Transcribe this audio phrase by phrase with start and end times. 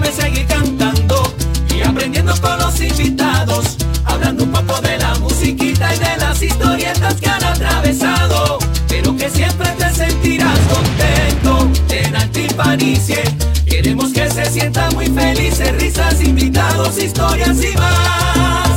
[0.00, 1.34] déjame seguir cantando
[1.74, 7.14] y aprendiendo con los invitados, hablando un poco de la musiquita y de las historietas
[7.14, 8.58] que han atravesado,
[8.88, 13.22] pero que siempre te sentirás contento en Altipanicie.
[13.66, 18.67] Queremos que se sienta muy felices, risas, invitados, historias y más.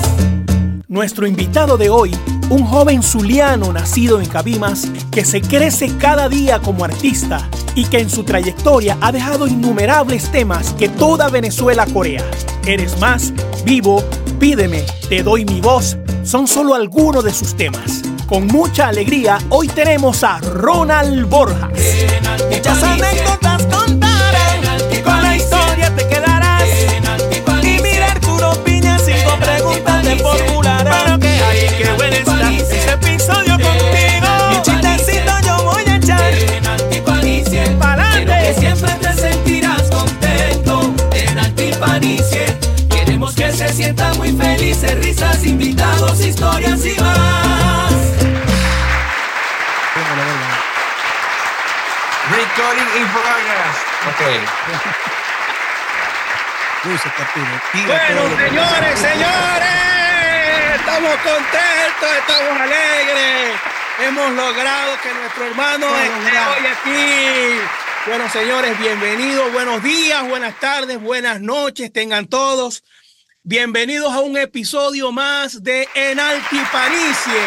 [0.92, 2.14] Nuestro invitado de hoy,
[2.50, 8.00] un joven zuliano nacido en Cabimas que se crece cada día como artista y que
[8.00, 12.30] en su trayectoria ha dejado innumerables temas que toda Venezuela corea.
[12.66, 13.32] Eres más,
[13.64, 14.04] vivo,
[14.38, 18.02] pídeme, te doy mi voz, son solo algunos de sus temas.
[18.28, 21.72] Con mucha alegría, hoy tenemos a Ronald Borjas.
[22.52, 26.68] Muchas anécdotas contaré, con la historia te quedarás.
[27.32, 27.40] Y
[30.22, 30.51] formulares.
[45.44, 47.94] Invitados, historias y más.
[52.32, 53.78] Recording in progress.
[54.10, 54.22] Ok.
[56.84, 56.98] Bueno,
[58.38, 59.70] señores, señores,
[60.74, 63.60] estamos contentos, estamos alegres.
[64.00, 67.62] Hemos logrado que nuestro hermano esté hoy aquí.
[68.08, 72.84] Bueno, señores, bienvenidos, buenos días, buenas tardes, buenas noches, tengan todos.
[73.44, 77.42] Bienvenidos a un episodio más de En Altipanicie.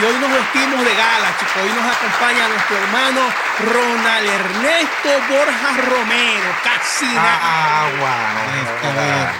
[0.00, 1.56] Y hoy nos vestimos de gala, chicos.
[1.62, 3.20] Hoy nos acompaña nuestro hermano
[3.60, 6.48] Ronald Ernesto Borjas Romero.
[6.64, 7.38] Casi nada.
[7.42, 9.32] Ah, wow.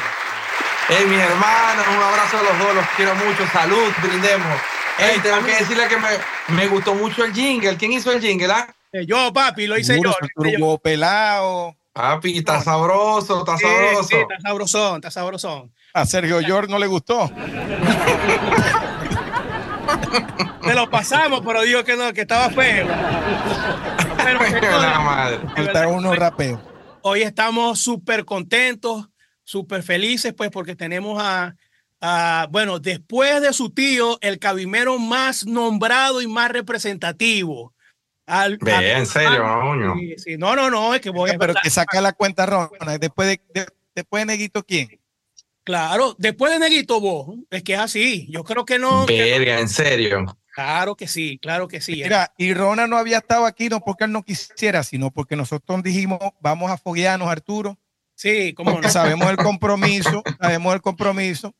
[0.90, 3.46] Hey, mi hermano, un abrazo a los dos, los quiero mucho.
[3.50, 4.60] Salud, brindemos.
[4.98, 6.08] Hey, tengo que decirle que me,
[6.48, 7.76] me gustó mucho el jingle.
[7.78, 8.68] ¿Quién hizo el jingle, ah?
[8.92, 10.12] Eh, Yo, papi, lo hice yo.
[10.36, 10.78] lo hice yo.
[10.78, 11.76] pelado.
[11.98, 14.02] Papi, está sabroso, está Sí, sabroso.
[14.04, 15.72] sí, está sabrosón, está sabrosón.
[15.94, 17.28] A Sergio George no le gustó.
[20.62, 22.86] Te lo pasamos, pero digo que no, que estaba feo.
[24.16, 25.38] Pero, La señores, madre.
[25.56, 26.60] Faltaron unos hoy- rapeos.
[27.02, 29.08] Hoy estamos súper contentos,
[29.42, 31.54] súper felices, pues, porque tenemos a,
[32.00, 37.72] a, bueno, después de su tío, el cabimero más nombrado y más representativo.
[38.28, 39.94] Al, Ve, al- en serio.
[39.98, 40.36] Sí, sí.
[40.36, 43.00] No, no, no, es que voy a Pero que saca la cuenta Ronald.
[43.00, 45.00] Después de, de- después de Neguito, ¿quién?
[45.64, 48.26] Claro, después de Neguito vos, es que es así.
[48.30, 49.06] Yo creo que no.
[49.06, 50.38] que- Verga, en serio.
[50.54, 51.92] claro que sí, claro que sí.
[52.02, 55.82] Mira, y Ronald no había estado aquí no porque él no quisiera, sino porque nosotros
[55.82, 57.78] dijimos, vamos a foguearnos, Arturo,
[58.14, 58.88] sí, como no.
[58.90, 61.54] sabemos el compromiso, sabemos el compromiso,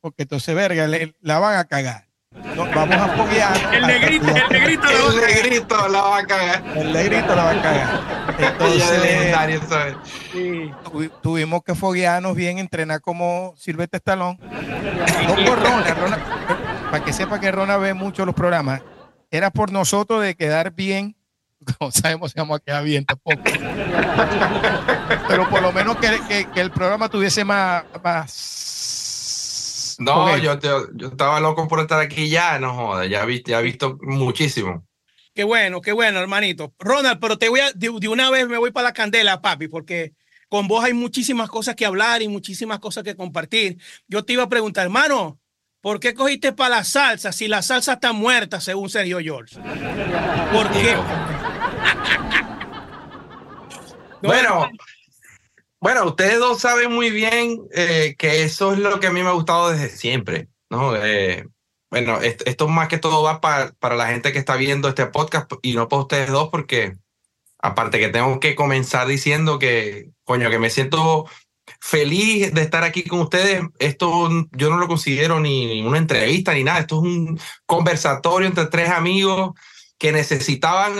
[0.00, 2.05] porque entonces, verga, le- la van a cagar.
[2.54, 3.74] No, vamos a foguear.
[3.74, 6.62] El negrito, el negrito lo va a El negrito la va a cagar.
[6.76, 8.00] El negrito la va a cagar.
[8.38, 9.96] Entonces,
[10.84, 14.38] tuvi- tuvimos que foguearnos bien, entrenar como Silvestre Stallone.
[14.40, 16.18] No por Rona, Rona,
[16.90, 18.80] para que sepa que Rona ve mucho los programas,
[19.30, 21.16] era por nosotros de quedar bien.
[21.80, 23.42] No sabemos si vamos a quedar bien tampoco.
[25.28, 27.82] Pero por lo menos que, que- que el programa tuviese más.
[28.04, 28.30] más
[29.98, 33.60] No, yo, te- yo estaba loco por estar aquí ya, no joda, ya, vi- ya
[33.60, 34.86] he visto muchísimo.
[35.34, 36.74] Qué bueno, qué bueno, hermanito.
[36.78, 39.68] Ronald, pero te voy a, de, de una vez me voy para la candela, papi,
[39.68, 40.12] porque
[40.48, 43.78] con vos hay muchísimas cosas que hablar y muchísimas cosas que compartir.
[44.08, 45.38] Yo te iba a preguntar, hermano,
[45.80, 49.56] ¿por qué cogiste para la salsa si la salsa está muerta, según Sergio George?
[50.52, 50.96] ¿Por qué?
[54.22, 54.70] No, Bueno,
[55.80, 59.28] bueno, ustedes dos saben muy bien eh, que eso es lo que a mí me
[59.28, 60.96] ha gustado desde siempre, ¿no?
[60.96, 61.46] Eh,
[61.90, 65.06] bueno, est- esto más que todo va pa- para la gente que está viendo este
[65.06, 66.96] podcast y no para ustedes dos porque
[67.58, 71.26] aparte que tengo que comenzar diciendo que, coño, que me siento
[71.80, 73.62] feliz de estar aquí con ustedes.
[73.78, 78.66] Esto yo no lo considero ni una entrevista ni nada, esto es un conversatorio entre
[78.66, 79.52] tres amigos
[79.98, 80.92] que necesitaban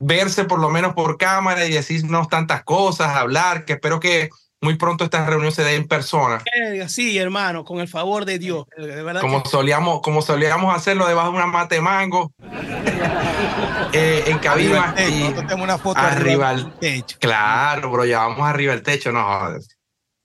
[0.00, 4.30] verse por lo menos por cámara y decirnos tantas cosas, hablar, que espero que
[4.62, 6.42] muy pronto esta reunión se dé en persona,
[6.88, 8.64] Sí, hermano, con el favor de Dios.
[8.76, 12.32] De verdad como que- solíamos, como solíamos hacerlo debajo de una mate de mango,
[13.92, 14.90] eh, en cabina.
[14.90, 17.16] Arriba del techo, y- una foto arriba al- techo.
[17.20, 19.54] Claro, bro, ya vamos arriba del techo, no.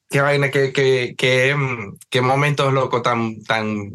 [0.10, 1.56] Qué vaina, qué, qué, qué,
[2.10, 3.90] qué momentos locos tan, tan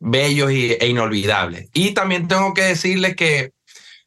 [0.00, 1.68] bellos y, e inolvidables.
[1.72, 3.52] Y también tengo que decirles que,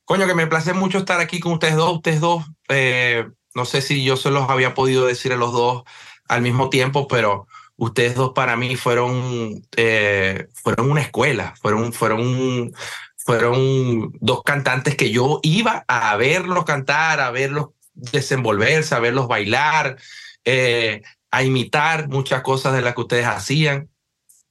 [0.04, 1.94] coño, que me place mucho estar aquí con ustedes dos.
[1.94, 3.26] Ustedes dos, eh,
[3.56, 5.84] no sé si yo se los había podido decir a los dos
[6.28, 7.48] al mismo tiempo, pero
[7.78, 12.74] ustedes dos para mí fueron, eh, fueron una escuela, fueron, fueron,
[13.18, 19.98] fueron dos cantantes que yo iba a verlos cantar, a verlos desenvolverse, a verlos bailar,
[20.46, 21.02] eh,
[21.32, 23.90] a imitar muchas cosas de las que ustedes hacían.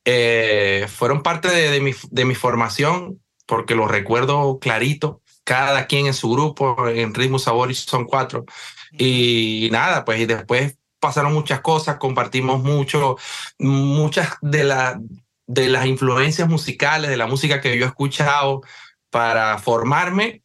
[0.04, 6.14] Eh, fueron parte de, mi, de mi formación porque lo recuerdo clarito, cada quien en
[6.14, 8.44] su grupo, en Ritmo Sabor y son cuatro.
[8.92, 13.16] Y nada, pues y después pasaron muchas cosas, compartimos mucho,
[13.58, 15.00] muchas de, la,
[15.46, 18.62] de las influencias musicales, de la música que yo he escuchado
[19.10, 20.42] para formarme,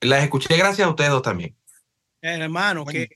[0.00, 1.56] las escuché gracias a ustedes dos también.
[2.22, 3.08] Hermano, qué,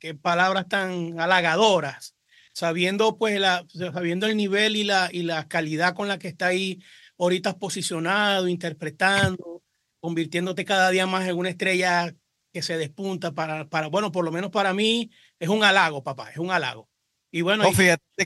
[0.00, 2.16] qué, palabras tan halagadoras,
[2.58, 6.48] sabiendo pues la, sabiendo el nivel y la, y la calidad con la que está
[6.48, 6.82] ahí
[7.16, 9.62] ahorita posicionado, interpretando,
[10.00, 12.12] convirtiéndote cada día más en una estrella
[12.52, 15.08] que se despunta para, para bueno, por lo menos para mí
[15.38, 16.88] es un halago, papá, es un halago.
[17.30, 17.76] Y bueno, y,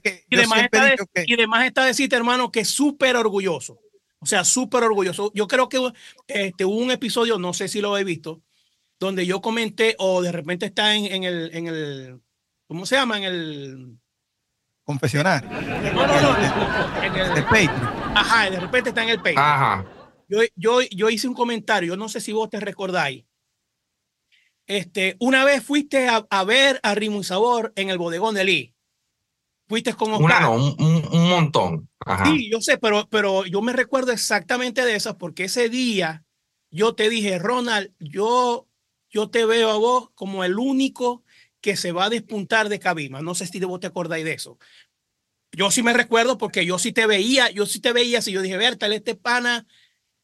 [0.00, 0.96] que y, demás está de,
[1.26, 3.80] y demás está decirte, hermano, que es súper orgulloso.
[4.18, 5.30] O sea, súper orgulloso.
[5.34, 5.92] Yo creo que
[6.28, 8.40] este, hubo un episodio, no sé si lo he visto,
[8.98, 12.20] donde yo comenté, o de repente está en, en, el, en el,
[12.66, 13.18] ¿cómo se llama?
[13.18, 14.01] En el...
[14.84, 15.44] Confesionar.
[15.44, 17.02] No, no, no.
[17.02, 17.70] En el, el
[18.14, 19.38] Ajá, de repente está en el Patreon.
[19.38, 19.86] Ajá.
[20.28, 23.24] Yo, yo, yo hice un comentario, no sé si vos te recordáis.
[24.66, 28.44] Este, una vez fuiste a, a ver a Rimo y Sabor en el bodegón de
[28.44, 28.74] Lee.
[29.68, 30.48] Fuiste con Oscar.
[30.48, 30.76] Una un,
[31.12, 31.88] un, montón.
[32.24, 36.24] Sí, yo sé, pero, pero yo me recuerdo exactamente de esas porque ese día
[36.70, 38.66] yo te dije, Ronald, yo,
[39.08, 41.22] yo te veo a vos como el único
[41.62, 43.22] que se va a despuntar de Cabima.
[43.22, 44.58] No sé si vos te acordáis de eso.
[45.52, 48.42] Yo sí me recuerdo porque yo sí te veía, yo sí te veía, si yo
[48.42, 49.66] dije, ver, tal este pana,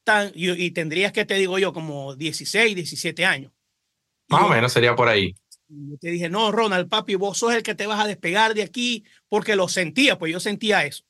[0.05, 3.52] tan, y, y, tendrías que, te digo yo, como 16, 17 años.
[4.29, 5.35] Más o menos sería por ahí.
[5.69, 8.62] Yo te dije, no, Ronald, papi, vos sos el que te vas a despegar de
[8.62, 11.05] aquí, porque lo sentía, pues yo sentía eso.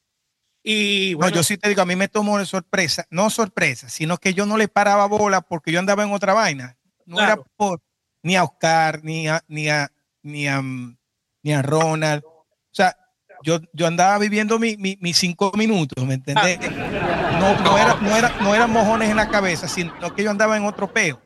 [0.62, 3.88] Y bueno, no, yo sí te digo, a mí me tomó de sorpresa, no sorpresa,
[3.88, 6.76] sino que yo no le paraba bola porque yo andaba en otra vaina.
[7.06, 7.32] No claro.
[7.32, 7.80] era por
[8.22, 9.90] ni a Oscar, ni a, ni a,
[10.28, 12.22] ni a, ni a Ronald.
[12.24, 12.94] O sea,
[13.42, 16.58] yo, yo andaba viviendo mis mi, mi cinco minutos, ¿me entendés?
[16.60, 20.56] No, no, era, no, era, no eran mojones en la cabeza, sino que yo andaba
[20.56, 21.20] en otro peo.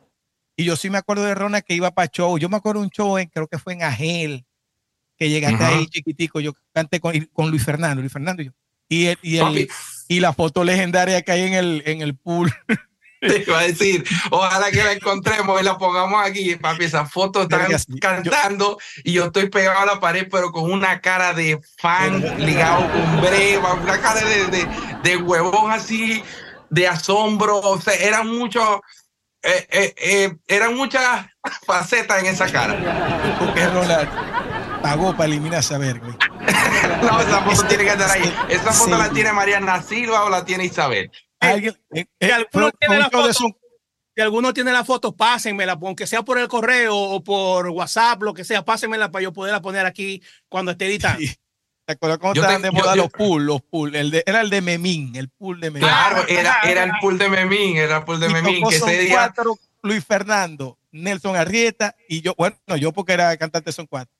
[0.56, 2.38] Y yo sí me acuerdo de Ronald que iba para show.
[2.38, 4.44] Yo me acuerdo de un show, en, creo que fue en Agel,
[5.16, 5.78] que llegaste uh -huh.
[5.78, 6.40] ahí chiquitico.
[6.40, 8.52] Yo canté con, con, Luis Fernando, Luis Fernando y yo.
[8.88, 9.68] Y, el, y, el,
[10.08, 12.52] y la foto legendaria que hay en el, en el pool.
[13.22, 16.86] Te iba a decir, ojalá que la encontremos y la pongamos aquí, papi.
[16.86, 17.68] Esa foto están
[18.00, 22.20] cantando yo, y yo estoy pegado a la pared, pero con una cara de fan
[22.44, 24.68] ligado con breva, una cara de, de,
[25.04, 26.22] de, huevón así,
[26.68, 27.58] de asombro.
[27.58, 28.80] O sea, eran muchos.
[29.44, 31.26] Eh, eh, eh, eran muchas
[31.66, 33.36] facetas en esa cara.
[33.38, 34.08] Porque Ronald
[34.82, 36.08] pagó para eliminar esa verga.
[37.02, 38.34] no, esa foto tiene que estar ahí.
[38.48, 39.02] Esa foto sí.
[39.02, 41.10] la tiene Mariana Silva o la tiene Isabel.
[41.42, 43.32] Alguien, eh, eh, si, alguno tiene la foto,
[44.14, 48.32] si alguno tiene la foto, pásenmela, aunque sea por el correo o por WhatsApp, lo
[48.32, 51.20] que sea, pásenmela para yo poderla poner aquí cuando esté editando.
[51.20, 51.34] Sí.
[51.84, 53.44] ¿Te acuerdas cómo yo estaban te, de moda yo, los pool?
[53.44, 53.96] Los pool.
[53.96, 55.88] El de, era el de Memín, el pool de Memín.
[55.88, 58.68] Claro, era, era el pool de Memín, era el pool de Memín.
[58.68, 59.14] Que ese día...
[59.14, 64.14] cuatro, Luis Fernando, Nelson Arrieta y yo, bueno, no, yo porque era cantante son cuatro.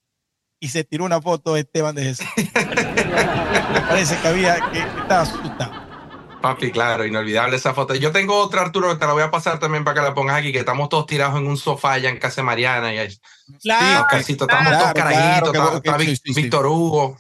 [0.59, 2.27] Y se tiró una foto de Esteban de Jesús.
[2.37, 2.45] Me
[3.89, 5.82] parece que había, que, que estaba asustado.
[6.43, 7.95] Papi, claro, inolvidable esa foto.
[7.95, 10.37] Yo tengo otra, Arturo, que te la voy a pasar también para que la pongas
[10.37, 12.93] aquí, que estamos todos tirados en un sofá allá en casa de Mariana.
[12.93, 13.19] Y
[13.63, 17.17] claro, sí, Oscarcito, estamos todos carajitos, claro, está, está sí, sí, Víctor Hugo.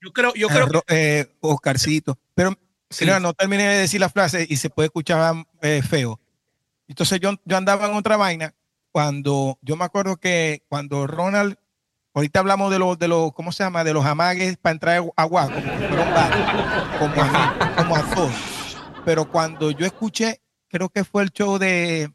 [0.00, 0.82] Yo creo, yo creo que...
[0.88, 2.18] Eh, Oscarcito.
[2.34, 2.52] Pero
[3.00, 6.20] mira, no terminé de decir la frase y se puede escuchar eh, feo.
[6.86, 8.54] Entonces yo, yo andaba en otra vaina
[8.92, 11.56] cuando, yo me acuerdo que cuando Ronald
[12.16, 13.84] Ahorita hablamos de los, de los, ¿cómo se llama?
[13.84, 18.55] De los amagues para entrar a agua, como, como, a, como a todos
[19.06, 22.12] pero cuando yo escuché, creo que fue el show de,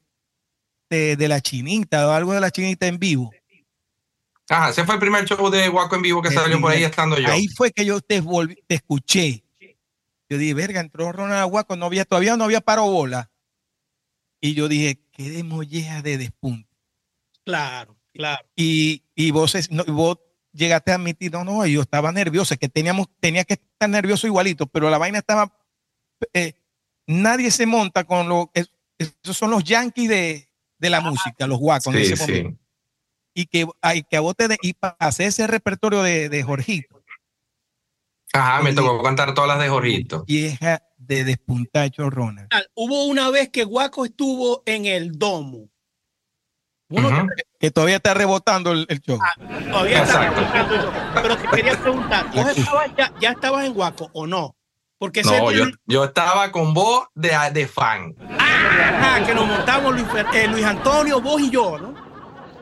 [0.90, 3.32] de, de, la chinita o algo de la chinita en vivo.
[4.50, 6.72] Ah, ese fue el primer show de Guaco en vivo que el salió primer, por
[6.74, 7.32] ahí estando yo.
[7.32, 9.46] Ahí fue que yo te, volví, te escuché.
[10.30, 13.32] Yo dije, verga, entró Ronald Guaco, no había, todavía no había paro bola.
[14.42, 16.76] Y yo dije, qué de molleja de despunte.
[17.46, 18.46] Claro, claro.
[18.58, 20.18] Y, y vos, no, vos
[20.52, 24.68] llegaste a admitir, no, no, yo estaba nervioso, que teníamos, tenía que estar nervioso igualito,
[24.68, 25.58] pero la vaina estaba
[26.34, 26.61] eh,
[27.08, 31.60] nadie se monta con lo es, esos son los yankees de, de la música, los
[31.60, 32.50] guacos sí, en ese momento.
[32.50, 32.58] Sí.
[33.34, 36.44] Y que hay que a vos te de, y para hacer ese repertorio de, de
[36.44, 37.02] Jorgito.
[38.34, 40.24] Ajá, me tocó cantar todas las de Jorgito.
[40.26, 42.50] Vieja de despuntacho Ronald.
[42.76, 45.70] Hubo una vez que Guaco estuvo en el domo.
[46.90, 47.30] Uno uh -huh.
[47.36, 49.18] que, que, todavía está rebotando el, el show.
[49.22, 50.42] Ah, todavía Exacto.
[50.42, 50.92] está rebotando el show.
[51.22, 54.56] Pero te quería preguntar, ¿vos estabas ya, ya estabas en Guaco o no?
[55.02, 58.14] Porque no, yo, yo, estaba con vos de, de fan.
[58.38, 61.96] Ah, que nos montamos Luis, eh, Luis, Antonio, vos y yo, ¿no?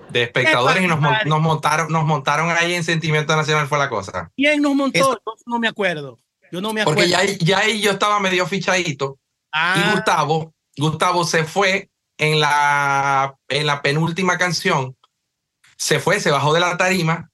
[0.10, 4.32] de espectadores y nos, nos, montaron, nos montaron ahí en Sentimiento Nacional fue la cosa.
[4.38, 5.22] ¿Quién nos montó?
[5.46, 6.18] no me acuerdo.
[6.50, 7.02] Yo no me acuerdo.
[7.02, 12.40] Porque ya, ya ahí yo estaba medio fichadito y Ah, Gustavo, Gustavo se fue en
[12.40, 14.96] la, en la penúltima canción,
[15.76, 17.29] se fue, se bajó de la tarima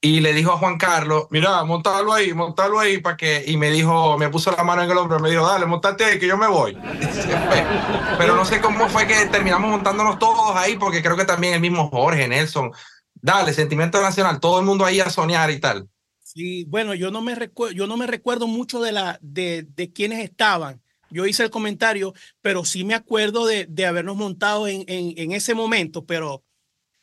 [0.00, 3.70] y le dijo a Juan Carlos, mira, montalo ahí, montalo ahí para que, y me
[3.70, 6.36] dijo, me puso la mano en el hombro, me dijo, dale, montate ahí, que yo
[6.38, 6.78] me voy.
[8.16, 11.60] Pero no sé cómo fue que terminamos montándonos todos ahí, porque creo que también el
[11.60, 12.70] mismo Jorge, Nelson,
[13.14, 15.88] dale, Sentimiento Nacional, todo el mundo ahí a soñar y tal.
[16.22, 19.92] sí, bueno, yo no me recuerdo, yo no me recuerdo mucho de la de, de
[19.92, 20.82] quienes estaban.
[21.10, 22.12] Yo hice el comentario,
[22.42, 26.44] pero sí me acuerdo de, de habernos montado en, en, en ese momento, pero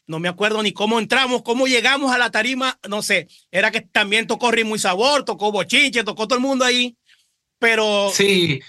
[0.07, 3.81] no me acuerdo ni cómo entramos, cómo llegamos a la tarima, no sé, era que
[3.81, 6.97] también tocó Ritmo y Sabor, tocó Bochinche, tocó todo el mundo ahí,
[7.59, 8.61] pero Sí.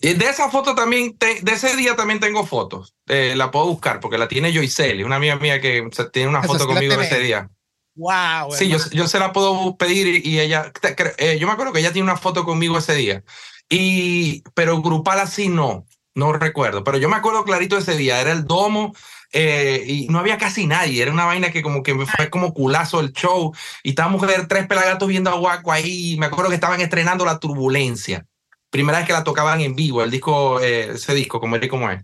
[0.00, 2.94] Y de esa foto también, te- de ese día también tengo fotos.
[3.08, 6.46] Eh, la puedo buscar porque la tiene Joyceli, una amiga mía que tiene una Esa
[6.46, 7.50] foto sí conmigo de ese día.
[7.96, 8.52] wow.
[8.52, 11.52] Sí, yo, yo se la puedo pedir y, y ella, te- cre- eh, yo me
[11.52, 13.24] acuerdo que ella tiene una foto conmigo ese día.
[13.68, 15.84] Y, pero grupal así no,
[16.14, 16.84] no recuerdo.
[16.84, 18.94] Pero yo me acuerdo clarito ese día, era el domo
[19.32, 21.02] eh, y no había casi nadie.
[21.02, 23.54] Era una vaina que como que me fue como culazo el show.
[23.82, 26.16] Y estábamos ver tres pelagatos viendo a Guaco ahí.
[26.18, 28.26] Me acuerdo que estaban estrenando La Turbulencia.
[28.70, 31.90] Primera vez que la tocaban en vivo, el disco, eh, ese disco, como es como
[31.90, 32.02] es.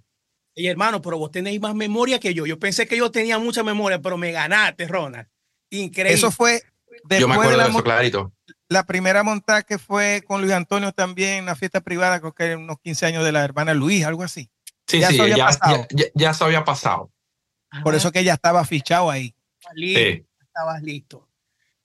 [0.55, 2.47] Y hermano, pero vos tenéis más memoria que yo.
[2.47, 5.27] Yo pensé que yo tenía mucha memoria, pero me ganaste, Ronald.
[5.71, 6.15] Increíble.
[6.15, 6.63] Eso fue
[7.11, 8.33] Yo me después de acuerdo la, de eso clarito.
[8.69, 12.57] la primera montada que fue con Luis Antonio también en la fiesta privada, creo que
[12.57, 14.49] unos 15 años de la hermana Luis, algo así.
[14.87, 15.87] Sí, Ya sí, eso había ya, pasado.
[15.91, 17.11] ya, ya- ya eso había pasado.
[17.83, 19.35] Por eso que ella estaba fichado ahí.
[19.75, 20.27] listo, Sí.
[20.41, 21.29] estabas listo.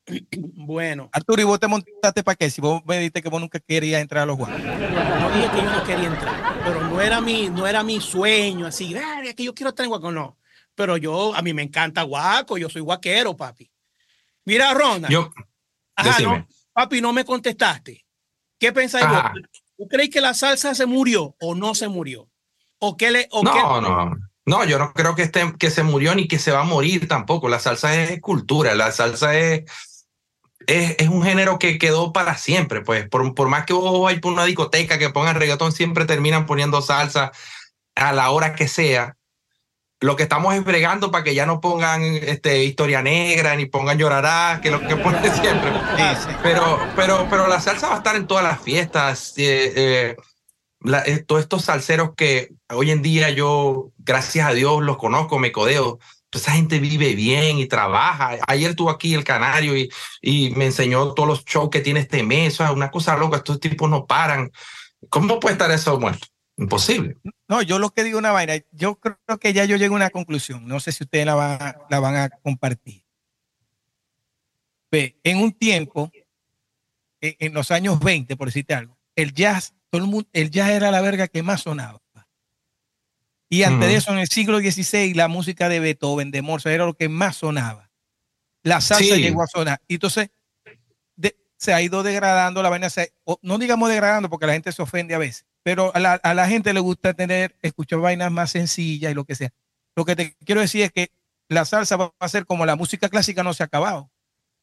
[0.32, 2.50] bueno, Arturo, ¿y vos te montaste para qué?
[2.50, 4.60] Si vos me dijiste que vos nunca querías entrar a los guapos.
[4.60, 8.68] no dije que yo no quería entrar, pero no era mi, no era mi sueño,
[8.68, 10.38] así, "Ah, es que yo quiero estar en Guaco, no.
[10.76, 13.70] Pero yo, a mí me encanta Guaco, yo soy guaquero, papi.
[14.46, 15.10] Mira, Ronald.
[15.10, 15.30] Yo,
[15.96, 18.06] Ajá, no, papi, no me contestaste.
[18.58, 19.34] ¿Qué pensáis Ajá.
[19.34, 19.42] vos?
[19.78, 22.30] ¿Tú crees que la salsa se murió o no se murió?
[22.80, 24.16] ¿O qué le, o No, qué- no.
[24.50, 27.08] No, yo no creo que, esté, que se murió ni que se va a morir
[27.08, 27.50] tampoco.
[27.50, 29.64] La salsa es cultura, la salsa es,
[30.66, 32.82] es, es un género que quedó para siempre.
[32.82, 36.48] Pues por, por más que vos vayas por una discoteca que pongan reggaetón, siempre terminan
[36.48, 37.32] poniendo salsa
[37.94, 39.18] a la hora que sea.
[40.00, 44.00] Lo que estamos es bregando para que ya no pongan este, historia negra ni pongan
[44.00, 45.72] llorará, que es lo que ponen siempre.
[46.42, 49.36] Pero, pero, pero la salsa va a estar en todas las fiestas.
[49.38, 50.16] eh, eh,
[50.82, 55.40] la- eh, todos estos salseros que hoy en día yo, gracias a Dios, los conozco,
[55.40, 56.00] me codeo.
[56.32, 58.38] Pues esa gente vive bien y trabaja.
[58.48, 59.90] Ayer estuvo aquí el Canario y,
[60.22, 62.54] y me enseñó todos los shows que tiene este mes.
[62.54, 64.52] O sea, una cosa loca, estos tipos no paran.
[65.10, 66.28] ¿Cómo puede estar eso muerto?
[66.56, 67.16] Imposible.
[67.48, 70.10] No, yo lo que digo una vaina, yo creo que ya yo llego a una
[70.12, 73.04] conclusión, no sé si ustedes la, van- la van a compartir.
[74.92, 76.12] Ve, en un tiempo,
[77.22, 80.70] en, en los años 20, por decirte algo, el jazz, todo el mundo, el jazz
[80.72, 82.02] era la verga que más sonaba.
[83.52, 86.86] Y antes de eso, en el siglo XVI, la música de Beethoven, de Mozart, era
[86.86, 87.90] lo que más sonaba.
[88.62, 89.22] La salsa Sí.
[89.22, 89.82] llegó a sonar.
[89.88, 90.30] Y entonces,
[91.16, 94.72] de- se ha ido degradando la vaina, se- o- no digamos degradando porque la gente
[94.72, 98.32] se ofende a veces, pero a la, a la gente le gusta tener, escuchar vainas
[98.32, 99.50] más sencillas y lo que sea.
[99.96, 101.12] Lo que te quiero decir es que
[101.48, 104.12] la salsa va a ser como la música clásica no se ha acabado,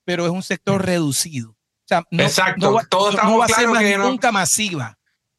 [0.05, 1.51] pero es un sector reducido.
[1.51, 2.67] O sea, no, Exacto.
[2.67, 4.97] no va, Todos no estamos va a ser más nunca masiva.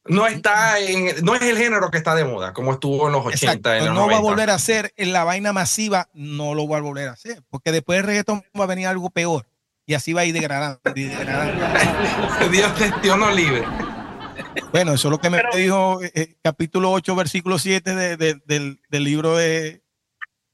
[0.09, 3.25] No está en, no es el género que está de moda, como estuvo en los
[3.25, 3.73] 80, Exacto.
[3.73, 4.21] en los No va a 90.
[4.29, 7.71] volver a ser en la vaina masiva, no lo va a volver a hacer, porque
[7.71, 9.45] después del reggaetón va a venir algo peor
[9.85, 10.79] y así va a ir degradando.
[10.95, 12.49] y degradando.
[12.51, 12.71] Dios,
[13.01, 13.63] Dios nos libre.
[14.71, 18.17] Bueno, eso es lo que me Pero- dijo eh, eh, capítulo 8, versículo 7 de-
[18.17, 19.81] de- del, del libro de,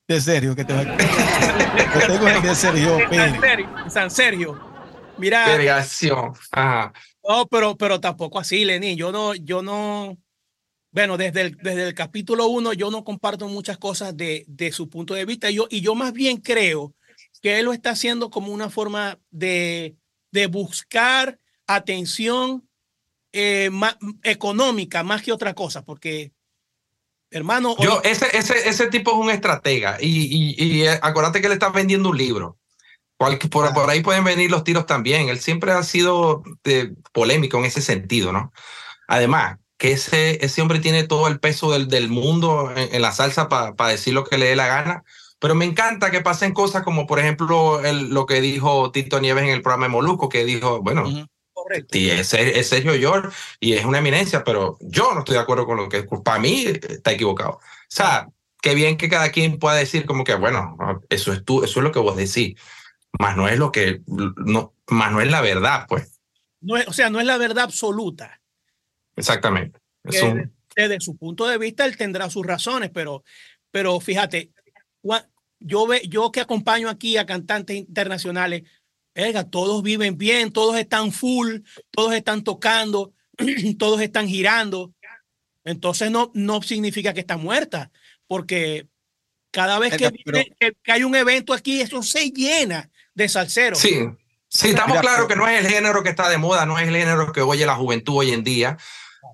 [0.08, 0.84] de Sergio, que te va a...
[2.00, 3.40] Yo tengo el de Sergio San.
[3.42, 4.73] Sergio, San Sergio.
[5.18, 6.34] Mira, Vergación.
[6.52, 6.94] Ajá.
[7.28, 8.98] no, pero, pero tampoco así, Lenín.
[8.98, 10.18] Yo no, yo no,
[10.92, 14.90] bueno, desde el, desde el capítulo uno yo no comparto muchas cosas de, de su
[14.90, 15.50] punto de vista.
[15.50, 16.94] Yo, y yo más bien creo
[17.42, 19.96] que él lo está haciendo como una forma de,
[20.32, 22.68] de buscar atención
[23.32, 23.70] eh,
[24.24, 26.32] económica más que otra cosa, porque,
[27.32, 31.48] hermano, Yo, ese, ese, ese tipo es un estratega y, y, y eh, acuérdate que
[31.48, 32.60] le está vendiendo un libro.
[33.24, 35.30] Cual- por, por ahí pueden venir los tiros también.
[35.30, 38.52] Él siempre ha sido eh, polémico en ese sentido, ¿no?
[39.08, 43.12] Además, que ese, ese hombre tiene todo el peso del, del mundo en, en la
[43.12, 45.04] salsa para decir lo que le dé la gana.
[45.40, 49.44] Pero me encanta que pasen cosas como, por ejemplo, el- lo que dijo Tito Nieves
[49.44, 51.26] en el programa de Molusco, que dijo, bueno, Ujú.
[51.52, 51.90] correcto.
[51.92, 55.66] Sí, es, es Sergio York y es una eminencia, pero yo no estoy de acuerdo
[55.66, 57.52] con lo que para mí está equivocado.
[57.52, 58.30] O sea,
[58.62, 60.78] qué bien que cada quien pueda decir como que, bueno,
[61.10, 62.56] eso es tú, eso es lo que vos decís,
[63.20, 66.20] más no es lo que, no, más no es la verdad, pues.
[66.62, 68.42] No es, o sea, no es la verdad absoluta.
[69.16, 69.80] Exactamente.
[70.04, 73.24] Es Que un- Desde su punto de vista, él tendrá sus razones, pero,
[73.70, 74.52] pero fíjate,
[75.60, 78.64] yo, ve, yo que acompaño aquí a cantantes internacionales,
[79.52, 81.58] todos viven bien, todos están full,
[81.92, 83.14] todos están tocando,
[83.78, 84.94] todos están girando.
[85.64, 87.92] Entonces no, no significa que está muerta,
[88.28, 88.88] porque
[89.52, 93.80] cada vez que, viene- que- que hay un evento aquí, eso se llena de salseros.
[93.80, 94.08] Sí,
[94.48, 96.88] sí, estamos claros pero- que no es el género que está de moda, no es
[96.88, 98.78] el género que oye la juventud hoy en día,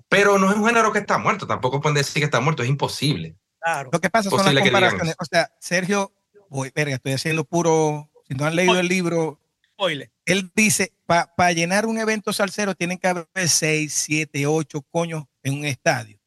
[0.08, 2.68] pero no es un género que está muerto, tampoco pueden decir que está muerto, es
[2.68, 3.36] imposible.
[3.60, 3.90] Claro.
[3.92, 5.14] Lo que pasa son las comparaciones.
[5.18, 6.12] O sea, Sergio,
[6.48, 8.10] voy, verga, estoy haciendo puro.
[8.26, 9.38] Si no han leído el libro,
[9.74, 10.10] Spoiler.
[10.24, 15.54] él dice: para llenar un evento salsero tienen que haber seis, siete, ocho coños en
[15.54, 16.18] un estadio.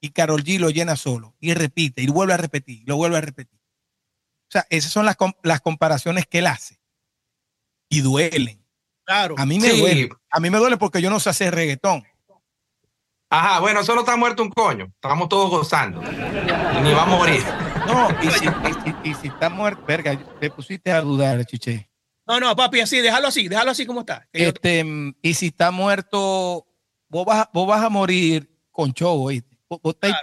[0.00, 1.34] Y Carol G lo llena solo.
[1.38, 3.55] Y repite, y vuelve a repetir, lo vuelve a repetir.
[4.56, 6.78] Sea, esas son las, las comparaciones que él hace.
[7.90, 8.64] Y duelen.
[9.04, 9.34] Claro.
[9.38, 9.80] A mí me Sí.
[9.80, 10.08] duele.
[10.30, 12.02] A mí me duele porque yo no sé hacer reggaetón.
[13.28, 17.42] Ajá, bueno, solo está muerto un coño, estamos todos gozando, y ni va a morir.
[17.88, 18.48] No, y si, y
[19.02, 21.90] si- y si está muerto, verga, te pusiste a dudar, chiche.
[22.24, 24.28] No, no, papi, así, déjalo así, déjalo así como está.
[24.32, 24.84] yo- Este,
[25.22, 26.66] y si está muerto,
[27.08, 29.58] vos vas, a- vos vas a morir con show, ¿oíste?
[29.68, 30.14] Vos- vos estáis-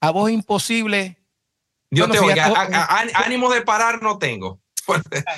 [0.00, 1.24] A vos es imposible.
[1.90, 4.60] Dios Bueno, te fíjate, oiga, o- a- a- ánimo de parar no tengo.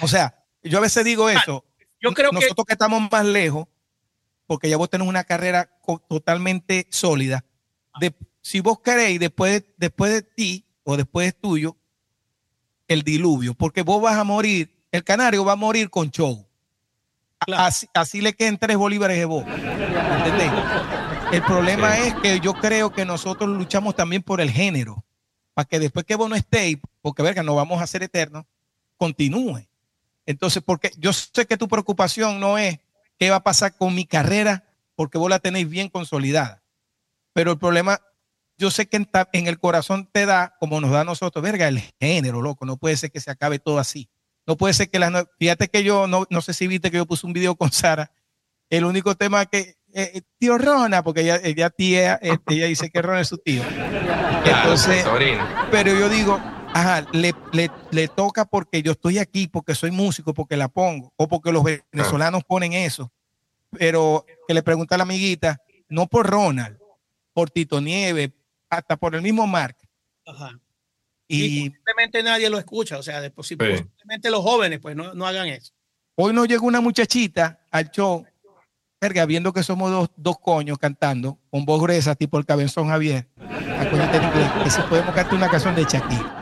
[0.00, 1.64] O sea, yo a veces digo eso.
[2.00, 3.66] yo creo que Nosotros que estamos más lejos,
[4.46, 5.68] porque ya vos tenés una carrera
[6.08, 7.44] totalmente sólida.
[8.00, 11.76] De, si vos queréis, después, de- después de ti o después de tuyo,
[12.86, 16.46] el diluvio, porque vos vas a morir, el canario va a morir con show.
[17.40, 17.62] Claro.
[17.64, 19.44] Así, así le queden tres bolívares de vos.
[19.46, 20.50] ¿Entendés?
[21.32, 22.02] El problema Sí.
[22.08, 25.04] es que yo creo que nosotros luchamos también por el género,
[25.58, 28.46] para que después que vos no estéis, porque verga, no vamos a ser eternos,
[28.96, 29.66] continúe.
[30.24, 32.78] Entonces, porque yo sé que tu preocupación no es
[33.18, 36.62] qué va a pasar con mi carrera, porque vos la tenéis bien consolidada.
[37.32, 38.00] Pero el problema,
[38.56, 41.80] yo sé que en, el corazón te da, como nos da a nosotros, verga, el
[41.98, 42.64] género, loco.
[42.64, 44.08] No puede ser que se acabe todo así.
[44.46, 45.26] No puede ser que las.
[45.40, 48.12] Fíjate que yo, no, no sé si viste que yo puse un video con Sara.
[48.70, 49.74] El único tema que.
[49.92, 53.64] eh, tío Rona, porque ella, ella tía, este, ella dice que Rona es su tío.
[54.44, 55.04] Entonces,
[55.70, 56.40] pero yo digo,
[56.72, 61.12] ajá, le, le, le toca porque yo estoy aquí, porque soy músico, porque la pongo,
[61.16, 63.12] o porque los venezolanos ponen eso.
[63.70, 66.78] Pero que le pregunta a la amiguita, no por Ronald,
[67.34, 68.32] por Tito Nieve,
[68.70, 69.76] hasta por el mismo Mark.
[70.26, 70.58] Ajá.
[71.26, 73.84] Y Y posiblemente nadie lo escucha, o sea, de posi- Sí.
[73.84, 75.72] posiblemente los jóvenes pues no, no hagan eso.
[76.16, 78.24] hoy nos llegó una muchachita al show,
[79.00, 83.28] verga, viendo que somos dos, dos coños cantando, con voz gruesa, tipo el cabezón Javier.
[83.80, 86.34] En inglés, que si podemos cantar una canción de Shakira.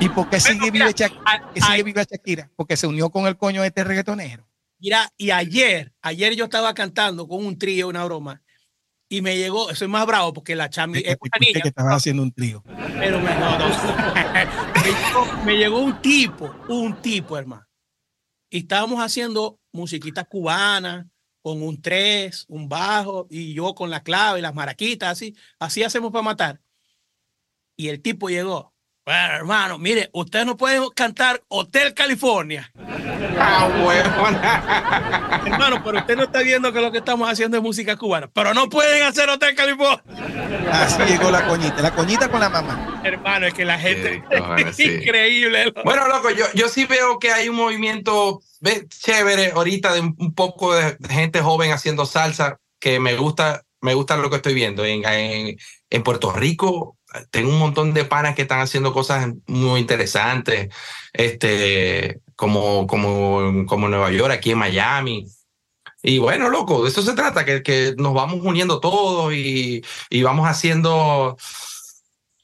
[0.00, 2.44] ¿Y por qué sigue viva Shakira?
[2.44, 2.50] que?
[2.56, 4.46] Porque se unió con el coño de este reggaetonero.
[4.78, 8.42] Mira, y ayer, ayer yo estaba cantando con un trío, una broma,
[9.08, 12.22] y me llegó, soy más bravo porque la chami es una niña, que estaba haciendo
[12.22, 12.62] un trío.
[12.98, 13.68] pero me, no, no.
[14.74, 17.64] me, llegó, me llegó un tipo, un tipo, hermano.
[18.50, 21.06] Y estábamos haciendo musiquitas cubanas,
[21.46, 26.10] con un tres, un bajo, y yo con la clave, las maraquitas, así, así hacemos
[26.10, 26.60] para matar.
[27.76, 28.75] Y el tipo llegó.
[29.06, 32.72] Bueno, hermano, mire, ustedes no pueden cantar Hotel California.
[33.38, 35.42] Ah, huevona.
[35.46, 38.28] Hermano, pero usted no está viendo que lo que estamos haciendo es música cubana.
[38.32, 40.02] Pero no pueden hacer Hotel California.
[40.72, 41.80] Así llegó la coñita.
[41.82, 43.00] La coñita con la mamá.
[43.04, 44.24] Hermano, es que la gente
[44.56, 44.82] Sí, es sí.
[44.96, 45.66] increíble.
[45.66, 45.82] loco.
[45.84, 50.16] Bueno, loco, yo, yo sí veo que hay un movimiento ve, chévere ahorita de un,
[50.18, 54.54] un poco de gente joven haciendo salsa que me gusta, me gusta lo que estoy
[54.54, 54.84] viendo.
[54.84, 55.56] En, en,
[55.90, 56.95] en Puerto Rico
[57.30, 60.74] tengo un montón de panas que están haciendo cosas muy interesantes,
[61.12, 65.26] este, como, como, como Nueva York, aquí en Miami.
[66.02, 70.22] Y bueno, loco, de eso se trata, que, que nos vamos uniendo todos y, y
[70.22, 71.36] vamos haciendo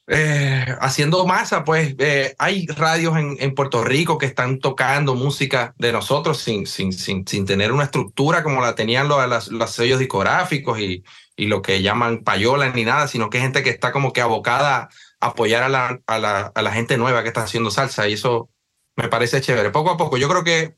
[0.09, 5.75] eh, haciendo masa, pues eh, hay radios en, en, Puerto Rico que están tocando música
[5.79, 9.71] de nosotros sin, sin, sin, sin tener una estructura como la tenían los, los, los
[9.71, 11.05] sellos discográficos y,
[11.37, 14.89] y, lo que llaman payola ni nada, sino que gente que está como que abocada
[15.21, 18.15] a apoyar a la, a la, a la gente nueva que está haciendo salsa y
[18.15, 18.51] eso
[18.97, 19.71] me parece chévere.
[19.71, 20.77] Poco a poco, yo creo que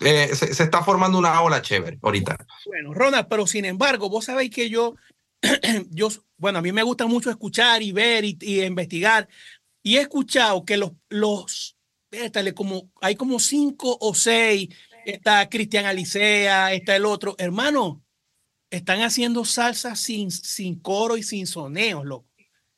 [0.00, 2.36] eh, se, se, está formando una ola chévere ahorita.
[2.66, 4.94] Bueno, Ronald, pero sin embargo, vos sabéis que yo,
[5.90, 9.28] yo, bueno, a mí me gusta mucho escuchar y ver y, investigar.
[9.82, 11.76] Y he escuchado que los, los,
[12.54, 14.68] como, hay como cinco o seis,
[15.06, 18.02] está Cristian Alicea, está el otro, hermano,
[18.70, 22.26] están haciendo salsa sin, sin coro y sin soneos, loco.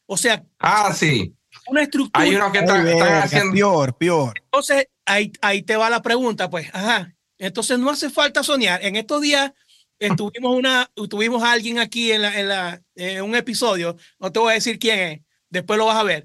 [0.07, 1.35] O sea, Ah, sí.
[1.67, 2.25] una estructura.
[2.25, 3.53] Hay unos que Ay, están, están haciendo.
[3.55, 4.33] Peor, peor.
[4.45, 7.15] Entonces, ahí, ahí te va la pregunta, pues, ajá.
[7.39, 8.85] Entonces no hace falta soñar.
[8.85, 9.53] En estos días
[9.99, 14.39] estuvimos una, tuvimos a alguien aquí en la, en la, en un episodio, no te
[14.41, 16.25] voy a decir quién es, después lo vas a ver.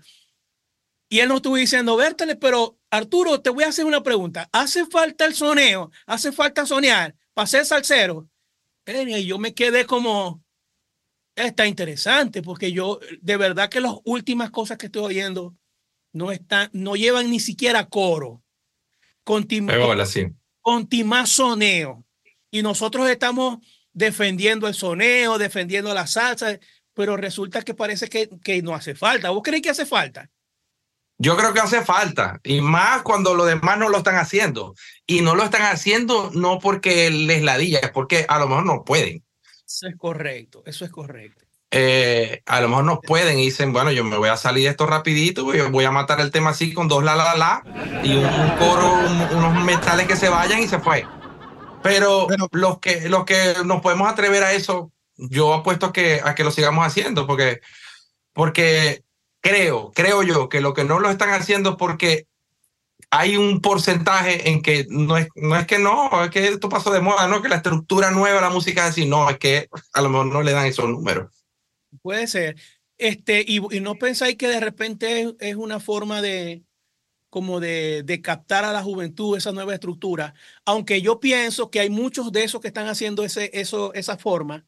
[1.10, 4.49] Y él nos estuvo diciendo, Bertale, pero Arturo, te voy a hacer una pregunta.
[4.52, 5.91] ¿Hace falta el soneo?
[6.08, 8.28] ¿Hace falta soñar para ser salsero?
[8.86, 10.43] Y yo me quedé como,
[11.36, 15.56] está interesante, porque yo, de verdad que las últimas cosas que estoy oyendo
[16.12, 18.43] no están, no llevan ni siquiera coro.
[19.78, 20.28] Bola, sí.
[20.62, 22.06] Contimás soneo.
[22.52, 23.60] Y nosotros estamos
[23.93, 26.60] defendiendo el soneo, defendiendo la salsa,
[26.93, 29.30] pero resulta que parece que, que no hace falta.
[29.30, 30.30] ¿Vos creéis que hace falta?
[31.24, 34.74] Yo creo que hace falta, y más cuando los demás no lo están haciendo.
[35.08, 38.84] Y no lo están haciendo no porque les ladilla, es porque a lo mejor no
[38.84, 39.24] pueden.
[39.66, 41.46] Eso es correcto, eso es correcto.
[41.72, 44.72] Eh, a lo mejor no pueden y dicen, bueno, yo me voy a salir de
[44.72, 47.64] esto rapidito, voy, voy a matar el tema así con dos la la la
[48.04, 51.08] y un, un coro, un- unos metales que se vayan y se fue.
[51.82, 52.48] Pero Bueno.
[52.52, 56.52] los que los que nos podemos atrever a eso, yo apuesto que a que lo
[56.52, 57.60] sigamos haciendo porque
[58.34, 59.04] porque
[59.43, 62.27] creo, creo yo que lo que no lo están haciendo porque
[63.12, 66.91] hay un porcentaje en que no es, no es que no, es que esto pasó
[66.91, 70.01] de moda, no, que la estructura nueva la música es así, no, es que a
[70.01, 71.32] lo mejor no le dan esos números.
[72.01, 72.56] Puede ser.
[72.97, 76.63] Este, y, no pensáis que de repente es, es una forma de
[77.29, 81.89] como de, de captar a la juventud esa nueva estructura, aunque yo pienso que hay
[81.89, 84.67] muchos de esos que están haciendo ese, eso, esa forma,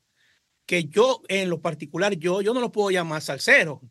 [0.66, 3.82] que yo en lo particular, yo, yo no lo puedo llamar salsero,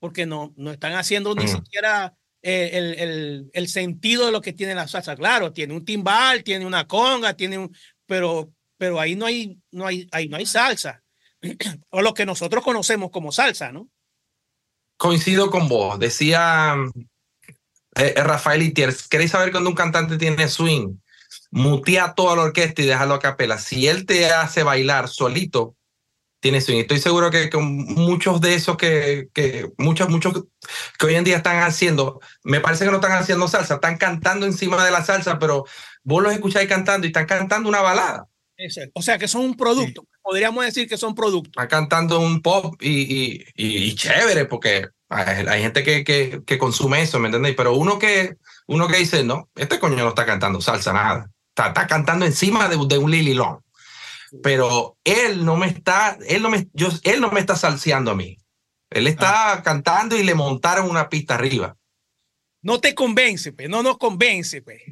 [0.00, 1.48] porque no, no están haciendo ni Mm.
[1.48, 5.14] siquiera eh, el, el, el sentido de lo que tiene la salsa.
[5.14, 9.86] Claro, tiene un timbal, tiene una conga, tiene un, pero, pero ahí no hay, no
[9.86, 11.02] hay, ahí no hay salsa
[11.90, 13.88] o lo que nosotros conocemos como salsa, ¿no?
[14.96, 16.74] Coincido con vos, decía
[17.96, 20.96] eh, eh, Rafael Itier, ¿queréis saber cuando un cantante tiene swing?
[21.50, 23.58] Mutea toda la orquesta y déjalo a capela.
[23.58, 25.76] Si él te hace bailar solito,
[26.40, 26.78] tiene swing.
[26.80, 30.44] Estoy seguro que con muchos de esos que, que muchos, muchos
[30.98, 34.46] que hoy en día están haciendo, me parece que no están haciendo salsa, están cantando
[34.46, 35.64] encima de la salsa, pero
[36.02, 38.26] vos los escucháis cantando y están cantando una balada.
[38.56, 40.04] Ese- O sea, que son un producto.
[40.22, 41.50] Podríamos decir que son productos.
[41.50, 46.42] Están cantando un pop y, y, y- y chévere, porque hay, hay gente que, que,
[46.46, 47.56] que consume eso, ¿me entendéis?
[47.56, 51.30] Pero uno que, uno que dice, no, este coño no está cantando salsa, nada.
[51.48, 53.58] Está, está cantando encima de, de un Lily Long.
[54.42, 58.16] Pero él no me está, él no me, yo, él no me está salseando a
[58.16, 58.38] mí.
[58.90, 61.76] Él está cantando y le montaron una pista arriba.
[62.62, 64.82] No te convence, pues, no nos convence, pues.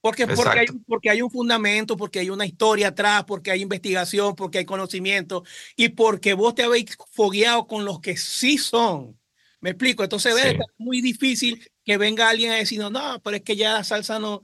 [0.00, 0.82] Porque, porque, hay, Exacto.
[0.86, 5.42] porque hay un fundamento, porque hay una historia atrás, porque hay investigación, porque hay conocimiento
[5.76, 9.18] y porque vos te habéis fogueado con los que sí son.
[9.60, 10.04] Me explico.
[10.04, 10.48] Entonces, Sí.
[10.50, 13.82] es muy difícil que venga alguien a decir, no, no, pero es que ya la
[13.84, 14.42] salsa no,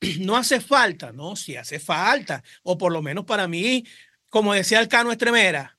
[0.20, 1.12] no hace falta.
[1.12, 2.42] No, sí hace falta.
[2.62, 3.84] O por lo menos para mí,
[4.28, 5.78] como decía el Cano Estremera,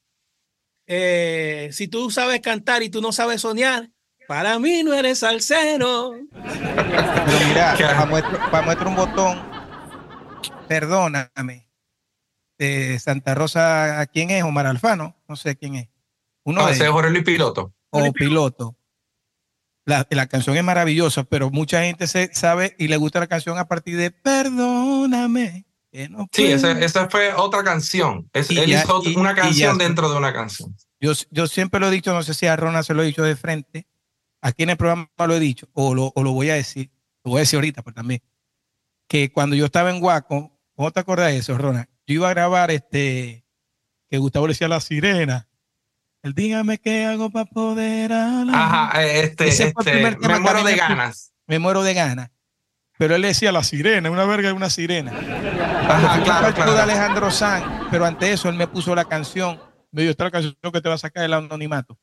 [0.88, 3.90] eh, si tú sabes cantar y tú no sabes soñar,
[4.28, 6.14] para mí no eres salsero.
[6.34, 9.42] Pero mira, para muestra, pa' muestra un botón,
[10.68, 11.68] perdóname,
[12.58, 14.44] de Santa Rosa, ¿quién es?
[14.44, 15.90] Omar Alfano, no sé quién es.
[16.44, 17.74] Uno No, de ese es Jorge Luis Piloto.
[17.92, 18.76] o piloto.
[19.90, 23.58] La, la canción es maravillosa, pero mucha gente se sabe y le gusta la canción
[23.58, 25.66] a partir de Perdóname.
[26.10, 26.56] no Sí, puedo".
[26.56, 28.30] esa, esa fue otra canción.
[28.34, 30.76] Es- él ya- hizo y- una ya canción dentro de una canción.
[31.02, 33.24] Yo, yo siempre lo he dicho, no sé si a Rona se lo he dicho
[33.24, 33.88] de frente,
[34.42, 36.92] aquí en el programa lo he dicho, o lo, o lo voy a decir,
[37.24, 38.22] lo voy a decir ahorita, pero también,
[39.08, 41.90] que cuando yo estaba en Guaco, ¿cómo te acuerdas de eso, Rona?
[42.06, 43.44] Yo iba a grabar este,
[44.10, 45.48] que Gustavo le decía La Sirena.
[46.22, 48.56] El dígame qué hago para poder hablar.
[48.56, 51.32] Ajá, eh, este, Ese fue el este, primer me muero de ganas.
[51.48, 52.30] Me muero de ganas.
[52.98, 55.12] Pero él decía La Sirena, una verga de una sirena.
[55.14, 56.82] Ajá, claro, partido de claro.
[56.82, 59.58] Alejandro Sanz, pero ante eso él me puso la canción,
[59.92, 61.98] me dijo, esta canción que te va a sacar del anonimato.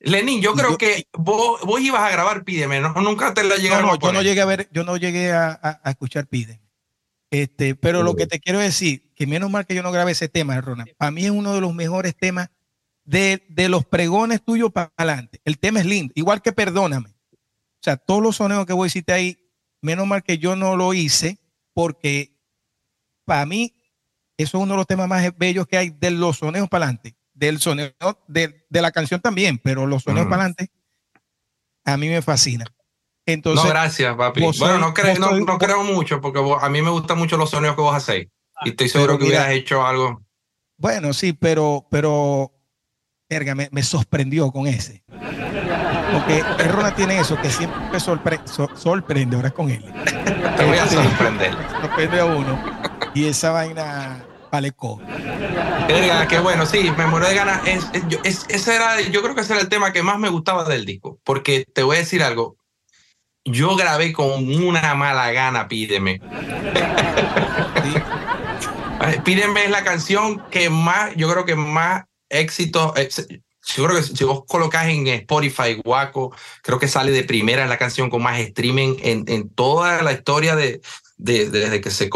[0.00, 2.92] Lenín, yo creo Yo- que vos, vos ibas a grabar Pídeme, ¿no?
[2.92, 5.32] Nunca te la No, llegaron no, a yo no llegué a ver, yo no llegué
[5.32, 6.60] a, a- a escuchar Pide.
[7.30, 10.28] Este, pero lo que te quiero decir, que menos mal que yo no grabé ese
[10.28, 10.84] tema, Rona.
[10.98, 12.50] Para mí es uno de los mejores temas
[13.06, 15.40] de, de los pregones tuyos para adelante.
[15.44, 17.08] El tema es lindo, igual que Perdóname.
[17.08, 19.38] O sea, todos los sonidos que vos hiciste ahí,
[19.80, 21.38] menos mal que yo no lo hice,
[21.72, 22.36] porque
[23.24, 23.72] para mí
[24.36, 27.16] eso es uno de los temas más bellos que hay de los sonidos para adelante.
[27.32, 27.92] Del soneo,
[28.28, 30.30] de, de la canción también, pero los sonidos Mm.
[30.30, 30.70] para adelante
[31.84, 32.64] a mí me fascina.
[33.26, 34.40] Entonces, no, gracias, papi.
[34.58, 37.50] Bueno, no, cre- vos no, creo mucho porque vos- a mí me gustan mucho los
[37.50, 38.28] sonidos que vos hacéis.
[38.64, 40.22] Y estoy seguro que mira- hubieras hecho algo.
[40.78, 42.52] Bueno, sí, pero, pero,
[43.28, 45.02] verga, me, me sorprendió con ese.
[45.08, 49.84] Porque el Rona tiene eso, que siempre sorpre- so- sorprende, ahora con él.
[50.56, 51.52] Te voy a sorprender.
[51.80, 52.58] Sorprende a uno.
[53.14, 54.72] Y esa vaina vale.
[55.88, 57.60] Verga, qué bueno, sí, me muero de ganas.
[57.66, 60.84] Es, ese era, yo creo que ese era el tema que más me gustaba del
[60.84, 62.56] disco, porque te voy a decir algo.
[63.44, 66.20] Yo grabé con una mala gana, pídeme.
[67.84, 67.94] Sí.
[69.24, 72.92] Pídeme es la canción que más, yo creo que más éxito.
[72.96, 73.08] eh,
[73.74, 77.78] Yo creo que si vos colocas en Spotify, Guaco, creo que sale de primera, la
[77.78, 80.80] canción con más streaming en, en toda la historia de,
[81.16, 82.08] de- de- desde que se,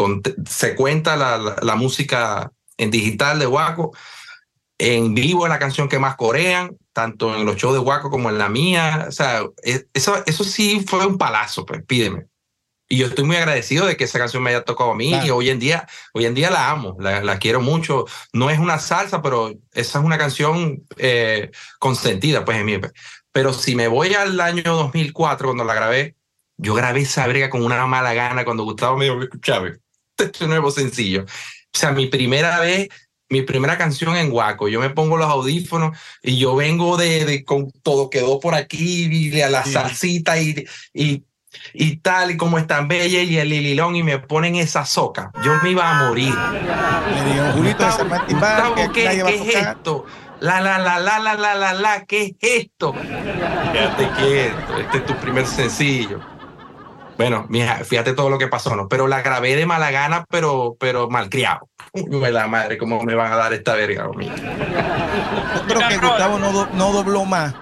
[0.49, 3.91] se cuenta la, la- la música en digital de Guaco.
[4.77, 8.29] En vivo es la canción que más corean, tanto en los shows de Guaco como
[8.29, 9.05] en la mía.
[9.09, 12.27] O sea, es- eso, eso sí fue un palazo, pues, pídeme.
[12.91, 15.25] Y yo estoy muy agradecido de que esa canción me haya tocado a mí Claro.
[15.25, 18.05] y hoy en día, hoy en día la amo, la, la quiero mucho.
[18.33, 22.79] No es una salsa, pero esa es una canción eh, consentida, pues en mí.
[23.31, 26.15] Pero si me voy al año 2004, cuando la grabé,
[26.57, 29.77] yo grabé esa brega con una mala gana cuando Gustavo me dijo, escúchame,
[30.17, 31.23] este nuevo sencillo.
[31.23, 32.89] O sea, mi primera vez,
[33.29, 37.45] mi primera canción en Guaco, yo me pongo los audífonos y yo vengo de, de
[37.45, 39.71] con todo quedó por aquí, y a la Sí.
[39.71, 41.23] salsita y, y,
[41.73, 45.31] y tal, y como es tan bella y el lililón y me ponen esa soca.
[45.43, 46.33] Yo me iba a morir.
[46.33, 47.85] Le digo, Julito
[48.29, 50.05] Gustavo, que ¿qué, qué es esto?
[50.39, 52.93] La, la, la, la, la, la, la, la, ¿qué es esto?
[52.93, 56.19] Quédate quieto, este es tu primer sencillo.
[57.17, 58.87] Bueno, mija, fíjate todo lo que pasó, ¿no?
[58.87, 61.69] Pero la grabé de mala gana, pero, pero malcriado.
[61.93, 64.25] Uy, la madre, ¿cómo me van a dar esta verga a mí?
[64.25, 67.53] Yo creo que Gustavo no, do- no dobló más.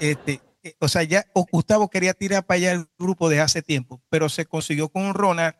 [0.00, 0.40] Este,
[0.80, 4.46] o sea, ya Gustavo quería tirar para allá el grupo de hace tiempo, pero se
[4.46, 5.54] consiguió con un Ronald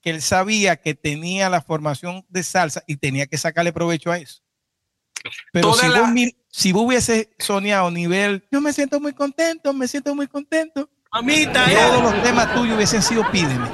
[0.00, 4.18] que él sabía que tenía la formación de salsa y tenía que sacarle provecho a
[4.18, 4.42] eso.
[5.52, 9.14] Pero Toda si, la- vos, mir- si vos hubiese soñado nivel, yo me siento muy
[9.14, 12.02] contento, me siento muy contento, Mamita, todos eh.
[12.16, 13.66] los temas tuyos hubiesen sido pídeme.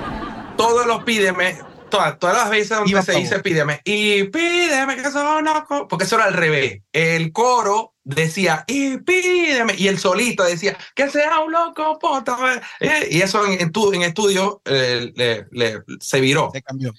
[0.57, 1.59] Todos los pídeme,
[1.91, 6.05] todas, todas las veces donde Iba se dice pídeme, y pídeme que son loco, porque
[6.05, 6.83] eso era al revés.
[6.93, 12.37] El coro decía, y pídeme, y el solista decía, que sea un loco, pota,
[12.81, 16.51] eh, y eso en, en, tu- en estudio eh, le- le- se viró.
[16.53, 16.93] Se cambió.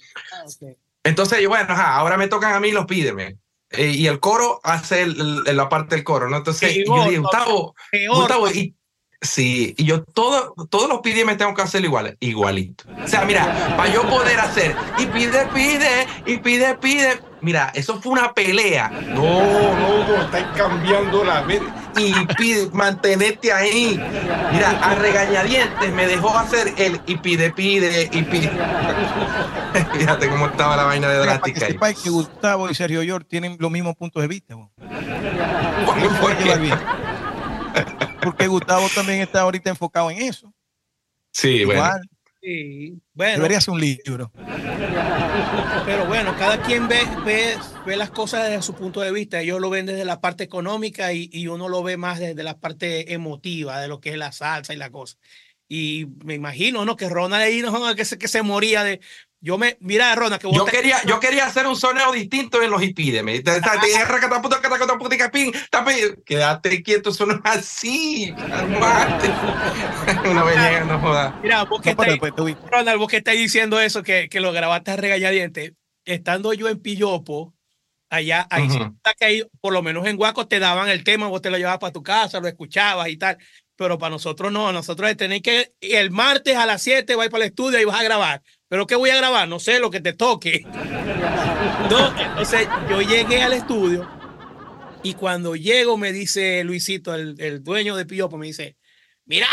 [1.04, 3.36] Entonces, yo, bueno, ajá, ahora me tocan a mí los pídeme.
[3.70, 6.36] Eh, y el coro hace el- el- la parte del coro, ¿no?
[6.36, 7.10] Entonces, Sí, yo no,
[8.18, 8.74] Gustavo, y,
[9.20, 12.84] sí, y yo todo, todos los pídeme tengo que hacerlo igual, igualito.
[13.02, 17.18] O sea, mira, para yo poder hacer, y pide, pide, y pide, pide.
[17.42, 18.88] Mira, eso fue una pelea.
[18.88, 21.42] No, no, no, estáis cambiando la
[21.98, 24.00] Y pide, mantenete ahí.
[24.52, 28.48] Mira, a regañadientes me dejó hacer el y pide, pide, y pide.
[29.98, 31.66] Fíjate cómo estaba la vaina de Mira, para que drástica
[32.02, 34.54] que Gustavo y Sergio York tienen los mismos puntos de vista.
[34.54, 34.70] vos.
[35.84, 36.74] ¿Por- por qué?
[38.22, 40.52] Porque Gustavo también está ahorita enfocado en eso.
[41.32, 41.82] Sí, bueno.
[42.42, 44.32] Sí, bueno, debería ser un libro.
[45.86, 47.54] pero bueno, cada quien ve, ve,
[47.86, 49.40] ve las cosas desde su punto de vista.
[49.40, 52.58] Ellos lo ven desde la parte económica y, y uno lo ve más desde la
[52.58, 55.18] parte emotiva de lo que es la salsa y la cosa.
[55.68, 56.96] Y me imagino, ¿no?
[56.96, 59.00] Que Ronald ahí, no, que se, que se moría de...
[59.44, 59.76] Yo me...
[59.80, 62.80] Mira, Ronald, que vos Yo te- quería, yo quería hacer un sonido distinto en los
[62.80, 63.42] hipídeme.
[66.24, 68.32] Quédate quieto, eso no es así.
[70.22, 71.34] Me niegas, no jodas.
[71.42, 74.52] Mira, vos que No, estáis- tú- Ronald, vos que estás diciendo eso, que, que lo
[74.52, 75.72] grabaste a regañadientes,
[76.04, 77.52] estando yo en Pillopo,
[78.10, 81.26] allá, ahí sí está que ahí, por lo menos en Guaco te daban el tema,
[81.28, 83.38] vos te lo llevabas para tu casa, lo escuchabas y tal,
[83.74, 87.50] pero para nosotros no, nosotros tenéis que, el martes a las 7 vais para el
[87.50, 89.46] estudio y vas a grabar, pero ¿qué voy a grabar?
[89.46, 90.64] No sé, lo que te toque.
[91.82, 94.08] Entonces yo llegué al estudio
[95.02, 98.78] y cuando llego me dice Luisito, el, el dueño de Pillopo, me dice,
[99.26, 99.46] mira,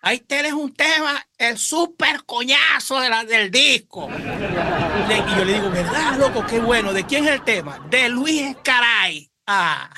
[0.00, 4.08] ahí tienes un tema, el super coñazo de del disco.
[4.10, 6.46] Y yo le digo, ¿verdad, loco?
[6.46, 6.94] Qué bueno.
[6.94, 7.86] ¿De quién es el tema?
[7.90, 9.30] De Luis Escaray.
[9.46, 9.90] Ah.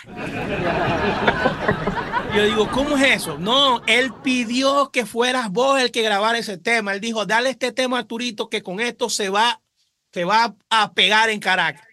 [2.39, 3.37] Yo digo, ¿cómo es eso?
[3.37, 6.93] No, él pidió que fueras vos el que grabara ese tema.
[6.93, 9.61] Él dijo, dale este tema a Arturito que con esto se va,
[10.13, 11.89] se va a pegar en Caracas.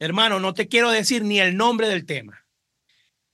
[0.00, 2.44] Hermano, no te quiero decir ni el nombre del tema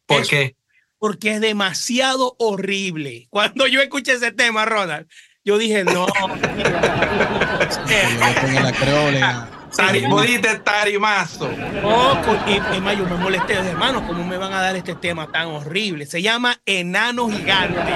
[0.05, 0.31] ¿Por Eso.
[0.31, 0.57] qué?
[0.99, 3.29] porque es demasiado horrible.
[3.31, 5.09] Cuando yo escuché ese tema, Ronald,
[5.43, 6.07] yo dije, no.
[9.77, 11.49] Tari, dijiste tarimazo.
[11.83, 14.95] No, con- y, y más, yo me molesté, hermano, ¿cómo me van a dar este
[14.95, 16.07] tema tan horrible?
[16.07, 17.81] Se llama Enano Gigante.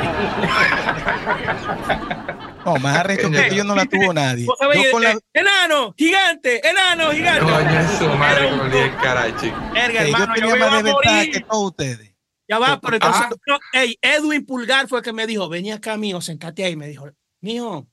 [2.65, 4.45] No, más arrecho que yo no la tuvo nadie.
[4.45, 7.41] Vos sabés, Yo con la- eh, Enano, gigante, enano, gigante.
[7.41, 8.79] Coño, su madre un el yo
[10.01, 12.15] hermano, yo, tenía más desventaja que todos ustedes.
[12.47, 13.35] Ya va, pero entonces, Ah.
[13.47, 16.77] no, ey, Edwin Pulgar fue el que me dijo, vení acá, mijo, sentate ahí.
[16.77, 17.07] Me dijo,
[17.41, 17.87] mijo,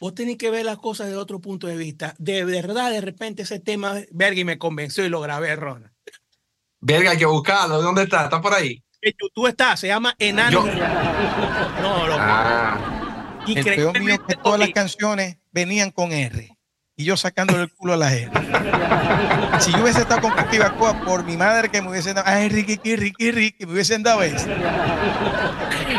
[0.00, 2.14] vos tenés que ver las cosas de otro punto de vista.
[2.18, 5.92] De verdad, de repente ese tema, verga, y me convenció y lo grabé, Rona.
[6.80, 7.82] Verga, hay que buscarlo.
[7.82, 8.24] ¿Dónde está?
[8.24, 8.82] ¿Está por ahí?
[9.02, 10.66] En YouTube está, se llama Enano.
[10.66, 10.72] Yo-
[11.82, 16.48] No, lo Ah, El peor mío es que todas las canciones venían con R.
[16.96, 18.30] Y yo sacándole el culo a la R.
[19.60, 20.32] Si yo hubiese estado con
[20.78, 24.22] Coa por mi madre que me hubiesen dado, ay, Ricky, Ricky, Ricky, me hubiesen dado
[24.22, 24.46] eso.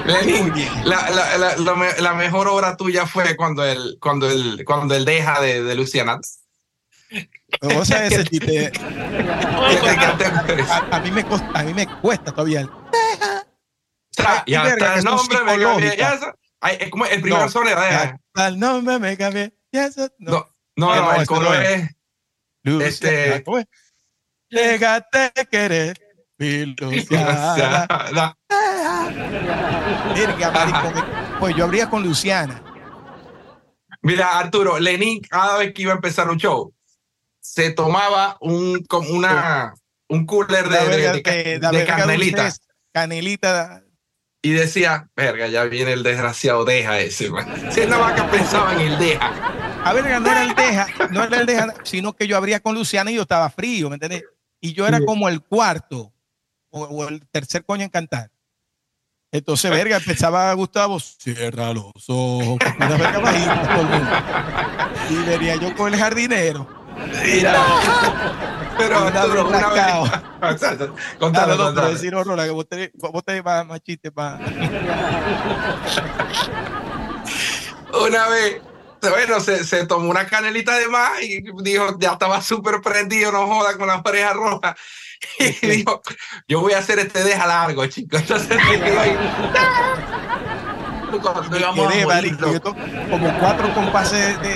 [0.06, 0.54] Lenin,
[0.86, 4.96] la, la, la, la me- la mejor obra tuya fue cuando el, cuando el, cuando
[4.96, 6.20] el deja de, de Luciana.
[7.62, 8.72] O sea, ese chiste.
[10.70, 12.68] A, a mí me costa- a mí me cuesta todavía.
[14.46, 15.98] Y hasta el nombre me cambié.
[16.80, 17.50] es como el primer No.
[17.50, 18.18] son era deja.
[18.36, 19.54] Al nombre me cambié.
[19.72, 20.48] Ya eso- No, no.
[20.78, 21.90] no, No, no, el no es.
[22.82, 23.44] Este-
[25.50, 26.01] querer,
[28.12, 28.38] La-
[30.16, 30.94] Verga, maricón.
[31.40, 32.62] Pues yo habría con Luciana.
[34.02, 36.74] Mira, Arturo, Lenin, cada vez que iba a empezar un show,
[37.40, 39.74] se tomaba un, como una,
[40.10, 42.52] un cooler de, La de- verga de de- la de verga canelita
[42.92, 43.84] Canelita.
[44.42, 47.30] y decía, verga, ya viene el desgraciado, deja ese.
[47.30, 47.48] man".
[47.72, 49.32] Si es más que pensaba en el deja.
[49.84, 52.76] A ver, no era el Deja, no era el Deja, sino que yo abría con
[52.76, 54.24] Luciana y yo estaba frío, ¿me entiendes?
[54.60, 56.12] Y yo era como el cuarto
[56.72, 58.32] o, o el tercer coño en cantar.
[59.34, 64.92] Entonces, verga, empezaba Gustavo, cierra los ojos, una verga bajita.
[65.10, 66.68] Y venía yo con el jardinero.
[67.24, 67.56] Mira.
[68.78, 69.84] Pero vez una vez.
[70.42, 71.92] Contalo, contalo, no, contalo.
[71.92, 73.24] decir horror, que vos te, vos
[73.64, 74.38] más chiste para.
[77.94, 78.62] Una vez,
[79.10, 83.48] bueno, se, se tomó una canelita de más y dijo, ya estaba súper prendido, no
[83.48, 84.76] joda, con las orejas rojas.
[85.40, 86.02] Y dijo,
[86.48, 88.22] yo voy a hacer este deja largo, chicos.
[88.22, 89.16] Entonces se quedó ahí.
[91.22, 92.38] Cuando íbamos a Quedé, morir,
[93.10, 94.56] como cuatro compases de.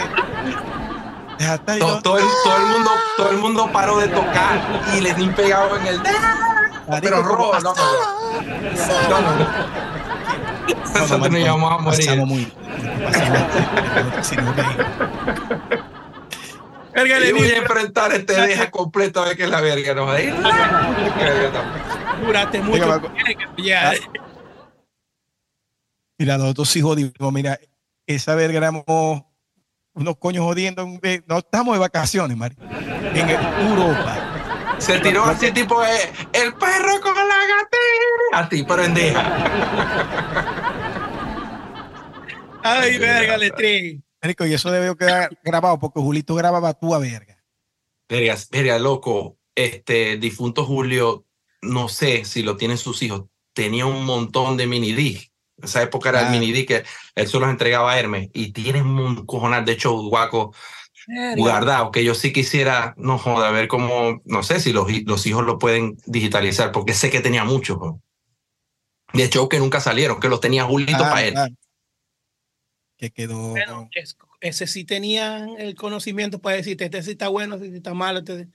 [2.01, 5.77] todo, el, todo el mundo todo el mundo paró de tocar y le di pegado
[5.77, 6.01] en el
[7.01, 7.86] pero rojo no, no,
[9.10, 9.21] no, no.
[9.21, 9.94] No,
[10.73, 12.45] Nosotros no, nos íbamos a morir pasamos muy-
[13.04, 14.56] pasamos.
[16.93, 20.06] Verga, Lenin, voy a enfrentar este deja completo a ver qué es la verga no
[20.06, 20.34] joder.
[22.25, 22.71] duraste mucho.
[22.73, 23.10] Venga, Marco.
[23.13, 23.93] Verga, ya.
[26.17, 27.34] Mira, nosotros sí jodimos.
[27.34, 27.60] Mira,
[28.08, 28.86] esa verga éramos
[29.93, 30.88] unos coños jodiendo.
[31.28, 32.56] No estamos de vacaciones, Mari.
[33.13, 33.30] En
[33.69, 34.24] Europa.
[34.77, 37.77] Se tiró así tipo eh, el perro con la gatita
[38.33, 40.71] así pero en deja.
[42.63, 44.03] Ay, verga, Letrín.
[44.21, 47.38] Marico, y eso debe quedar grabado porque Julito grababa tú a verga.
[48.09, 49.38] verga, verga, loco.
[49.53, 51.25] Este difunto Julio
[51.61, 53.25] no sé si lo tienen sus hijos.
[53.53, 56.25] Tenía un montón de mini disc en esa época era Ah.
[56.25, 56.83] el mini disc que
[57.15, 58.29] él se los entregaba a Hermes.
[58.33, 60.53] Y tienen un cojonal de show guaco
[61.37, 65.45] guardado que yo sí quisiera no joda ver cómo no sé si los, los hijos
[65.45, 67.77] lo pueden digitalizar porque sé que tenía muchos
[69.13, 71.53] de show que nunca salieron que los tenía Julito Ah, para él claro.
[72.97, 73.49] Que quedó.
[73.49, 77.75] Bueno, es- ese sí tenían el conocimiento para decirte, este sí está bueno, este sí
[77.77, 78.19] está malo.
[78.19, 78.47] Este...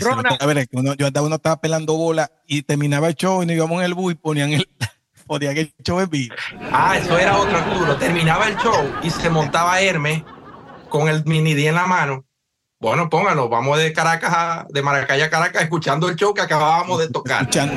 [0.00, 3.46] No- a ver, uno- yo andaba, uno estaba pelando bola y terminaba el show y
[3.46, 4.68] nos íbamos en el bus y ponían el,
[5.26, 6.34] ponían el show en vivo.
[6.70, 7.96] Ah, eso era otro Arturo.
[7.96, 10.22] Terminaba el show y se montaba Hermes
[10.92, 12.24] con el mini D en la mano.
[12.80, 16.98] Bueno, pónganlo, vamos de Caracas a, de Maracay a Caracas escuchando el show que acabábamos
[16.98, 17.42] de tocar.
[17.42, 17.74] Escuchando.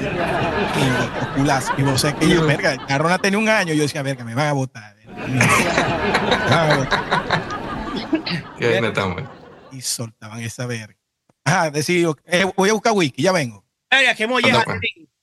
[1.37, 4.23] Y, y vos sabés que yo, verga, la Rona tenía un año yo decía, verga,
[4.25, 4.95] me van a votar.
[8.57, 9.21] Que estamos.
[9.71, 10.95] Y soltaban esa verga.
[11.43, 13.63] Ajá, decía, eh, voy a buscar whisky, ya vengo.
[13.91, 14.79] Verga, qué molleja, pues.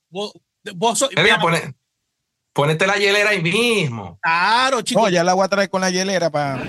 [0.08, 0.32] Vos,
[0.76, 1.74] vos sos- Verga, pone-
[2.52, 4.18] ponete la hielera ahí mismo.
[4.22, 5.00] Claro, chico.
[5.00, 6.62] No, ya la voy a traer con la hielera para.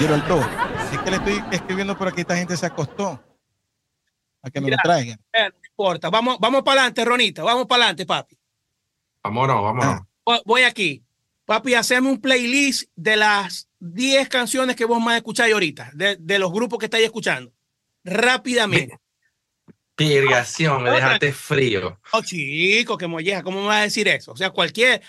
[0.00, 0.40] Quiero el todo.
[0.92, 3.22] Es que le estoy escribiendo por aquí, esta gente se acostó.
[4.42, 4.78] A que me Mira.
[4.78, 5.20] lo traigan.
[5.30, 6.08] Eh, no importa.
[6.08, 7.42] Vamos, vamos para adelante, Ronita.
[7.42, 8.38] Vamos para adelante, papi.
[9.22, 10.00] Vámonos, vámonos.
[10.24, 11.04] Vo- Voy aquí.
[11.44, 16.38] Papi, haceme un playlist de las 10 canciones que vos más escucháis ahorita, de, de
[16.38, 17.52] los grupos que estáis escuchando.
[18.02, 18.96] Rápidamente.
[19.94, 22.00] Pirgación, me dejaste frío.
[22.14, 24.32] Oh, chico, que molleja, ¿cómo me vas a decir eso?
[24.32, 25.02] O sea, cualquier,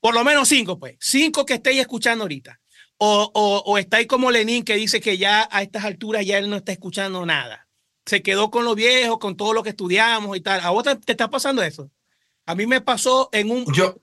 [0.00, 0.96] por lo menos cinco, pues.
[0.98, 2.58] Cinco que estéis escuchando ahorita.
[3.04, 6.48] O, o, o estáis como Lenin, que dice que ya a estas alturas ya él
[6.48, 7.66] no está escuchando nada.
[8.06, 10.60] Se quedó con lo viejo, con todo lo que estudiamos y tal.
[10.60, 11.90] ¿A vos te, te está pasando eso?
[12.46, 13.64] A mí me pasó en un...
[13.72, 13.96] Yo,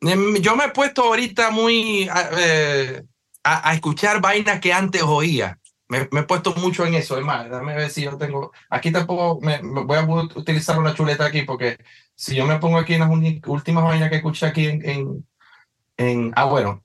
[0.00, 2.08] em, yo me he puesto ahorita muy
[2.38, 3.02] eh,
[3.42, 5.58] a- a escuchar vainas que antes oía.
[5.88, 7.16] me, me he puesto mucho en eso.
[7.18, 8.52] Es más, déjame ver si yo tengo.
[8.70, 10.02] Aquí tampoco me, me voy a
[10.38, 11.78] utilizar una chuleta aquí porque
[12.14, 13.10] si yo me pongo aquí en las
[13.46, 15.26] últimas vainas que escuché aquí en, en,
[15.98, 16.83] en, Ah, bueno,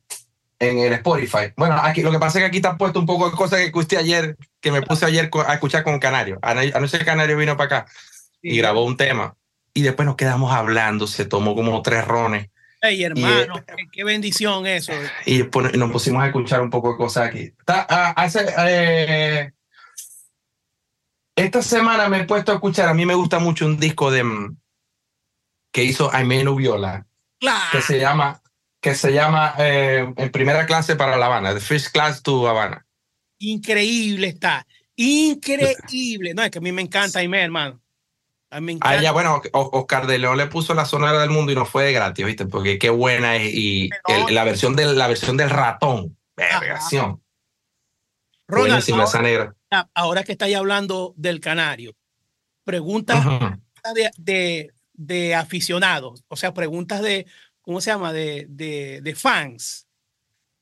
[0.60, 1.54] en el Spotify.
[1.56, 3.66] Bueno, aquí lo que pasa es que aquí está puesto un poco de cosas que
[3.66, 6.38] escuché ayer, que me puse ayer a escuchar con Canario.
[6.42, 7.92] Anoche Canario vino para acá
[8.42, 9.36] y grabó un tema.
[9.74, 12.50] Y después nos quedamos hablando, se tomó como tres rones.
[12.82, 14.94] Hey, hermano, eh, qué bendición eso.
[15.26, 15.44] Y
[15.78, 17.54] nos pusimos a escuchar un poco de cosas aquí.
[17.66, 19.52] Hace, eh,
[21.36, 24.24] esta semana me he puesto a escuchar, a mí me gusta mucho un disco de
[24.24, 24.58] mm,
[25.72, 27.06] que hizo Aimenu Viola,
[27.72, 28.42] que se llama,
[28.82, 32.86] que se llama eh, En Primera Clase para La Habana, The First Class to Habana.
[33.40, 34.66] Increíble está,
[34.96, 36.34] increíble.
[36.34, 37.82] No, es que a mí me encanta Aimé, hermano.
[38.52, 41.84] A ya, bueno, Oscar de León le puso la sonora del mundo y no fue
[41.86, 42.48] de gratis, ¿viste?
[42.48, 43.54] Porque qué buena es.
[43.54, 43.92] Y
[44.32, 47.22] la, versión del, la versión del ratón, vergación.
[48.48, 51.96] Ronald, ahora, ahora, que estáis hablando del canario,
[52.64, 53.24] preguntas
[54.18, 57.28] de, de, aficionados, o sea, preguntas de,
[57.70, 58.12] ¿cómo se llama?
[58.12, 59.88] De, de, de fans.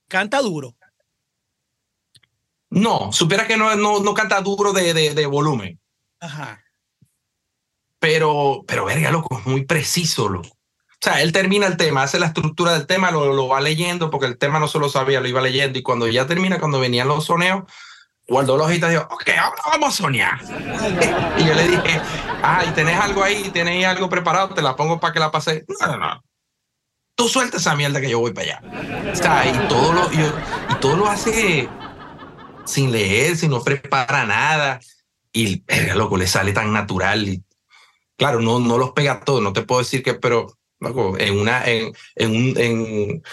[0.10, 0.76] ¿Canta duro?
[2.70, 5.80] No, supiera que no, no, no canta duro de, de, de volumen.
[6.20, 6.62] Ajá
[8.00, 10.50] pero, pero verga, loco, es muy preciso, loco.
[10.50, 14.10] O sea, él termina el tema, hace la estructura del tema, lo, lo va leyendo,
[14.10, 17.08] porque el tema no solo sabía, lo iba leyendo, y cuando ya termina, cuando venían
[17.08, 17.64] los soneos,
[18.28, 20.40] guardó los hojitas y dijo, ok, ahora vamos a soñar.
[21.38, 22.02] y yo le dije,
[22.42, 23.50] ah, ¿y tenés algo ahí?
[23.52, 24.54] ¿Tenés algo preparado?
[24.54, 25.66] Te la pongo para que la pase.
[25.68, 26.24] No, no, no.
[27.18, 29.12] Tú suelta esa mierda que yo voy para allá.
[29.12, 31.68] O sea, y todo lo, y, y todo lo hace
[32.66, 34.80] sin leer, sin no prepara nada.
[35.34, 37.28] Y, verga, loco, le sale tan natural.
[37.28, 37.44] Y
[38.18, 40.58] Claro, no, no los pega todos, no te puedo decir que, pero
[41.20, 43.24] en, una, en, en, un, en,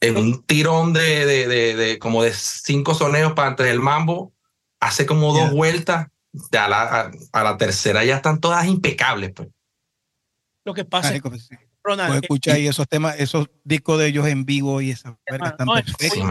[0.00, 4.32] en un tirón de, de, de, como de cinco soneos para antes del mambo,
[4.80, 6.06] hace como dos vueltas,
[6.52, 9.32] a la, a, la tercera ya están todas impecables.
[9.34, 9.48] Pues.
[10.64, 11.14] Lo que pasa
[11.84, 12.22] Ronald.
[12.22, 15.74] escuchar ahí esos temas, esos discos de ellos en vivo y esas están no,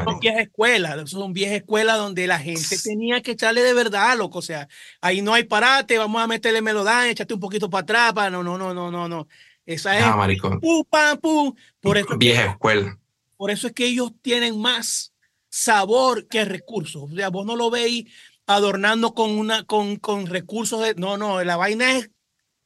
[0.05, 4.39] Son viejas escuelas, son viejas escuelas donde la gente tenía que echarle de verdad, loco.
[4.39, 4.67] O sea,
[5.01, 8.43] ahí no hay parate, vamos a meterle melodán, échate un poquito para atrás, para no,
[8.43, 9.27] no, no, no, no, no.
[9.65, 10.27] Esa es ah,
[10.59, 11.53] pum, pam, pum.
[11.79, 12.97] Por eso vieja escuela.
[13.37, 15.13] Por eso es que ellos tienen más
[15.49, 17.11] sabor que recursos.
[17.11, 18.05] O sea, vos no lo veis
[18.47, 22.09] adornando con una con, con recursos de no, no, la vaina es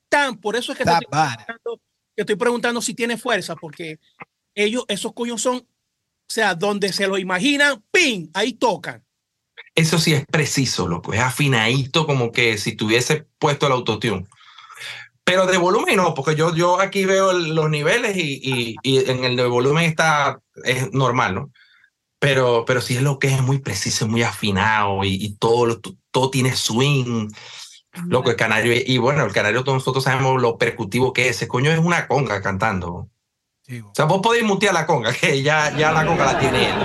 [0.09, 1.05] tan, por eso es que estoy
[2.23, 3.99] preguntando si tiene fuerza, porque
[4.53, 5.65] ellos, esos coños son, o
[6.27, 8.29] sea, donde se lo imaginan, ¡ping!
[8.33, 9.03] Ahí tocan.
[9.73, 14.25] Eso sí es preciso, loco, es afinadito como que si tuviese puesto el autotune.
[15.25, 19.35] Pero de volumen no, porque yo, yo aquí veo los niveles y, y, en el
[19.35, 21.51] de volumen está, es normal, ¿no?
[22.19, 26.55] Pero, pero sí es lo que es muy preciso, muy afinado y, todo, todo tiene
[26.55, 27.29] swing.
[28.07, 31.37] Loco, el canario, y bueno, el canario todos nosotros sabemos lo percutivo que es.
[31.37, 32.89] Ese coño es una conga cantando.
[32.93, 33.09] o
[33.93, 36.75] sea, vos podéis mutear la conga, que ya, ya la conga la tiene él.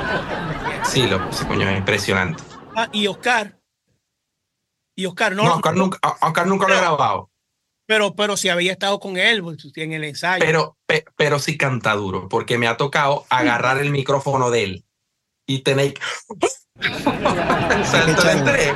[0.85, 2.43] Sí, loco, ese coño es impresionante.
[2.77, 3.59] Ah, y Oscar.
[4.95, 5.45] Y Oscar no.
[5.45, 7.31] No, Oscar nunca, Oscar nunca lo ha grabado.
[7.87, 9.43] Pero, pero si había estado con él
[9.75, 10.45] en el ensayo.
[10.45, 10.77] Pero,
[11.17, 14.85] pero sí canta duro, porque me ha tocado agarrar el micrófono de él
[15.47, 15.95] y tener.
[17.85, 18.75] Salto de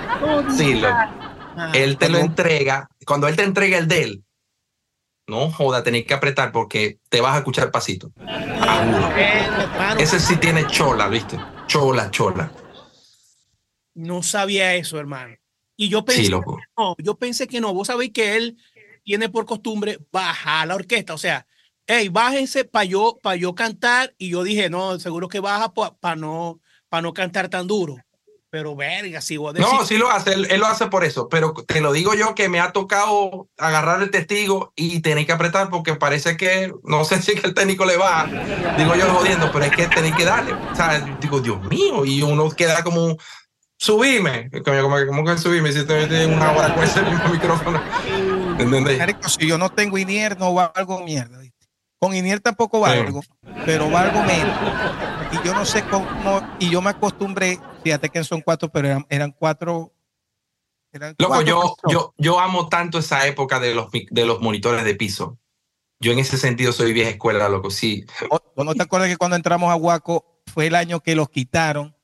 [0.56, 1.33] Sí, loco
[1.74, 4.24] él te lo entrega, cuando él te entrega el de él,
[5.26, 8.12] no joda, tenés que apretar porque te vas a escuchar pasito.
[9.98, 11.38] Ese sí tiene chola, ¿viste?
[11.66, 12.52] Chola, chola.
[13.94, 15.36] No sabía eso, hermano.
[15.76, 16.42] Y yo pensé que
[16.76, 17.72] no, yo pensé que no.
[17.72, 18.56] Vos sabéis que él
[19.02, 21.46] tiene por costumbre bajar la orquesta, o sea,
[21.86, 24.14] hey, bájense para yo, para yo cantar.
[24.18, 27.96] Y yo dije, no, seguro que baja para no, para no cantar tan duro.
[28.54, 29.68] Pero verga, si vos decís...
[29.68, 32.48] No, sí lo hace, él, lo hace por eso, pero te lo digo yo que
[32.48, 37.20] me ha tocado agarrar el testigo y tener que apretar porque parece que, no sé
[37.22, 38.28] si es que el técnico le va,
[38.78, 40.52] digo yo jodiendo, pero es que tenéis que darle.
[40.52, 43.16] O sea, digo, Dios mío, y uno queda como,
[43.76, 47.82] subime, como, como que subime si te una hora con ese mismo micrófono.
[48.56, 49.02] ¿Entendés?
[49.36, 51.40] Si yo no tengo INIER, no valgo mierda.
[52.04, 53.22] Con INIER tampoco valgo,
[53.64, 54.58] pero valgo menos.
[55.32, 56.06] Y yo no sé cómo,
[56.58, 59.94] y yo me acostumbré Fíjate que son cuatro, pero eran, cuatro.
[61.18, 65.38] Loco, yo, yo, yo amo tanto esa época de los, de los monitores de piso.
[65.98, 68.04] Yo en ese sentido soy vieja escuela, loco, sí.
[68.54, 71.96] ¿No te acuerdas que cuando entramos a Huaco fue el año que los quitaron?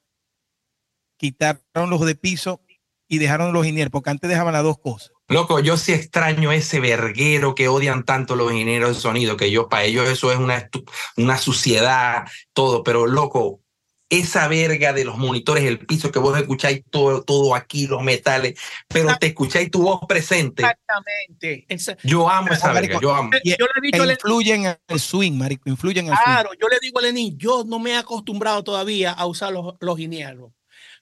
[1.18, 2.62] Quitaron los de piso
[3.06, 5.12] y dejaron los ingenieros, porque antes dejaban las dos cosas.
[5.30, 9.68] Loco, yo sí extraño ese verguero que odian tanto los ingenieros de sonido, que yo
[9.68, 10.68] para ellos eso es una,
[11.16, 13.60] una suciedad, todo, pero loco,
[14.08, 18.58] esa verga de los monitores, el piso que vos escucháis todo, todo aquí, los metales,
[18.88, 20.64] pero te escucháis tu voz presente.
[20.64, 21.64] Exactamente.
[21.68, 23.30] Esa- Yo amo esa Marico, verga, yo amo.
[23.44, 26.24] Yo le he dicho a Lenín, influyen en el swing, marico, influyen en el swing.
[26.24, 29.74] claro, yo le digo a Lenín, yo no me he acostumbrado todavía a usar los,
[29.78, 29.96] los.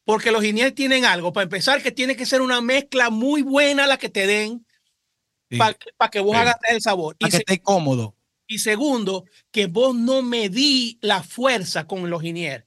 [0.08, 1.34] Porque los inieros tienen algo.
[1.34, 4.64] Para empezar, que tiene que ser una mezcla muy buena la que te den
[5.50, 5.58] Sí.
[5.58, 6.40] para que vos Sí.
[6.40, 7.14] agarres el sabor.
[7.18, 8.14] Y, Para que se- esté cómodo.
[8.46, 12.66] y segundo, que vos no medí la fuerza con los inieros.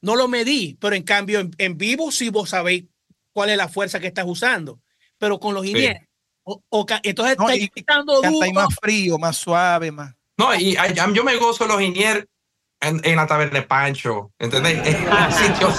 [0.00, 2.84] No lo medí, pero en cambio en, en vivo sí vos sabéis
[3.32, 4.78] cuál es la fuerza que estás usando.
[5.18, 5.70] Pero con los Sí.
[5.70, 6.02] inieros.
[6.48, 8.52] o- o entonces No, estáis y quitando duro.
[8.52, 10.14] más frío, más suave, más.
[10.38, 12.28] No, y ay, yo me gozo los Inier
[12.80, 14.78] en, en la taberna de Pancho, ¿entendés?
[14.86, 15.74] Es un sitio.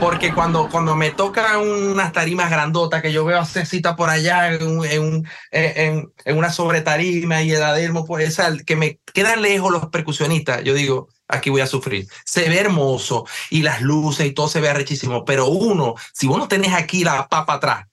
[0.00, 4.52] Porque cuando, cuando me tocan unas tarimas grandotas que yo veo a Cecita por allá
[4.52, 9.72] en, en, en, en una sobretarima y el Adelmo, pues esa, que me quedan lejos
[9.72, 12.06] los percusionistas, yo digo, aquí voy a sufrir.
[12.24, 16.38] Se ve hermoso y las luces y todo se ve arrechísimo, pero uno, si vos
[16.38, 17.86] no tenés aquí la papa atrás,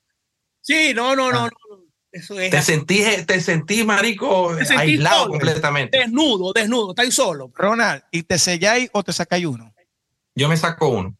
[0.66, 1.50] Sí, no, no, no, Ah.
[1.70, 1.84] no.
[2.10, 2.74] Eso es te así.
[2.74, 5.32] sentís, te sentís, marico, Te sentís aislado solo.
[5.32, 5.98] completamente.
[5.98, 7.52] desnudo, desnudo, estáis solo.
[7.56, 9.74] Ronald, ¿y te selláis o te sacáis uno?
[10.36, 11.18] Yo me saco uno.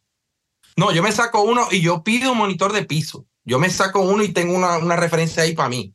[0.76, 3.26] No, yo me saco uno y yo pido un monitor de piso.
[3.44, 5.94] Yo me saco uno y tengo una, una referencia ahí para mí.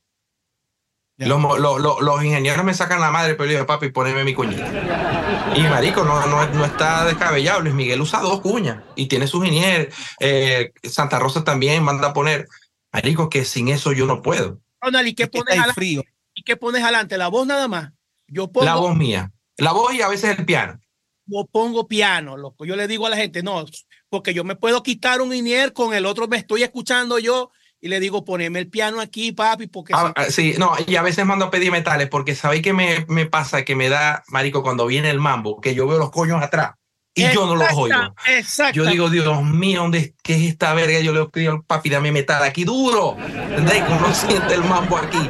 [1.17, 4.23] Los, mo- lo- lo- los ingenieros me sacan la madre, pero yo digo, papi, poneme
[4.23, 5.51] mi cuñita.
[5.53, 7.59] Y marico, no, no, no está descabellado.
[7.59, 9.93] Luis Miguel usa dos cuñas y tiene sus ingenieros.
[10.21, 12.47] Eh, Santa Rosa también manda a poner.
[12.93, 14.59] Marico, que sin eso yo no puedo.
[14.79, 15.73] Ronald, ¿y qué Es pones adelante?
[15.73, 16.03] frío.
[16.33, 17.17] ¿Y qué pones adelante?
[17.17, 17.91] La voz nada más.
[18.27, 19.29] Yo pongo, La voz mía.
[19.57, 20.79] La voz y a veces el piano.
[21.25, 22.63] yo pongo piano, loco.
[22.63, 23.65] Yo le digo a la gente, no,
[24.09, 27.51] porque yo me puedo quitar un inier con el otro, me estoy escuchando yo
[27.81, 31.01] y le digo, poneme el piano aquí, papi, porque Ah, ah, sí, no, y a
[31.01, 34.63] veces mando a pedir metales porque sabéis que me, me pasa que me da, marico,
[34.63, 36.73] cuando viene el mambo, que yo veo los coños atrás
[37.13, 38.15] y yo no los oigo.
[38.27, 38.75] Exacto.
[38.75, 40.99] Yo digo, Dios mío, ¿dónde es, ¿qué es esta verga?
[40.99, 43.15] Yo le pido al papi, dame metal aquí duro.
[43.15, 45.29] Uno siente el mambo aquí.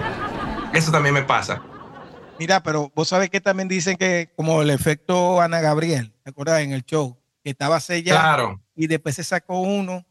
[0.73, 1.61] Eso también me pasa.
[2.37, 6.61] Mira, pero vos sabés que también dicen que como el efecto Ana Gabriel, ¿te acuerdas?
[6.61, 8.61] En el show, que estaba sellado Claro.
[8.79, 10.05] Y después se sacó uno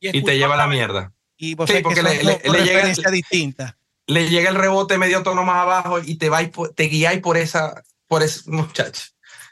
[0.00, 1.12] Y te lleva la mierda.
[1.36, 3.74] y vos Sí, que porque son le- le- le llega- distintas.
[4.06, 7.36] Le llega el rebote medio tono más abajo y te vais, por- te guiáis por
[7.36, 9.02] esa, por ese muchacho.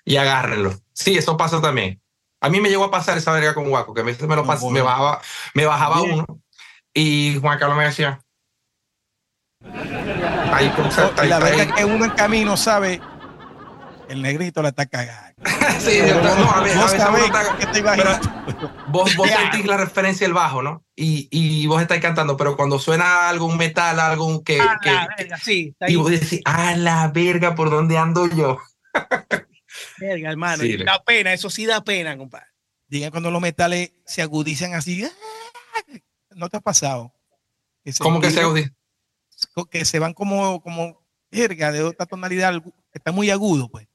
[0.05, 0.79] Y agárrenlo.
[0.93, 2.01] Sí, eso pasa también.
[2.41, 4.45] A mí me llegó a pasar esa verga con Guaco, que a veces me lo
[4.45, 5.21] No, pas- me bajaba,
[5.55, 6.13] me bajaba Bien.
[6.15, 6.27] uno
[6.95, 8.21] y Juan Carlos me decía.
[10.53, 10.73] Ahí,
[11.25, 13.01] Y la verdad es que uno en camino sabe
[14.09, 15.43] el negrito la está cagando.
[15.81, 18.11] Sí, yo- no, a ver- a Vos veces sabés uno está- que estoy pero
[18.89, 20.85] vos, vos sentís la referencia del bajo, ¿no?
[20.95, 24.93] Y, y vos estáis cantando, pero cuando suena algo, un metal, algo que, Ah, que-
[24.93, 28.59] la verga, sí, y vos decís, ah, la verga, ¿por dónde ando yo?
[29.99, 30.63] verga, hermano.
[30.63, 32.47] Sí, le- da pena, eso sí da pena, compadre.
[32.87, 35.05] Digan cuando los metales se agudizan así.
[35.05, 35.11] ¡ah!
[36.31, 37.13] ¿No te ha pasado?
[37.85, 38.75] Que ¿Cómo que se agudizan,
[39.71, 43.89] que se van como, como verga de otra tonalidad, está muy agudo, pues.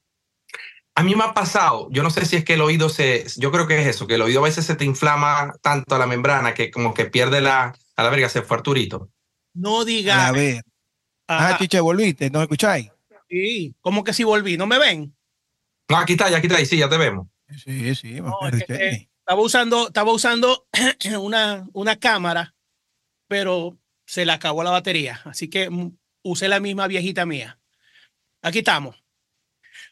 [0.98, 3.52] A mí me ha pasado, yo no sé si es que el oído se, yo
[3.52, 6.08] creo que es eso, que el oído a veces se te inflama tanto a la
[6.08, 9.08] membrana que como que pierde la, a la verga, se fue Arturito.
[9.54, 10.32] No A diga.
[10.32, 10.64] ver.
[11.28, 12.90] ajá, Ah, chiche, volviste, ¿no escucháis?
[13.28, 14.56] sí, ¿Cómo que si volví?
[14.56, 15.14] ¿No me ven?
[15.88, 17.28] No, aquí está, ya aquí está, ahí, sí, ya te vemos.
[17.64, 20.66] Sí, sí, No, es que, eh, estaba usando, estaba usando
[21.20, 22.56] una, una cámara,
[23.28, 25.20] pero se le acabó la batería.
[25.26, 25.70] Así que
[26.24, 27.60] usé la misma viejita mía.
[28.42, 28.96] Aquí estamos.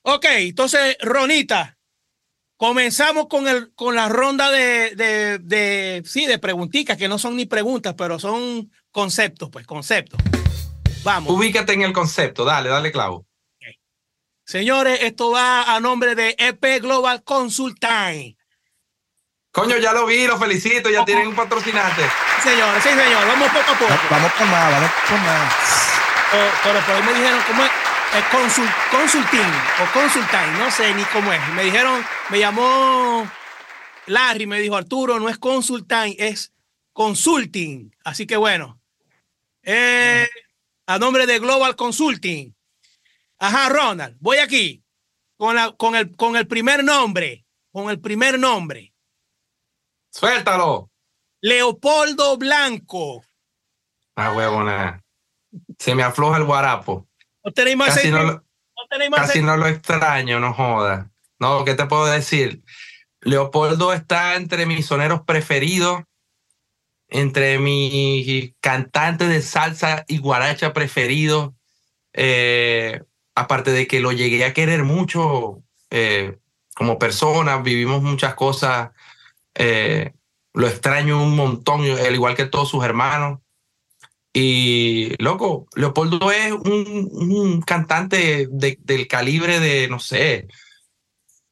[0.09, 1.76] Ok, entonces, Ronita,
[2.57, 7.34] comenzamos con, el, con la ronda de, de, de, sí, de preguntitas, que no son
[7.34, 10.20] ni preguntas, pero son conceptos, pues, conceptos.
[11.02, 11.32] Vamos.
[11.32, 13.26] Ubícate en el concepto, dale, dale clavo.
[14.44, 18.36] Señores, esto va a nombre de EP Global Consulting.
[19.50, 22.02] Coño, ya lo vi, lo felicito, ya tienen un patrocinante.
[22.44, 23.90] Señores, sí, señor, vamos poco a poco.
[23.90, 25.54] va- Vamos por más, vamos por más.
[26.32, 27.70] O- pero por ahí me dijeron cómo es
[28.16, 29.52] es consul, consulting
[29.82, 31.40] o consulting, no sé ni cómo es.
[31.54, 33.30] Me dijeron, me llamó
[34.06, 36.52] Larry, me dijo Arturo, no es consulting, es
[36.92, 37.94] consulting.
[38.04, 38.80] Así que bueno,
[39.62, 40.28] eh,
[40.86, 42.54] a nombre de Global Consulting.
[43.38, 44.82] Ajá, Ronald, voy aquí
[45.36, 48.94] con, la, con, el, con el primer nombre, con el primer nombre.
[50.10, 50.90] Suéltalo.
[51.42, 53.22] Leopoldo Blanco.
[54.14, 55.04] Ah, huevona.
[55.78, 57.06] Se me afloja el guarapo.
[57.47, 58.44] No tenéis más Casi no, No, lo-
[58.90, 59.47] tenéis más casi aceite.
[59.47, 61.11] no lo extraño, no joda.
[61.38, 62.62] No, ¿qué te puedo decir?
[63.20, 66.03] Leopoldo está entre mis soneros preferidos,
[67.09, 71.53] entre mis cantantes de salsa y guaracha preferidos.
[72.12, 73.01] Eh,
[73.34, 76.38] aparte de que lo llegué a querer mucho, eh,
[76.74, 78.90] como personas, vivimos muchas cosas.
[79.55, 80.12] Eh,
[80.53, 83.40] lo extraño un montón, al igual que todos sus hermanos.
[84.39, 90.49] Y, loco, Leopoldo es un, cantante del calibre de, no sé,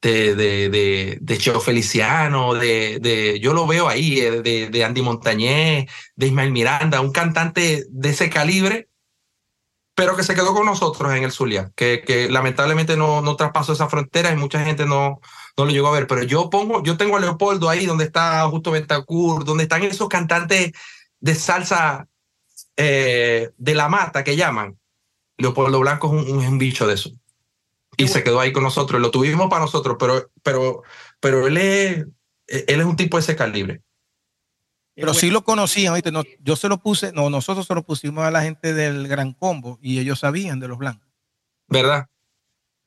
[0.02, 5.00] de, de, de, Cheo Feliciano, de, de, yo lo veo ahí, eh, de, de Andy
[5.00, 8.90] Montañez, de Ismael Miranda, un cantante de ese calibre,
[9.94, 13.72] pero que se quedó con nosotros en el Zulia, que, que lamentablemente no, no traspasó
[13.72, 15.20] esa frontera y mucha gente no,
[15.56, 16.06] no lo llegó a ver.
[16.06, 20.08] Pero yo pongo, yo tengo a Leopoldo ahí donde está Justo Ventacur, donde están esos
[20.10, 20.72] cantantes
[21.20, 22.08] de salsa
[22.76, 24.78] eh, de la mata que llaman.
[25.36, 27.10] Leopoldo Blanco es un, un bicho de eso
[27.96, 29.00] y se quedó ahí con nosotros.
[29.00, 30.82] Lo tuvimos para nosotros, pero, pero,
[31.20, 32.06] pero él, es,
[32.46, 33.82] él es un tipo de ese calibre.
[34.94, 36.12] Pero sí lo conocían, ¿viste?
[36.12, 39.32] No, yo se lo puse, no, nosotros se lo pusimos a la gente del Gran
[39.32, 41.08] Combo y ellos sabían de los blancos.
[41.66, 42.06] ¿Verdad?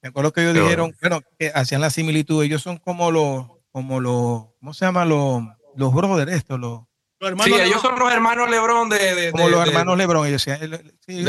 [0.02, 2.44] Me acuerdo que ellos dijeron, bueno, que hacían la similitud.
[2.44, 5.04] Ellos son como los, como los, ¿cómo se llama?
[5.04, 5.44] Los,
[5.76, 6.82] los brothers, estos, los.
[7.20, 9.16] Hermanos sí, ellos son los hermanos Lebrón de.
[9.16, 10.42] de como los hermanos Lebrón, ellos.
[10.44, 10.58] Sí, de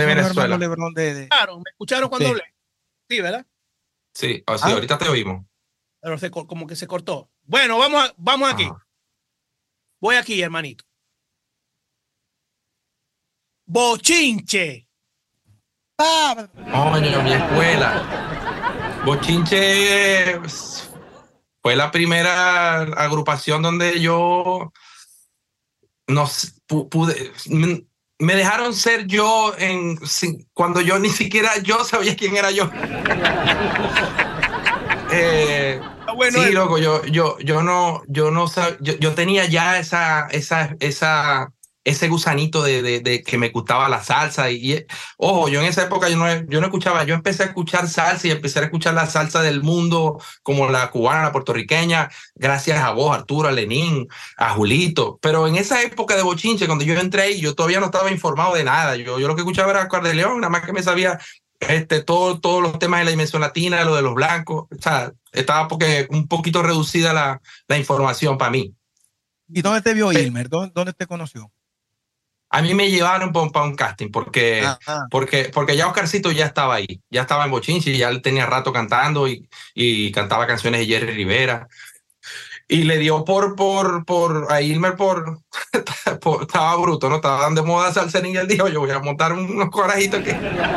[0.07, 0.29] Venezuela.
[0.29, 2.31] Los hermanos Lebrón de, de, Claro, me escucharon cuando Sí.
[2.33, 2.45] hablé.
[3.09, 3.47] Sí, ¿verdad?
[4.15, 4.73] Sí, así, Ah.
[4.73, 5.47] ahorita te oímos.
[6.01, 7.31] Pero se, como que se cortó.
[7.45, 8.65] Bueno, vamos, a- vamos aquí.
[8.65, 8.87] Ajá.
[10.01, 10.85] Voy aquí, hermanito.
[13.67, 14.87] Bochinche.
[15.97, 19.03] Coño, mi escuela.
[19.05, 20.41] Bochinche
[21.61, 24.73] fue la primera agrupación donde yo
[26.09, 27.33] nos pude.
[27.47, 27.85] me-
[28.35, 29.97] dejaron ser yo en
[30.53, 32.69] cuando yo ni siquiera yo sabía quién era yo.
[35.11, 39.15] Eh, Ah, bueno, sí, eh, loco, yo, yo, yo no, yo no sab- yo, yo
[39.15, 41.53] tenía ya esa, esa, esa,
[41.89, 44.51] ese gusanito de, de, de que me gustaba la salsa.
[44.51, 44.87] Y, y,
[45.17, 48.27] ojo, yo en esa época yo no, yo no escuchaba, yo empecé a escuchar salsa
[48.27, 52.91] y empecé a escuchar la salsa del mundo, como la cubana, la puertorriqueña, gracias a
[52.91, 55.19] vos, Arturo, a Lenín, a Julito.
[55.23, 58.55] Pero en esa época de bochinche, cuando yo entré ahí, yo todavía no estaba informado
[58.55, 58.97] de nada.
[58.97, 61.19] Yo, yo lo que escuchaba era Cuar de León, nada más que me sabía
[61.61, 64.67] este, todo, todos los temas de la dimensión latina, lo de los blancos.
[64.71, 68.75] O sea, estaba porque un poquito reducida la, la información para mí.
[69.49, 70.49] ¿Y dónde te vio Ilmer?
[70.49, 71.51] ¿Dónde, dónde te conoció?
[72.51, 74.63] A mí me llevaron para un casting porque,
[75.11, 79.29] porque, porque ya Oscarcito ya estaba ahí, ya estaba en Bochinchi, ya tenía rato cantando
[79.29, 81.69] y, y cantaba canciones de Jerry Rivera.
[82.71, 85.39] Y le dio por, por, por, a Ilmer por,
[86.21, 87.17] por- estaba bruto, ¿no?
[87.17, 90.33] Estaba dando moda salserín y él dijo, yo voy a montar unos corajitos que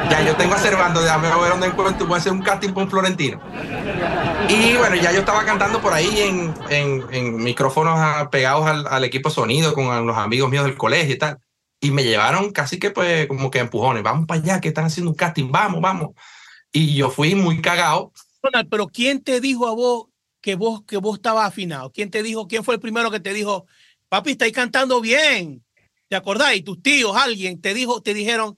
[0.10, 3.42] ya yo tengo acervando, déjame ver dónde encuentro, voy a hacer un casting con Florentino.
[4.48, 9.04] Y bueno, ya yo estaba cantando por ahí en, en, en micrófonos pegados al, al
[9.04, 11.40] equipo sonido con los amigos míos del colegio y tal.
[11.82, 15.10] Y me llevaron casi que pues como que empujones, vamos para allá, que están haciendo
[15.12, 16.12] un casting, vamos, vamos.
[16.72, 18.14] Y yo fui muy cagado.
[18.44, 20.06] Ronald, pero ¿quién te dijo a vos
[20.42, 21.92] que vos que vos estabas afinado?
[21.92, 23.66] ¿Quién te dijo, quién fue el primero que te dijo,
[24.10, 25.64] papi, estáis cantando bien?
[26.08, 26.64] ¿Te acordáis?
[26.64, 28.58] Tus tíos, alguien te dijo, te dijeron,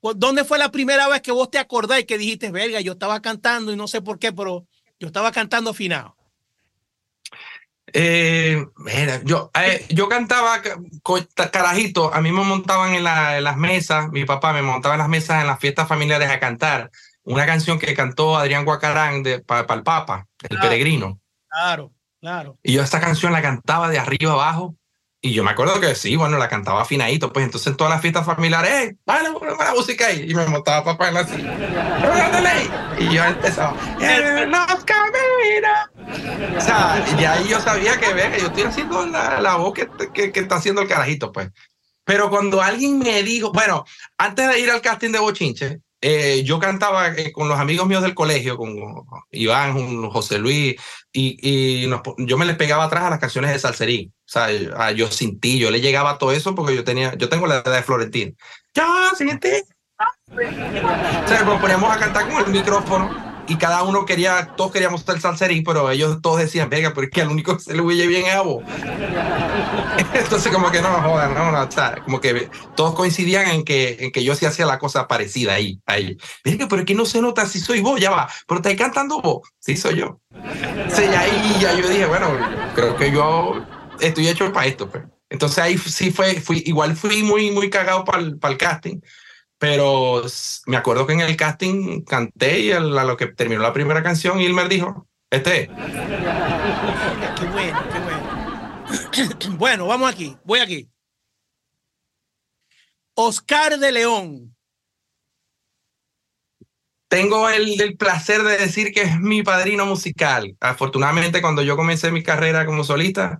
[0.00, 3.20] "¿Cu- ¿dónde fue la primera vez que vos te acordáis que dijiste, verga, yo estaba
[3.22, 4.66] cantando y no sé por qué, pero
[5.00, 6.16] yo estaba cantando afinado?
[7.92, 10.62] Eh, mira, yo, eh, yo cantaba
[11.50, 15.00] carajito, a mí me montaban en, la- en las mesas, mi papá me montaba en
[15.00, 16.90] las mesas en las fiestas familiares a cantar
[17.24, 20.58] una canción que cantó Adrián Guacarán de, para el Papa, El.
[20.58, 21.20] Peregrino.
[21.48, 22.58] Claro, claro.
[22.62, 24.74] Y yo esta canción la cantaba de arriba abajo.
[25.24, 27.32] Y yo me acuerdo que sí, bueno, la cantaba afinadito.
[27.32, 28.96] Pues entonces en todas las fiestas familiares, ¡eh!
[29.06, 30.26] ¡Vale, la música ahí!
[30.28, 31.54] Y me montaba papá en la silla.
[32.98, 36.56] Y yo empezaba, "En los caminos".
[36.56, 39.74] O sea, y ahí yo sabía que, ve, que yo estoy haciendo la, la voz
[39.74, 41.50] que, que, que está haciendo el carajito, pues.
[42.04, 43.84] Pero cuando alguien me dijo, bueno,
[44.18, 48.02] antes de ir al casting de Bochinche, eh, yo cantaba eh, con los amigos míos
[48.02, 48.76] del colegio, con
[49.30, 50.74] Iván, José Luis,
[51.12, 54.12] y, y nos yo me les pegaba atrás a las canciones de Salserín.
[54.18, 57.14] O sea, a Yo Sin Ti, yo le llegaba a todo eso porque yo tenía,
[57.14, 58.36] yo tengo la edad de Florentín.
[58.74, 58.84] Yo
[59.16, 59.62] sin ti.
[60.32, 65.02] O sea, nos poníamos a cantar con el micrófono y cada uno quería, todos queríamos
[65.02, 67.82] ser salserín, pero ellos todos decían, venga, pero es que al único que se le
[67.82, 68.64] huye bien es a vos.
[70.14, 73.98] Entonces, como que no, jodan, no, no, o sea, como que todos coincidían en que,
[74.00, 76.16] en que yo sí hacía la cosa parecida ahí, ahí.
[76.42, 79.20] Venga, pero es que no se nota si soy vos, ya va, pero estáis cantando
[79.20, 80.18] vos, sí soy yo.
[80.88, 82.28] Sí, ahí ya yo dije, bueno,
[82.74, 83.62] creo que yo
[84.00, 85.04] estoy hecho para esto, pues.
[85.28, 89.00] Entonces ahí sí fue, fui, igual fui muy, muy cagado para el casting,
[89.62, 90.24] pero
[90.66, 94.40] me acuerdo que en el casting canté y a lo que terminó la primera canción,
[94.40, 95.68] Ilmer dijo, este es.
[95.68, 99.56] Qué bueno, qué bueno.
[99.58, 100.88] bueno, vamos aquí, voy aquí.
[103.14, 104.56] Oscar de León.
[107.06, 110.56] tengo el, el, placer de decir que es mi padrino musical.
[110.58, 113.38] Afortunadamente, cuando yo comencé mi carrera como solista,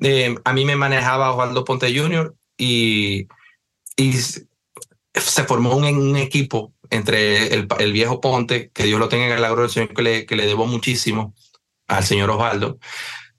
[0.00, 2.34] eh, a mí me manejaba Osvaldo Ponte Jr.
[2.58, 3.26] y,
[3.96, 4.12] y
[5.14, 9.44] se formó un, equipo entre el, el, viejo Ponte, que Dios lo tenga en el
[9.44, 11.34] agro del Señor, que le, que le debo muchísimo
[11.88, 12.78] al señor Osvaldo.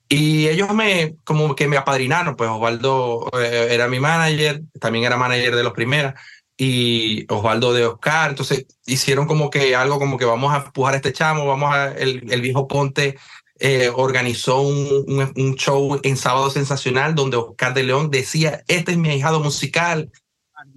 [0.09, 5.17] Y ellos me, como que me apadrinaron, pues Osvaldo eh, era mi manager, también era
[5.17, 6.13] manager de los primeras,
[6.55, 10.97] y Osvaldo de Oscar, entonces hicieron como que algo como que vamos a empujar a
[10.97, 13.17] este chamo, vamos a, el, el viejo Ponte
[13.59, 18.91] eh, organizó un, un, un, show en Sábado Sensacional donde Oscar de León decía, este
[18.91, 20.11] es mi ahijado musical,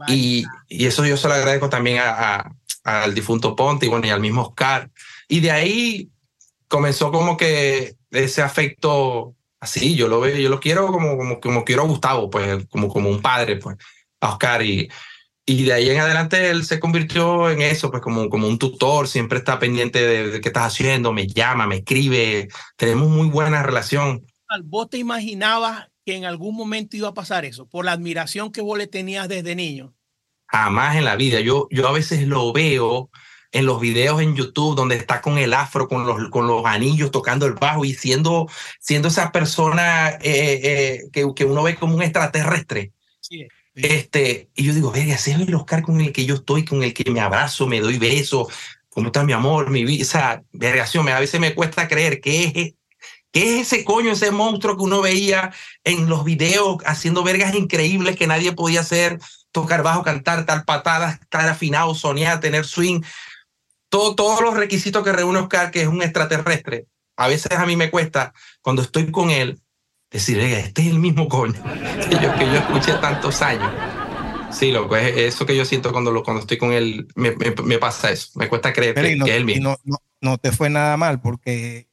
[0.08, 2.50] y, y, eso yo se lo agradezco también a,
[2.84, 4.90] a, al difunto Ponte y, bueno, y al mismo Oscar.
[5.28, 6.10] Y de ahí
[6.68, 11.64] comenzó como que ese afecto así, yo lo veo, yo lo quiero como, como, como
[11.64, 13.76] quiero a Gustavo, pues como, como un padre, pues,
[14.20, 14.62] a Oscar.
[14.62, 14.88] Y,
[15.44, 19.08] y de ahí en adelante él se convirtió en eso, pues como, como un tutor,
[19.08, 23.62] siempre está pendiente de, de qué estás haciendo, me llama, me escribe, tenemos muy buena
[23.62, 24.24] relación.
[24.64, 28.60] ¿Vos te imaginabas que en algún momento iba a pasar eso, por la admiración que
[28.60, 29.92] vos le tenías desde niño?
[30.46, 31.40] Jamás en la vida.
[31.40, 33.10] Yo, yo a veces lo veo
[33.50, 37.10] en los videos en YouTube donde está con el afro, con los, con los anillos,
[37.10, 38.48] tocando el bajo y siendo,
[38.78, 42.92] siendo esa persona eh, eh, que, que uno ve como un extraterrestre.
[43.20, 43.48] Sí.
[43.74, 46.84] Este, y yo digo, verga, ese es el Oscar con el que yo estoy, con
[46.84, 48.46] el que me abrazo, me doy besos,
[48.88, 50.04] ¿cómo está mi amor, mi vida?
[50.04, 52.74] O sea, vergación, a veces me cuesta creer que es
[53.32, 55.52] ¿Qué es ese coño, ese monstruo que uno veía
[55.84, 59.18] en los videos haciendo vergas increíbles que nadie podía hacer?
[59.52, 63.02] Tocar bajo, cantar, tal patadas, estar afinado, soñar, tener swing.
[63.88, 66.86] Todo, todos los requisitos que reúne Oscar, que es un extraterrestre.
[67.16, 69.60] A veces a mí me cuesta, cuando estoy con él,
[70.10, 71.62] decir, este es el mismo coño
[72.08, 73.70] que yo, que yo escuché tantos años.
[74.50, 77.54] Sí, loco, es eso que yo siento cuando, lo, cuando estoy con él, me, me,
[77.64, 78.30] me pasa eso.
[78.36, 79.70] Me cuesta creer que, no, que, es el mismo.
[79.70, 81.85] No, no, no te fue nada mal, porque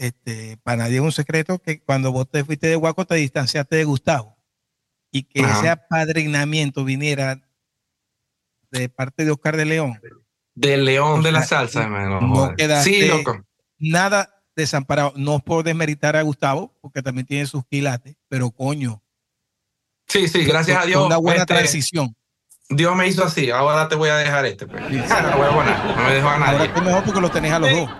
[0.00, 3.76] este, para nadie es un secreto que cuando vos te fuiste de Guaco te distanciaste
[3.76, 4.38] de Gustavo
[5.12, 5.58] y que Ajá.
[5.58, 7.38] ese apadrinamiento viniera
[8.70, 10.00] de parte de Oscar de León.
[10.54, 12.18] De León de la salsa, hermano.
[12.22, 13.44] No quedaste sí, loco.
[13.78, 15.12] nada desamparado.
[15.16, 19.02] No por desmeritar a Gustavo, porque también tiene sus quilates, pero coño.
[20.08, 21.04] Sí, sí, gracias a Dios.
[21.04, 22.16] Una buena este, transición.
[22.70, 24.66] Dios me hizo así, ahora te voy a dejar este.
[24.66, 24.82] Pues.
[24.88, 25.14] Sí, sí.
[25.22, 26.58] No, voy a poner, no me dejo a nadie.
[26.58, 27.90] Ahora es mejor porque lo tenés a los dos.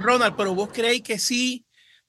[0.00, 1.64] Ronald, pero vos creéis que sí,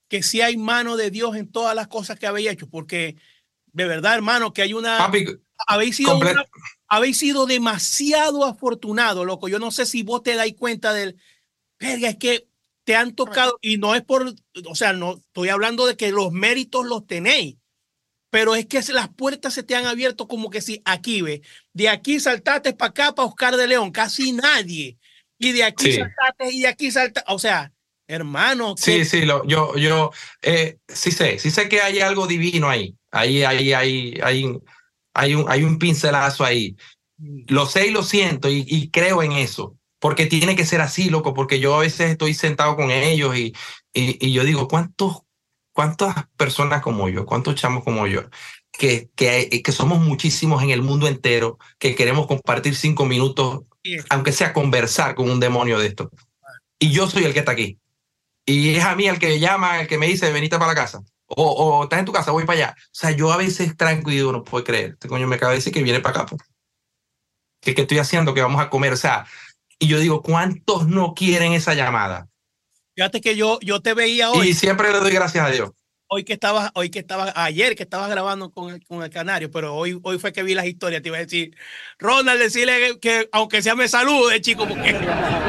[0.07, 3.17] que sí hay mano de Dios en todas las cosas que habéis hecho, porque
[3.65, 4.97] de verdad, hermano, que hay una.
[4.97, 5.25] Papi,
[5.67, 6.45] habéis sido, una,
[6.87, 9.47] habéis sido demasiado afortunado, loco.
[9.47, 11.17] Yo no sé si vos te dais cuenta del.
[11.79, 12.47] Verga, es que
[12.83, 14.33] te han tocado, y no es por.
[14.65, 17.57] O sea, no estoy hablando de que los méritos los tenéis.
[18.29, 21.87] Pero es que las puertas se te han abierto como que si aquí ve, de
[21.87, 24.97] aquí saltaste para acá, para Oscar de León, casi nadie
[25.39, 25.99] y de aquí sí.
[25.99, 27.33] saltaste y de aquí saltaste.
[27.33, 27.71] O sea,
[28.07, 28.75] hermano.
[28.77, 30.11] Sí, sí, lo, yo, yo
[30.41, 32.95] eh, sí sé, sí sé que hay algo divino ahí.
[33.11, 34.59] Ahí, ahí, ahí, hay,
[35.13, 36.75] hay, un, hay un pincelazo ahí.
[37.17, 39.75] Lo sé y lo siento y, y, creo en eso.
[39.99, 43.55] Porque tiene que ser así, loco, porque yo a veces estoy sentado con ellos y,
[43.93, 45.23] y, y yo digo, ¿cuántos,
[45.73, 48.29] ¿cuántas personas como yo, cuántos chamos como yo,
[48.71, 53.63] que, que, que somos muchísimos en el mundo entero, que queremos compartir cinco minutos
[54.09, 56.11] aunque sea conversar con un demonio de esto.
[56.79, 57.79] Y yo soy el que está aquí.
[58.45, 61.01] Y es a mí el que llama, el que me dice, venite para la casa.
[61.27, 62.75] O, o estás en tu casa, voy para allá.
[62.77, 64.91] O sea, yo a veces tranquilo, no puedo creer.
[64.91, 66.25] Este coño me acaba de decir que viene para acá.
[66.27, 66.41] Pues.
[67.61, 68.33] ¿Qué, ¿Qué estoy haciendo?
[68.33, 68.93] Que vamos a comer.
[68.93, 69.25] O sea,
[69.79, 72.29] y yo digo, ¿cuántos no quieren esa llamada?
[72.95, 74.49] Fíjate que yo, yo te veía hoy.
[74.49, 75.71] Y siempre le doy gracias a Dios
[76.07, 79.51] hoy que estabas, hoy que estabas, ayer que estabas grabando con el, con el Canario,
[79.51, 81.55] pero hoy, hoy fue que vi las historias, te iba a decir,
[81.99, 84.93] Ronald, decirle que, que aunque sea me salude, chico, porque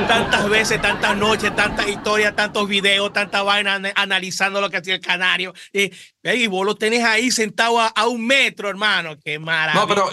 [0.09, 5.01] tantas veces, tantas noches, tantas historias, tantos videos, tanta vaina analizando lo que hacía el
[5.01, 5.93] Canario, y,
[6.23, 9.81] y vos lo tenés ahí sentado a, a, un metro, hermano, qué maravilla.
[9.81, 10.11] No, pero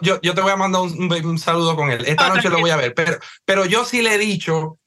[0.00, 2.60] yo, yo te voy a mandar un, un saludo con él, esta ah, noche lo
[2.60, 4.78] voy a ver, pero, pero yo sí le he dicho,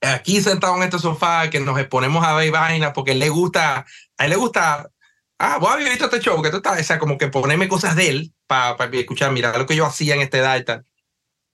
[0.00, 3.84] aquí sentado en este sofá, que nos exponemos a ver vainas porque le gusta,
[4.20, 4.90] a él le gusta,
[5.38, 7.96] ah, vos habías visto este show, porque tú estás, o sea, como que ponerme cosas
[7.96, 10.84] de él para pa escuchar, mira lo que yo hacía en esta edad y tal.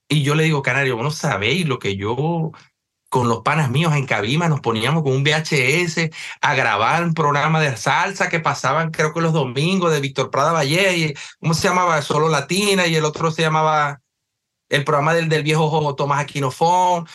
[0.09, 2.51] Y yo le digo, Canario, vos no sabéis lo que yo
[3.07, 6.09] con los panas míos en Cabima nos poníamos con un VHS
[6.41, 10.51] a grabar un programa de salsa que pasaban creo que los domingos de Víctor Prada
[10.51, 12.01] Valle, y, ¿cómo se llamaba?
[12.01, 14.01] Solo Latina y el otro se llamaba
[14.67, 17.07] el programa del, del viejo Tomás Aquinofón.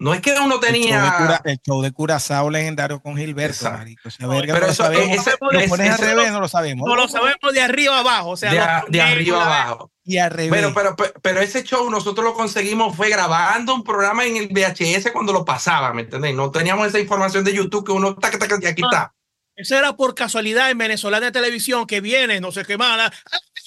[0.00, 0.96] No es que uno tenía.
[0.96, 4.08] El show de, cura, el show de Curazao legendario con Gilberto, marico.
[4.08, 6.88] O sea, no, pero eso, sabemos, ese, lo pones al revés, no lo sabemos.
[6.88, 8.30] No lo sabemos de arriba abajo.
[8.30, 9.92] O sea, de, a, de arriba abajo.
[10.02, 10.50] Y al revés.
[10.50, 15.10] Pero, pero, pero ese show nosotros lo conseguimos fue grabando un programa en el VHS
[15.12, 16.34] cuando lo pasaba, ¿me entendés?
[16.34, 19.12] No teníamos esa información de YouTube que uno taca, taca, y aquí está.
[19.54, 23.12] Eso era por casualidad en Venezolana de Televisión que viene, no sé qué mala,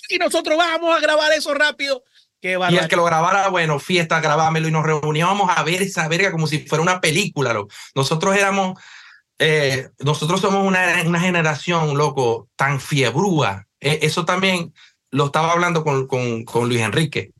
[0.10, 2.04] y nosotros vamos a grabar eso rápido.
[2.44, 6.10] Qué Y el que lo grabara, bueno, fiesta, grabámelo y nos reuníamos a ver esa
[6.10, 7.54] verga como si fuera una película.
[7.54, 7.74] loco.
[7.96, 8.78] Nosotros éramos,
[9.40, 13.66] eh, nosotros somos una, una generación, loco, tan fiebrúa.
[13.80, 14.74] Eh, eso también
[15.10, 17.32] lo estaba hablando con, con, con Luis Enrique.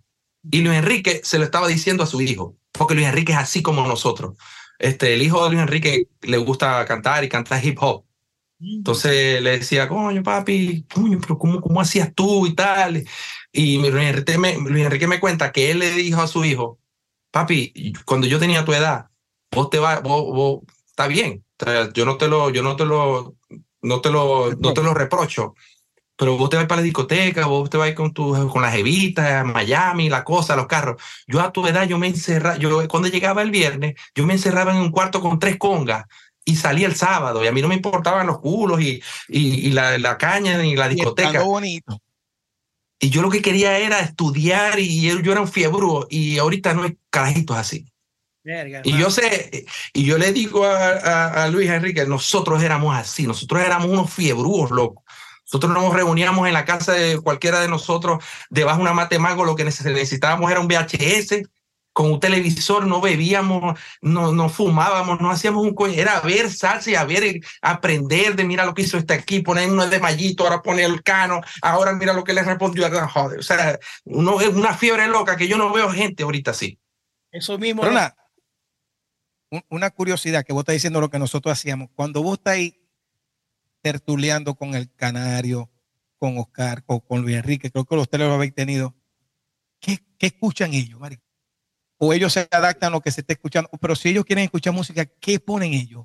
[0.50, 3.62] Y Luis Enrique se lo estaba diciendo a su hijo, porque Luis Enrique es así
[3.62, 4.36] como nosotros.
[4.80, 8.06] Este, el hijo de Luis Enrique le gusta cantar y canta hip hop.
[8.58, 13.04] Entonces le decía, coño, papi, coño, pero ¿cómo, cómo hacías tú y tal?
[13.54, 16.80] Y Luis Enrique, me, Luis Enrique me cuenta que él le dijo a su hijo,
[17.32, 19.06] papi, cuando yo tenía tu edad,
[19.52, 22.76] vos te vas, vos, vos, está bien, o sea, yo no te lo, yo no
[22.76, 23.36] te lo,
[23.84, 25.54] no te lo, no te lo reprocho,
[26.16, 29.46] pero vos te vas para la discoteca, vos te vas con tu, con las evitas,
[29.46, 31.02] Miami, la cosa, los carros.
[31.28, 34.74] Yo a tu edad, yo me encerraba, yo cuando llegaba el viernes, yo me encerraba
[34.74, 36.06] en un cuarto con tres congas
[36.46, 39.72] y salía el sábado y a mí no me importaban los culos y, y, y
[39.72, 41.30] la, la caña ni la Y discoteca.
[41.30, 42.00] estando bonito.
[43.04, 46.74] Y yo lo que quería era estudiar y yo, yo era un fiebrúo y ahorita
[46.74, 47.86] no hay carajitos así.
[48.46, 52.96] Verga, Y yo sé, y yo le digo a, a, a Luis Enrique, nosotros éramos
[52.96, 55.04] así, nosotros éramos unos fiebrúos, loco.
[55.46, 59.56] Nosotros nos reuníamos en la casa de cualquiera de nosotros, debajo de una matemago, lo
[59.56, 61.44] que neces- necesitábamos era un VHS,
[61.94, 66.90] con un televisor, no bebíamos, no, no fumábamos, no hacíamos un coño, era ver salsa
[66.92, 70.44] y a ver, aprender de mira lo que hizo este aquí, poner uno de mallito,
[70.44, 74.50] ahora pone el cano, ahora mira lo que le respondió, joder, o sea, uno, es
[74.50, 76.80] una fiebre loca que yo no veo gente ahorita así.
[77.32, 77.82] Eso mismo.
[77.82, 78.16] Pero una,
[79.52, 81.90] un- una curiosidad que vos estás diciendo lo que nosotros hacíamos.
[81.96, 82.80] Cuando vos estás ahí
[83.82, 85.70] tertuleando con el Canario,
[86.18, 88.96] con Oscar, o con Luis Enrique, creo que ustedes lo habéis tenido.
[89.80, 91.20] ¿Qué, qué escuchan ellos, Mari?
[92.06, 93.70] O ellos se adaptan a lo que se está escuchando.
[93.80, 96.04] Pero si ellos quieren escuchar música, ¿qué ponen ellos?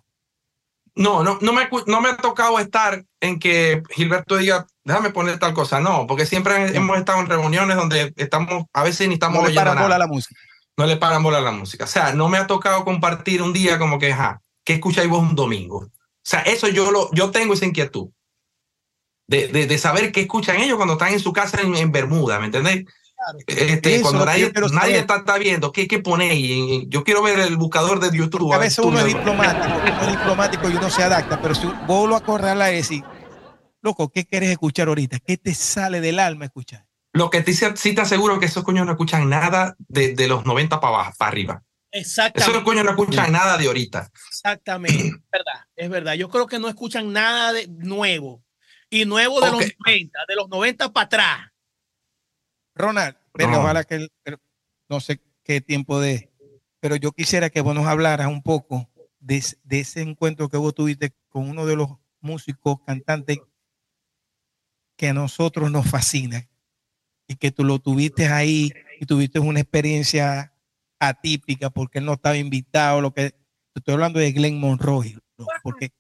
[0.95, 5.41] No, no, no me, no me ha tocado estar en que Gilberto diga, déjame poner
[5.41, 5.81] tal cosa.
[5.81, 9.55] No, porque siempre hemos estado en reuniones donde estamos, a veces ni estamos No le
[9.55, 10.41] paran bola a la música.
[10.77, 11.85] No le paran bola a la música.
[11.85, 15.23] O sea, no me ha tocado compartir un día como que, ajá, ¿qué escucháis vos
[15.23, 15.79] un domingo?
[15.79, 15.91] O
[16.23, 18.11] sea, eso yo, lo, yo tengo esa inquietud.
[19.27, 22.39] De, de, de saber qué escuchan ellos cuando están en su casa en, en Bermuda,
[22.39, 22.85] ¿me entendés?
[23.47, 26.85] Este, Eso cuando nadie, nadie está, está viendo, ¿qué, qué ponéis?
[26.89, 28.53] Yo quiero ver el buscador de YouTube.
[28.53, 32.09] A veces uno es diplomático, uno es diplomático y uno se adapta, pero si vos
[32.09, 33.03] lo acorralas y decís,
[33.83, 35.19] loco, ¿qué quieres escuchar ahorita?
[35.19, 36.87] ¿Qué te sale del alma escuchar?
[37.13, 40.45] Lo que te, sí te aseguro que esos coños no escuchan nada de, de los
[40.45, 41.63] 90 para abajo, para arriba.
[41.91, 42.65] Esos Exactamente.
[42.65, 44.11] coños no escuchan nada de ahorita.
[44.29, 45.09] Exactamente.
[45.19, 46.15] Es verdad, es verdad.
[46.15, 48.43] Yo creo que no escuchan nada de nuevo.
[48.91, 51.48] Y nuevo de los 90, de los 90 para atrás.
[52.79, 53.61] Ronald, No.
[53.61, 54.11] ojalá que el-
[54.89, 56.31] no sé qué tiempo de,
[56.81, 58.89] pero yo quisiera que vos nos hablaras un poco
[59.21, 61.89] de, es- de ese encuentro que vos tuviste con uno de los
[62.21, 63.39] músicos, cantantes
[64.97, 66.49] que a nosotros nos fascina
[67.29, 70.53] y que tú lo tuviste ahí y tuviste una experiencia
[70.99, 73.35] atípica porque él no estaba invitado, lo que
[73.75, 75.47] estoy hablando de Glenn Monroy, ¿no?
[75.63, 75.91] porque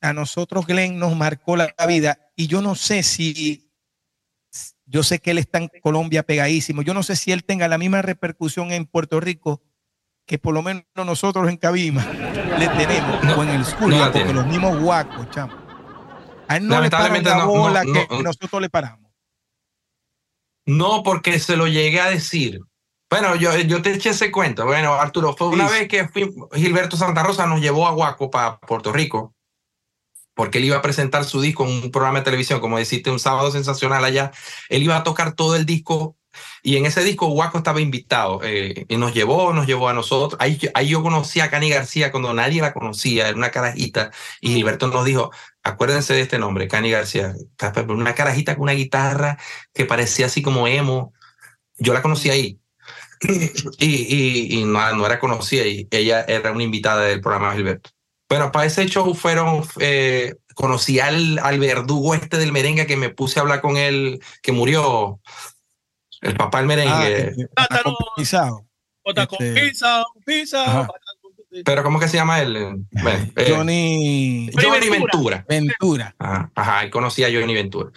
[0.00, 3.63] a nosotros Glenn nos marcó la vida y yo no sé si
[4.86, 6.82] yo sé que él está en Colombia pegadísimo.
[6.82, 9.62] Yo no sé si él tenga la misma repercusión en Puerto Rico
[10.26, 12.02] que por lo menos nosotros en Cabima
[12.58, 15.54] le tenemos No, o en el no la porque los mismos guacos, chamo.
[16.48, 18.22] A él no le paran la no, no, bola no, que no.
[18.22, 19.10] nosotros le paramos.
[20.66, 22.60] No, porque se lo llegué a decir.
[23.10, 24.64] Bueno, yo, yo te eché ese cuento.
[24.64, 25.74] Bueno, Arturo, fue una Sí.
[25.74, 29.33] vez que fui- Gilberto Santa Rosa nos llevó a Guaco para Puerto Rico,
[30.34, 33.18] porque él iba a presentar su disco en un programa de televisión, como deciste, un
[33.18, 34.32] sábado sensacional allá.
[34.68, 36.16] Él iba a tocar todo el disco
[36.62, 40.40] y en ese disco Guaco estaba invitado eh, y nos llevó, nos llevó a nosotros.
[40.40, 44.10] Ahí, ahí yo conocí a Cani García cuando nadie la conocía, era una carajita
[44.40, 45.30] y Gilberto nos dijo,
[45.62, 47.34] acuérdense de este nombre, Cani García,
[47.88, 49.38] una carajita con una guitarra
[49.72, 51.12] que parecía así como emo.
[51.78, 52.60] Yo la conocí ahí.
[53.78, 57.56] Y, y, y no, no era conocida y ella era una invitada del programa de
[57.56, 57.90] Gilberto.
[58.28, 63.10] Bueno, para ese show fueron, eh, conocí al, al verdugo este del merengue que me
[63.10, 65.20] puse a hablar con él, que murió,
[66.22, 67.34] el papá del Ah, merengue.
[67.34, 68.52] con Este- con pizza.
[71.64, 72.84] Pero ¿cómo que se llama él?
[72.90, 75.44] Bueno, eh, Johnny Johnny Ventura.
[75.46, 75.46] Ventura.
[75.48, 76.14] Ventura.
[76.18, 77.90] Ajá, ajá, y conocí a Johnny Ventura.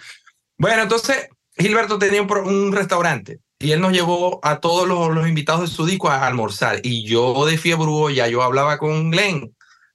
[0.58, 5.26] Bueno, entonces Gilberto tenía un, un restaurante y él nos llevó a todos los, los
[5.26, 6.80] invitados de su disco a almorzar.
[6.84, 9.52] Y yo de fiebre ya yo hablaba con Glenn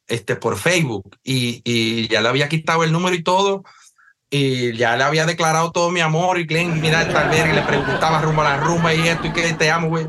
[0.07, 3.63] este, por Facebook y, y ya le había quitado el número y todo.
[4.29, 7.61] y ya le había declarado todo mi amor y Glenn, mira, tal vez y le
[7.61, 10.07] preguntaba rumbo a la rumba y esto y que te amo, güey.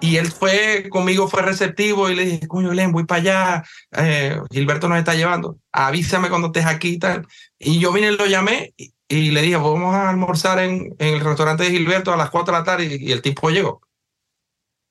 [0.00, 3.64] Y él fue conmigo, fue receptivo y le dije, coño, Glenn, voy para allá,
[3.96, 7.26] eh, Gilberto nos está llevando, avísame cuando estés aquí y tal.
[7.58, 11.20] Y yo vine lo llamé y, y le dije, vamos a almorzar en, en, el
[11.20, 13.80] restaurante de Gilberto a las 4 de la tarde y, y el tipo llegó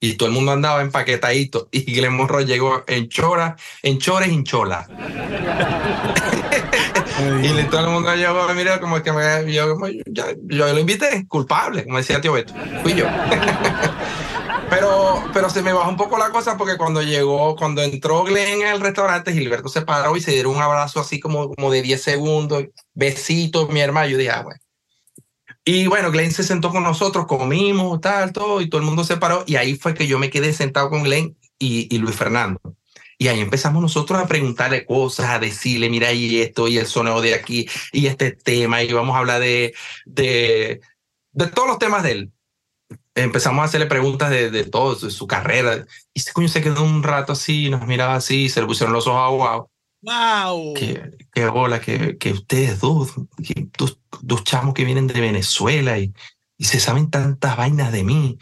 [0.04, 4.34] y todo el mundo andaba empaquetadito y Glenn Monroe llegó en chora, en chores y
[4.34, 4.86] en chola.
[7.42, 9.78] y todo el mundo llegó, mira, como que me, yo,
[10.08, 13.06] yo, yo, lo invité, culpable, como decía tío Beto, fui yo.
[14.70, 18.66] pero, pero se me bajó un poco la cosa porque cuando llegó, cuando entró Glenn
[18.66, 22.02] al restaurante, Gilberto se paró y se dieron un abrazo así como, como de 10
[22.02, 24.63] segundos, besito, mi hermano, yo dije, ah, bueno
[25.66, 29.18] y bueno, Glenn se sentó con nosotros, comimos, tal, todo, y todo el mundo se
[29.18, 29.44] paró.
[29.48, 32.60] Y ahí fue que yo me quedé sentado con Glenn y, y Luis Fernando.
[33.18, 37.22] Y ahí empezamos nosotros a preguntarle cosas, a decirle, mira, y esto, y el sonido
[37.22, 39.74] de aquí, y este tema, y vamos a hablar de,
[40.06, 40.82] de,
[41.32, 42.32] de todos los temas de él.
[43.16, 45.86] Empezamos a hacerle preguntas de, de todo, de su carrera.
[46.14, 49.08] Y ese coño se quedó un rato así, nos miraba así, se le pusieron los
[49.08, 49.68] ojos aguados.
[50.04, 50.74] ¡Wow!
[50.74, 55.98] Qué, qué bola, que, que ustedes dos, que dos, dos, chamos que vienen de Venezuela
[55.98, 56.14] y,
[56.58, 58.38] y se saben tantas vainas de mí.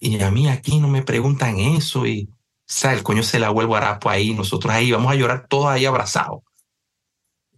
[0.00, 2.06] Y a mí aquí no me preguntan eso.
[2.06, 4.32] Y, o sea, el coño se la vuelvo a rapo ahí.
[4.32, 6.40] Nosotros ahí vamos a llorar todos ahí abrazados.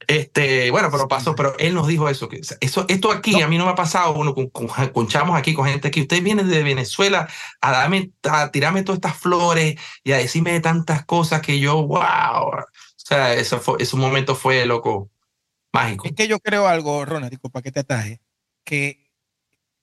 [0.08, 3.44] Este, bueno, pero pasó, pero él nos dijo eso, que eso, esto aquí no.
[3.44, 6.00] a mí no me ha pasado, bueno, con, con, con, chamos aquí, con gente aquí,
[6.00, 7.28] ustedes vienen de Venezuela
[7.60, 12.64] a darme, a tirarme todas estas flores y a decirme tantas cosas que yo, wow,
[13.14, 15.10] sea, eso fue, ese momento fue loco,
[15.72, 16.06] mágico.
[16.06, 18.20] Es que yo creo algo, Ronald, para que te ataje,
[18.64, 19.10] que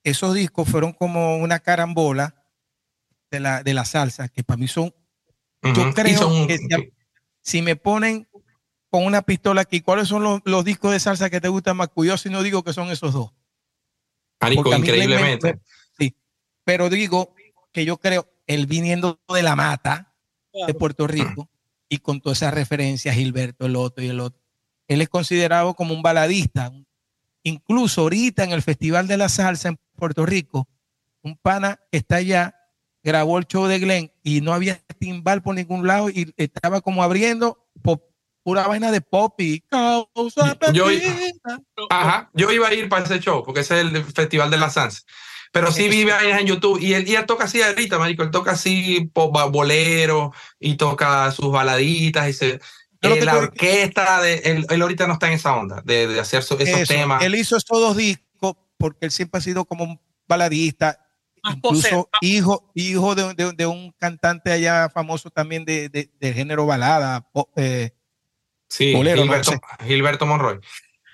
[0.04, 2.44] esos discos fueron como una carambola
[3.30, 5.76] de la, de la salsa, que para mí son, uh -huh.
[5.76, 6.68] yo creo son, que si,
[7.42, 8.28] si, me ponen
[8.90, 11.90] con una pistola aquí, ¿cuáles son los, los, discos de salsa que te gustan más?
[11.90, 13.34] Curioso y no digo que son esos dos.
[14.40, 15.54] Marico, increíblemente.
[15.54, 15.60] Me,
[15.98, 16.16] sí,
[16.64, 17.36] pero digo
[17.74, 20.16] que yo creo, él viniendo de la mata
[20.66, 21.50] de Puerto Rico,
[21.90, 24.42] y con todas esas referencias, Gilberto, el otro y el otro.
[24.88, 26.72] Él es considerado como un baladista.
[27.44, 30.68] Incluso ahorita en el Festival de la Salsa en Puerto Rico,
[31.22, 32.54] un pana que está allá
[33.04, 37.04] grabó el show de Glenn y no había timbal por ningún lado y estaba como
[37.04, 38.04] abriendo pop,
[38.44, 40.88] pura vaina de pop y causa yo,
[41.90, 44.70] ajá, yo iba a ir para ese show porque ese es el Festival de la
[44.70, 45.04] Salsa.
[45.52, 48.32] Pero sí vive ahí en YouTube y él, y él toca así ahorita, marico, él
[48.32, 52.60] toca así pop, bolero y toca sus baladitas y se...
[53.04, 56.40] Eh, la orquesta, de, él, él, ahorita no está en esa onda de, de hacer
[56.40, 57.24] esos Eso, temas.
[57.24, 61.00] Él hizo estos dos discos porque él siempre ha sido como un baladista,
[61.44, 66.66] Más incluso hijo, hijo de, de, de, un cantante allá famoso también de, de género
[66.66, 67.30] balada.
[67.56, 67.92] Eh,
[68.68, 69.86] sí, bolero, Gilberto, no sé.
[69.86, 70.60] Gilberto Monroy.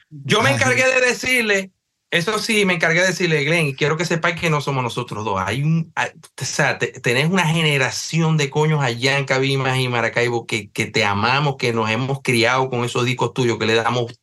[0.09, 1.71] Yo me encargué de decirle
[2.13, 5.41] eso sí, me encargué de decirle, Glenn, quiero que sepáis que no somos nosotros dos.
[5.43, 6.09] Hay un, hay,
[6.39, 10.85] o sea, te, tenés una generación de coños allá en Cabimas y Maracaibo que, que
[10.85, 14.13] te amamos, que nos hemos criado con esos discos tuyos, que le damos,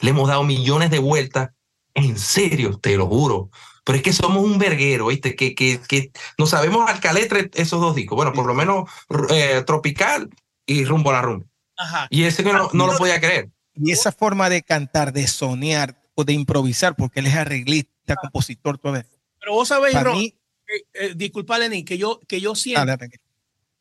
[0.00, 1.50] le hemos dado millones de vueltas.
[1.92, 3.50] En serio, te lo juro.
[3.84, 5.36] Pero es que somos un verguero, ¿viste?
[5.36, 8.16] Que, que, que no sabemos al caletre esos dos discos.
[8.16, 8.88] Bueno, por lo menos
[9.28, 10.30] eh, Tropical
[10.64, 11.46] y Rumbo a la Rumba.
[11.76, 12.06] Ajá.
[12.08, 13.50] Y ese que no, no lo podía creer.
[13.74, 18.96] Y esa forma de cantar, de soñar, de improvisar, porque él es arreglista, compositor, todo
[18.96, 19.10] eso.
[19.40, 20.34] Pero vos sabéis, Ron, mí,
[20.66, 22.98] eh, eh, disculpa, Lenín, que yo, que yo siento ah,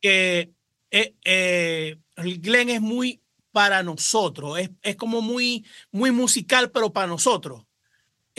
[0.02, 0.52] que
[0.92, 3.22] eh, eh, Glenn es muy
[3.52, 7.64] para nosotros, es, es, como muy, muy musical, pero para nosotros.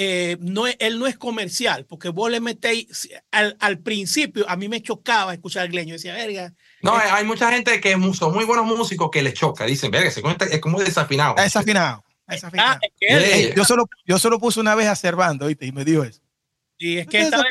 [0.01, 4.55] Eh, no es, él no es comercial, porque vos le metéis al, al, principio, a
[4.55, 6.55] mí me chocaba escuchar a Glenn, yo decía, verga.
[6.83, 10.61] No, hay mucha gente que son muy buenos músicos que les choca, dicen, verga, es
[10.61, 11.35] como desafinado.
[11.35, 12.05] Desafinado.
[12.29, 15.67] Ah, es que él, eh, yo, solo, yo solo puse una vez a Cervando ¿viste?
[15.67, 16.21] y me dio eso.
[16.77, 17.43] Y es que está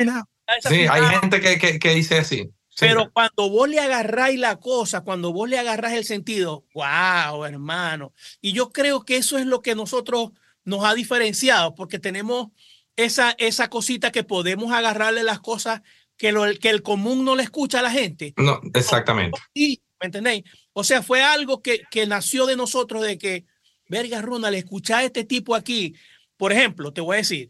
[0.61, 2.49] Sí, hay gente que, que, que dice así.
[2.69, 2.86] Sí.
[2.86, 8.13] Pero cuando vos le agarráis la cosa, cuando vos le agarrás el sentido, wow, hermano.
[8.39, 10.30] Y yo creo que eso es lo que nosotros
[10.63, 12.49] nos ha diferenciado, porque tenemos
[12.95, 15.82] esa, esa cosita que podemos agarrarle las cosas
[16.17, 18.34] que, lo, que el común no le escucha a la gente.
[18.38, 19.39] No, exactamente.
[19.53, 20.43] Y, ¿me entendéis?
[20.73, 23.45] O sea, fue algo que, que nació de nosotros, de que,
[23.88, 25.95] verga, Ronald, escucha a este tipo aquí.
[26.35, 27.49] Por ejemplo, te voy a decir,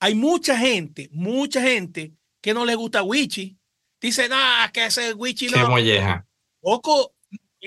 [0.00, 3.56] hay mucha gente, mucha gente que no le gusta Wichi.
[4.00, 5.54] Dice, nah, que ese Wichi no.
[5.54, 6.26] Qué molleja.
[6.60, 7.14] Poco.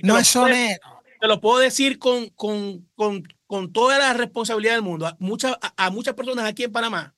[0.04, 0.80] No es sonero.
[1.20, 5.06] Te lo puedo decir con, con, con, con toda la responsabilidad del mundo.
[5.06, 7.14] A, mucha, a, a, muchas personas aquí en Panamá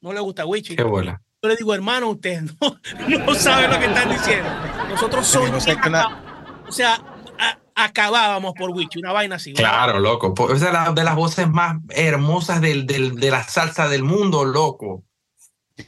[0.00, 0.76] no le gusta Wichi.
[0.76, 1.20] Qué bola.
[1.42, 2.80] Yo le digo, hermano, ustedes no,
[3.26, 4.48] no saben lo que están diciendo.
[4.88, 5.50] Nosotros somos.
[5.50, 5.76] No sé
[6.66, 7.13] o sea,
[7.74, 9.52] acabábamos por Wichi, una vaina así.
[9.52, 10.34] Claro, loco.
[10.52, 15.04] Es de, de las voces más hermosas del, del, de la salsa del mundo, loco.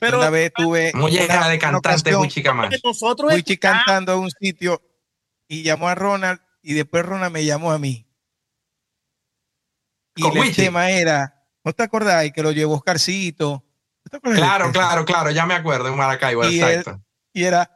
[0.01, 0.93] Pero una vez tuve.
[0.93, 2.77] ¿Cómo llega de cantante Wichi Camacho?
[2.83, 4.83] Nosotros Wichi cantando en un sitio
[5.49, 8.07] y llamó a Ronald y después Ronald me llamó a mí.
[10.17, 13.63] Y el tema era, ¿no te acordáis que lo llevó Oscarcito?
[14.23, 17.03] claro, claro, claro, ya me acuerdo en Maracaibo, y exacto.
[17.33, 17.71] y era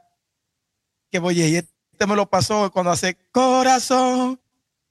[1.10, 1.56] que oye, y
[2.00, 4.40] este me lo pasó cuando hace corazón,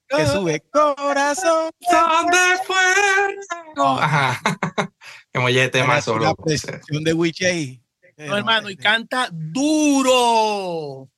[0.08, 1.72] que sube corazón.
[1.92, 2.38] ¿Dónde
[2.68, 2.76] fue?
[4.00, 4.40] Ajá.
[5.34, 6.26] que mollete más solo.
[6.26, 7.84] La presión de Wichi ahí.
[8.16, 11.10] No, hermano, y canta duro.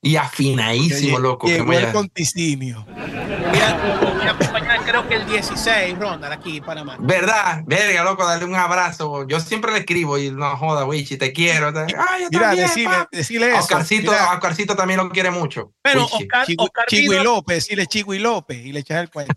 [0.00, 1.48] Y afinadísimo, loco.
[1.48, 2.84] Llegó el conticinio.
[2.86, 6.96] Voy a, voy a acompañar, creo que el 16, Ronald, aquí en Panamá.
[7.00, 7.62] ¿Verdad?
[7.66, 9.26] Verga, loco, dale un abrazo.
[9.26, 11.72] Yo siempre le escribo y no joda, Wichi, te quiero.
[11.72, 11.80] Te...
[11.80, 13.58] Ay, yo Mira, también, decirle, decirle eso.
[13.58, 15.72] Oscarcito, Oscarcito también lo quiere mucho.
[15.82, 19.10] Pero Oscar, Chigu, Oscar Chigu y López, decirle Chigu y López y le echas el
[19.10, 19.34] cuento.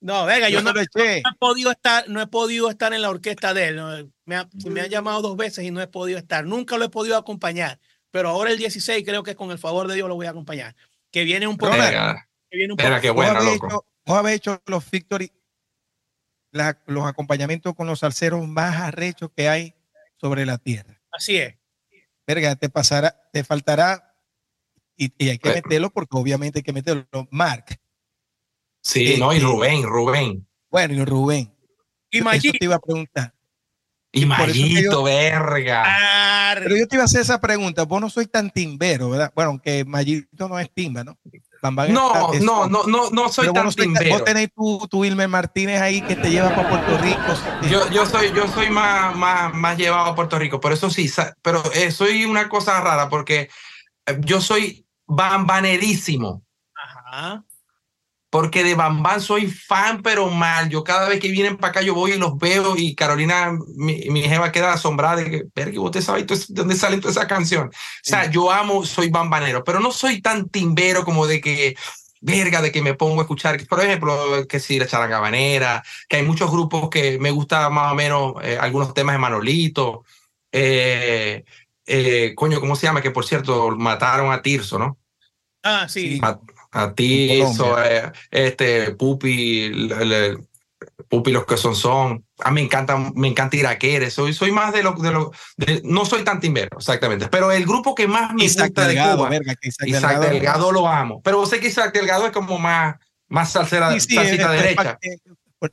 [0.00, 1.22] No, venga, yo, Yo no, no lo eché.
[1.22, 4.10] no he podido estar, no he podido estar en la orquesta de él.
[4.24, 6.44] me, ha- me han llamado dos veces y no he podido estar.
[6.44, 7.78] Nunca lo he podido acompañar.
[8.12, 10.76] Pero ahora el 16 creo que con el favor de Dios lo voy a acompañar.
[11.10, 11.72] Que viene un poco.
[11.72, 13.66] Verga, Que viene un poco- qué Vos bueno, habéis loco.
[13.66, 15.32] hecho, vos habéis hecho los victory,
[16.52, 19.74] la- los acompañamientos con los salseros más arrechos que hay
[20.20, 21.00] sobre la tierra.
[21.10, 21.56] Así es.
[22.26, 24.14] Verga, te pasará, te faltará,
[24.96, 25.54] y, y hay que Eh.
[25.54, 27.06] meterlo porque obviamente hay que meterlo.
[27.30, 27.80] Mark,
[28.84, 30.48] Sí, Eh, no, y eh, Rubén, Rubén.
[30.68, 31.54] bueno, y Rubén.
[32.10, 33.32] Y Eso te iba a preguntar.
[34.14, 35.84] Y Mayito, yo- verga.
[36.54, 37.84] Pero yo te iba a hacer esa pregunta.
[37.84, 39.32] Vos no sois tan timbero, ¿verdad?
[39.34, 41.16] Bueno, aunque Mayito no es timba, ¿no?
[41.62, 44.10] Bambán No, es- no, no, no, no soy tan no sois tan- timbero.
[44.16, 47.68] vos tenés tu, tu Wilmer Martínez ahí que te lleva para Puerto Rico.
[47.70, 51.10] Yo, yo soy, yo soy más, más, más llevado a Puerto Rico, por eso sí,
[51.40, 53.48] pero eh, soy una cosa rara porque
[54.06, 56.42] eh, yo soy bambanerísimo,
[56.74, 57.44] Ajá.
[58.32, 60.70] Porque de Bambán soy fan, pero mal.
[60.70, 64.08] Yo cada vez que vienen para acá, yo voy y los veo y Carolina, mi,
[64.08, 67.26] mi jeva queda asombrada de que, verga, ¿vos te sabes de dónde salen toda esa
[67.26, 67.66] canción?
[67.68, 67.70] O
[68.00, 71.76] sea, yo amo, soy bambanero, pero no soy tan timbero como de que,
[72.22, 76.16] verga, de que me pongo a escuchar, por ejemplo, que si la charanga habanera, que
[76.16, 80.04] hay muchos grupos que me gusta más o menos eh, algunos temas de Manolito.
[80.50, 81.44] Eh,
[81.84, 83.02] eh, coño, ¿cómo se llama?
[83.02, 84.96] Que por cierto, mataron a Tirso, ¿no?
[85.62, 86.14] Ah, sí.
[86.14, 86.20] Sí.
[86.72, 88.06] A, Tirso, Colombia.
[88.06, 90.38] eh, este, Pupi, le- le-
[91.08, 92.24] Pupi, los que son son.
[92.40, 94.10] A mí me encanta, me encanta Iraquere.
[94.10, 97.28] Soy, soy más de lo, de lo, de- no soy tan timbero, exactamente.
[97.28, 100.30] Pero el grupo que más me Isaac gusta de Delgado, Cuba, verga, Isaac, Isaac Delgado.
[100.32, 101.20] Delgado lo amo.
[101.22, 102.96] Pero sé que Isaac Delgado es como más,
[103.28, 104.98] más salsera, Sí, sí, salsita es- es derecha.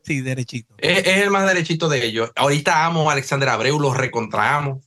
[0.03, 0.75] sí, derechito.
[0.77, 2.31] Es, el más derechito de ellos.
[2.35, 4.85] Ahorita amo a Alexander Abreu, los recontramos.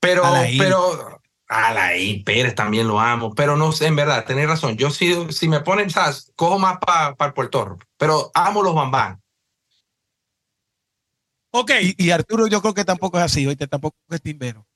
[0.00, 0.22] Pero,
[0.58, 1.17] pero,
[1.48, 3.34] Alain Pérez también lo amo.
[3.34, 4.76] Pero no sé, en verdad, tenés razón.
[4.76, 6.32] Yo sí, si me ponen, ¿sabes?
[6.36, 7.86] Cojo más para el Puerto Rico.
[7.96, 9.20] Pero amo los bambán.
[11.50, 11.72] Ok.
[11.82, 14.66] Y, y Arturo yo creo que tampoco es así, oíste, tampoco es timbero.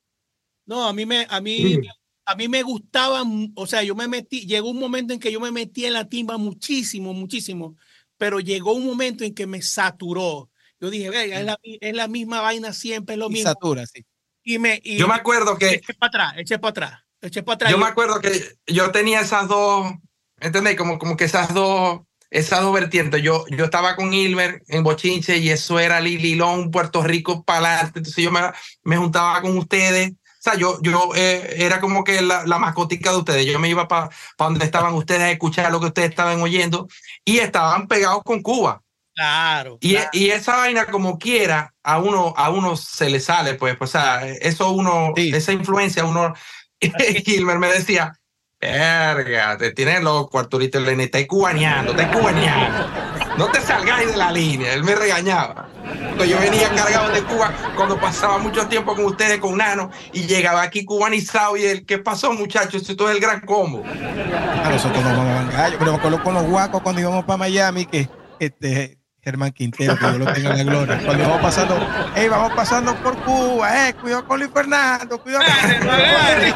[0.64, 1.78] No, a mí me, a mí,
[2.24, 3.22] a mí me gustaba,
[3.54, 6.08] o sea, yo me metí, llegó un momento en que yo me metí en la
[6.08, 7.76] timba muchísimo, muchísimo,
[8.16, 10.50] pero llegó un momento en que me saturó.
[10.80, 13.50] Yo dije, venga, es la, es la misma vaina siempre, es lo Y mismo.
[13.50, 14.04] satura, sí.
[14.44, 17.54] Y me, y Yo me acuerdo que, eché para atrás, eché para atrás, eché para
[17.54, 17.70] atrás.
[17.70, 19.92] yo Yo- me acuerdo que yo tenía esas dos,
[20.40, 20.76] ¿entendés?
[20.76, 23.22] Como, como que esas dos, esas dos vertientes.
[23.22, 27.98] Yo, yo estaba con Ilmer en Bochinche y eso era Lililón, Puerto Rico, para adelante.
[28.00, 28.40] Entonces yo me,
[28.82, 30.10] me juntaba con ustedes.
[30.12, 33.46] O sea, yo, yo eh, era como que la, la mascotica de ustedes.
[33.46, 36.88] Yo me iba para donde estaban ustedes a escuchar lo que ustedes estaban oyendo
[37.24, 38.82] y estaban pegados con Cuba.
[39.14, 39.78] Claro.
[39.80, 40.10] Y, claro.
[40.12, 43.92] y esa vaina como quiera, a uno, a uno se le sale, pues, pues, o
[43.92, 45.30] sea, eso uno, Sí.
[45.34, 46.32] esa influencia, uno,
[47.24, 48.12] Gilmer me decía,
[48.60, 52.88] verga, te tienes loco, Arturito Elena, está cubaneando, está cubaneando,
[53.36, 55.68] no te salgáis de la línea, él me regañaba.
[55.82, 60.22] Cuando yo venía cargado de Cuba, cuando pasaba mucho tiempo con ustedes, con Nano, y
[60.26, 62.88] llegaba aquí cubanizado y él, ¿qué pasó muchachos?
[62.88, 63.82] Esto es el gran combo.
[63.84, 67.38] A nosotros nos vamos a gallo, pero me acuerdo con los guacos cuando íbamos para
[67.38, 68.08] Miami, que
[68.38, 71.78] este Germán Quintero, que yo lo tenga en la gloria, cuando íbamos pasando,
[72.16, 76.52] hey, vamos pasando por Cuba, eh, cuidado con Luis Fernando, cuidado con Agarre,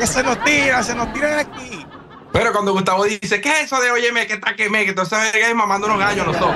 [0.00, 1.84] que se nos tira, se nos tiran aquí.
[2.32, 5.18] Pero cuando Gustavo dice, ¿qué es eso de óyeme, que está que me, que entonces
[5.34, 6.54] es mamando unos gallos nosotros?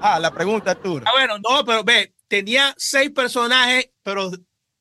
[0.00, 1.04] Ah, la pregunta, Arturo.
[1.08, 4.30] Ah, bueno, no, pero ve, tenía seis personajes, pero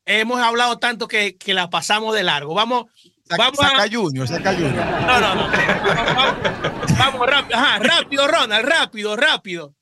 [0.06, 2.54] hemos hablado tanto que, que la pasamos de largo.
[2.54, 2.86] Vamos,
[3.28, 4.74] Saca, vamos a- saca Junior, saca Junior.
[4.76, 5.48] no, no, no.
[5.48, 6.36] Vamos,
[6.98, 9.74] vamos rápido, ajá, rápido, Ronald, rápido, rápido.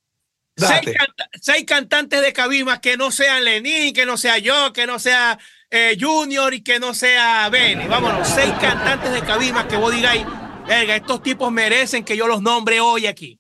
[0.58, 0.94] Seis, Date.
[0.94, 5.00] canta- seis cantantes de Cabimas que no sean Lenín, que no sea yo, que no
[5.00, 5.38] sea
[5.70, 7.88] eh, Junior y que no sea Bene.
[7.88, 10.26] Vámonos, seis cantantes de Cabima que vos digáis,
[10.66, 13.38] verga, estos tipos merecen que yo los nombre hoy aquí.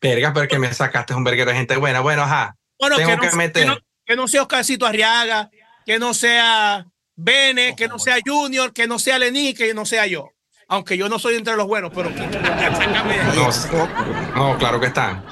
[0.00, 2.00] Verga, pero que me sacaste un verguero de gente buena.
[2.00, 2.56] Bueno, ajá.
[2.78, 3.62] Bueno, Tengo que no, que meter.
[3.62, 5.48] que no- que no sea Oscarcito Arriaga,
[5.86, 6.84] que no sea
[7.16, 10.28] Bene, que no sea Junior, que no sea Lenín, que no sea yo.
[10.68, 13.16] Aunque yo no soy entre los buenos, pero sácame.
[13.34, 15.24] No, no, claro que están.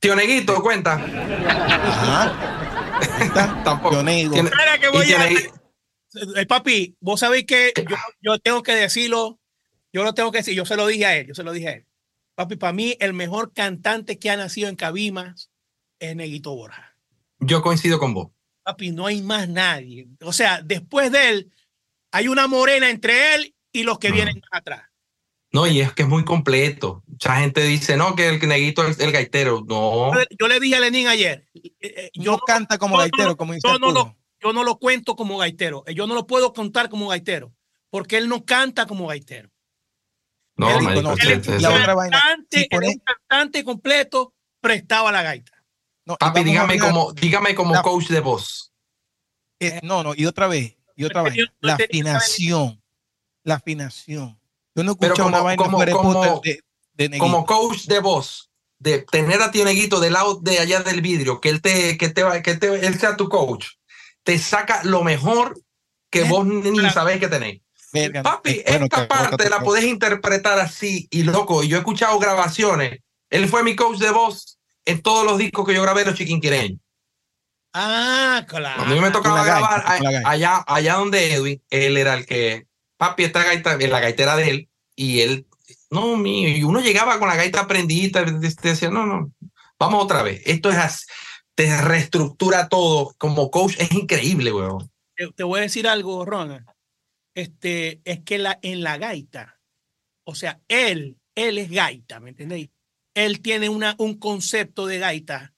[0.00, 0.94] Tío Neguito, cuenta.
[0.94, 3.00] Ajá.
[3.20, 3.60] Está.
[3.64, 3.96] Tampoco.
[3.96, 4.34] Yo nego.
[4.34, 5.52] Tiene- Espera que voy Tío a- Negui-
[6.36, 9.38] Eh, papi, vos sabéis que yo, yo tengo que decirlo,
[9.92, 11.68] yo lo tengo que decir, yo se lo dije a él, yo se lo dije
[11.68, 11.86] a él.
[12.34, 15.50] Papi, para mí el mejor cantante que ha nacido en Cabimas
[15.98, 16.96] es Neguito Borja.
[17.40, 18.28] Yo coincido con vos.
[18.62, 20.08] Papi, no hay más nadie.
[20.22, 21.52] O sea, después de él,
[22.12, 24.14] hay una morena entre él y los que Mm.
[24.14, 24.82] vienen más atrás.
[25.50, 27.02] No, y es que es muy completo.
[27.06, 29.64] Mucha gente dice, no, que el Neguito es el gaitero.
[29.66, 30.10] No.
[30.38, 33.36] Yo le- dije a Lenín ayer, eh, eh, yo, No canta como yo no gaitero,
[33.36, 36.26] como dice yo no, lo, yo no lo cuento como gaitero, eh, yo no lo
[36.26, 37.54] puedo contar como gaitero,
[37.88, 39.50] porque él no canta como gaitero.
[40.56, 43.64] No, Él marico, sí, Él es la otra vaina, cantante, si pone- era un cantante
[43.64, 45.52] completo, prestaba la gaita.
[46.04, 48.72] No, Papi, a dígame hablar- como, dígame como La- coach de voz.
[49.60, 52.82] eh, no, no, y otra vez, y otra Yo vez, tenía- la afinación,
[53.44, 54.38] la afinación.
[54.74, 55.78] Yo no escuchado una como- vaina como-
[56.12, 56.60] como- de,
[57.08, 57.18] de.
[57.18, 61.40] Como coach de voz, de tener a Tío Neguito del lado de allá del vidrio,
[61.40, 63.66] que él te, que te, va- que te, él sea tu coach,
[64.24, 65.58] te saca lo mejor
[66.10, 66.92] que Eh, vos ni claro.
[66.94, 67.62] sabés que tenéis.
[67.92, 71.62] Verga, Papi, eh, bueno, esta que- parte la podés interpretar así y loco.
[71.62, 73.00] y Yo he escuchado grabaciones.
[73.30, 76.80] Él fue mi coach de voz en todos los discos que yo grabé los chiquinquireños.
[77.80, 78.76] Ah, claro.
[78.78, 80.30] Cuando yo me tocaba Con la gaita, grabar gaita.
[80.30, 84.68] allá, allá donde Edwin, él era el que, papi, esta gaita, la gaitera de él,
[84.96, 85.46] y él,
[85.88, 89.32] no, mío, y uno llegaba con la gaita prendida, y te decía, no, no,
[89.78, 90.42] vamos otra vez.
[90.44, 91.06] Esto es así,
[91.54, 93.14] te reestructura todo.
[93.16, 94.90] Como coach es increíble, weón.
[95.14, 96.66] te, te voy a decir algo, Ronald.
[97.36, 99.60] Este, es que la, en la gaita,
[100.24, 102.70] o sea, él, él es gaita, ¿me entendéis?
[103.14, 105.54] Él tiene una, un concepto de gaita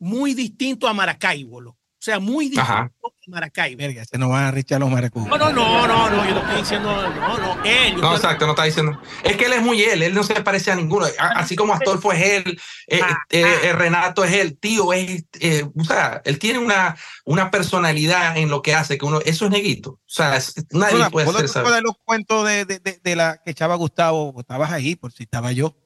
[0.00, 2.90] muy distinto a Maracaibo, o sea, muy distinto Ajá.
[3.04, 3.76] a Maracaibo.
[3.78, 5.28] Verga, se nos van a richar los maracujos.
[5.28, 7.96] No, no, no, no, no, yo no estoy diciendo, no, no, él.
[8.00, 8.98] No, exacto, no está diciendo.
[9.22, 11.04] Es que él es muy él, él no se parece a ninguno.
[11.18, 13.66] Así como Astolfo es él, eh, Ah, eh, ah.
[13.66, 16.96] eh, Renato es él, tío es, eh, o sea, él tiene una,
[17.26, 19.90] una personalidad en lo que hace que uno, eso es neguito.
[19.90, 21.66] O sea, es- nadie Hola, puede ¿vos no hacer te saber.
[21.66, 24.32] acuerdas de los cuentos de, de, de, de la que echaba Gustavo?
[24.32, 25.76] Vos estabas ahí, por si estaba yo.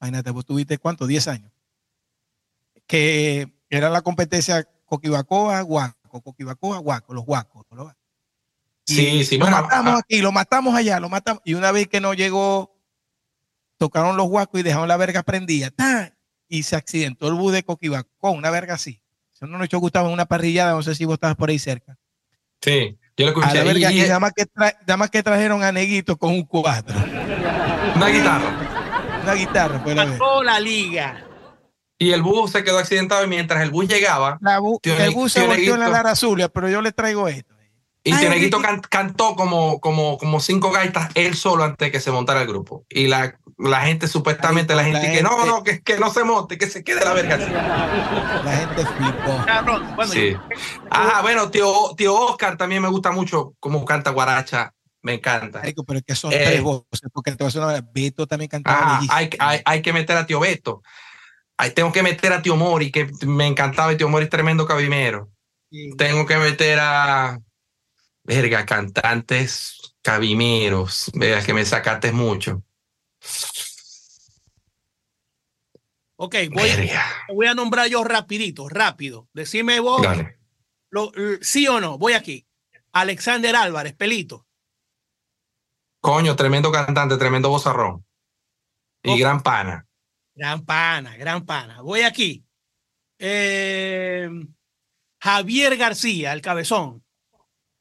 [0.00, 1.50] Imagínate, vos tuviste cuánto, 10 años.
[2.86, 7.64] Que era la competencia Coquibacoa, Guaco, Coquibacoa, Guaco, los guacos.
[8.86, 11.42] Sí, sí, lo bueno, matamos ah, aquí, lo matamos allá, lo matamos.
[11.46, 12.76] Y una vez que no llegó,
[13.78, 15.70] tocaron los guacos y dejaron la verga prendida.
[15.70, 16.14] ¡Tan!
[16.48, 19.00] Y se accidentó el bus de Coquibacoa, una verga así.
[19.32, 21.58] Eso no nos echó Gustavo en una parrillada, no sé si vos estabas por ahí
[21.58, 21.96] cerca.
[22.60, 23.58] Sí, yo lo A escuché.
[23.58, 26.16] la verga, y- y y- nada más, que tra- nada más que trajeron a Neguito
[26.18, 26.94] con un cuatro.
[27.96, 29.20] una guitarra.
[29.22, 30.04] Una guitarra fue la.
[30.06, 31.26] Mató la liga.
[31.98, 35.10] Y el bus se quedó accidentado y mientras el bus llegaba, La bu- Tío el
[35.12, 35.88] bus se Tío volteó en la.
[35.88, 37.54] Lara Zulia, pero yo le traigo esto.
[38.06, 38.80] y Ay, Tioneguito Enrique.
[38.82, 42.48] can- cantó como, como, como cinco gaitas él solo antes de que se montara el
[42.48, 42.84] grupo.
[42.90, 45.98] Y la, la gente, supuestamente, la Marico, gente la que no, gente- no, que, que
[45.98, 47.36] no se monte, que se quede la verga.
[47.38, 49.94] La gente flipó.
[49.96, 50.32] Bueno, Sí.
[50.32, 50.40] yo-
[50.90, 54.72] Ah, bueno, tío, tío Oscar también me gusta mucho cómo canta Guaracha.
[55.02, 55.58] Me encanta.
[55.58, 56.42] Marico, pero es que son Eh.
[56.44, 59.82] tres voces, porque te voy a decir una Beto también cantaba Ah, hay, hay, hay
[59.82, 60.82] que meter a tío Beto.
[61.56, 63.92] Ahí tengo que meter a tío Mori, que me encantaba.
[63.92, 65.30] Y tío Mori es tremendo cabimero.
[65.96, 67.38] Tengo que meter a.
[68.24, 71.10] Verga, cantantes cabimeros.
[71.14, 72.62] Verga, que me sacaste mucho.
[76.16, 76.70] Ok, voy,
[77.34, 79.28] voy a nombrar yo rapidito, rápido.
[79.32, 80.00] Decime vos,
[80.90, 82.46] lo- sí o no, voy aquí.
[82.92, 84.46] Alexander Álvarez, pelito.
[86.00, 88.06] Coño, tremendo cantante, tremendo bozarrón.
[89.02, 89.86] Y gran pana.
[90.34, 91.80] Gran pana, gran pana.
[91.80, 92.44] Voy aquí.
[93.18, 94.28] Eh,
[95.20, 97.04] Javier García, el cabezón.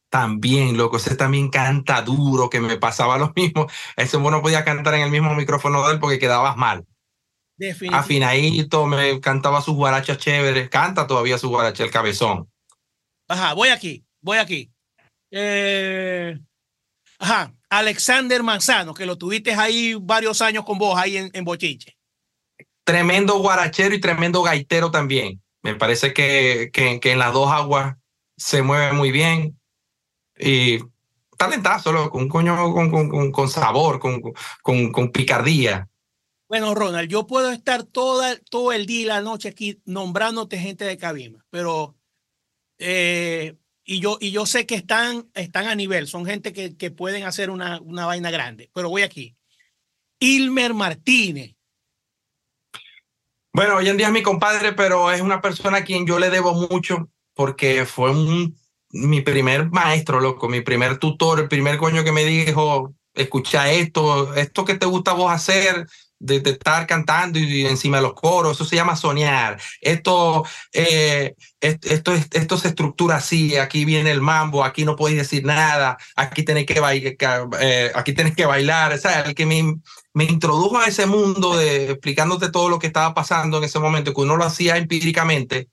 [0.09, 3.67] También, loco, ese también canta duro, que me pasaba lo mismo.
[3.95, 6.85] Ese no podía cantar en el mismo micrófono de él porque quedabas mal.
[7.91, 10.69] Afinadito, me cantaba sus guarachas chéveres.
[10.69, 12.49] Canta todavía su guaracha, el cabezón.
[13.27, 14.71] Ajá, voy aquí, voy aquí.
[15.31, 16.37] Eh,
[17.17, 21.97] ajá, Alexander Manzano, que lo tuviste ahí varios años con vos, ahí en, en Bochiche.
[22.83, 25.41] Tremendo guarachero y tremendo gaitero también.
[25.61, 27.95] Me parece que, que, que en las dos aguas
[28.37, 29.59] se mueve muy bien.
[30.37, 30.79] Y
[31.37, 33.99] talentazo, con, con, con, con sabor,
[34.61, 35.87] con picardía.
[36.53, 40.85] Bueno, Ronald, yo puedo estar toda, todo el día y la noche aquí nombrándote gente
[40.85, 41.95] de Cabima, pero
[42.77, 46.91] eh, y yo, y yo sé que están, están a nivel, son gente que, que
[46.91, 49.35] pueden hacer una, una vaina grande, pero voy aquí.
[50.19, 51.55] Ilmer Martínez.
[53.55, 56.31] Bueno, hoy en día es mi compadre, pero es una persona a quien yo le
[56.31, 58.11] debo mucho porque fue
[58.89, 64.33] mi primer maestro, loco, mi primer tutor, el primer coño que me dijo, escucha esto,
[64.33, 65.85] esto que te gusta vos hacer,
[66.17, 69.61] de, estar cantando y, encima de los coros, eso se llama soñar.
[69.81, 75.45] Esto, eh, esto, esto se estructura así, aquí viene el mambo, aquí no podéis decir
[75.45, 77.15] nada, aquí tenés que, bailar,
[77.59, 78.93] eh, aquí tenés que bailar.
[78.93, 78.97] O
[80.13, 84.13] me introdujo a ese mundo de explicándote todo lo que estaba pasando en ese momento,
[84.13, 85.69] que uno lo hacía empíricamente.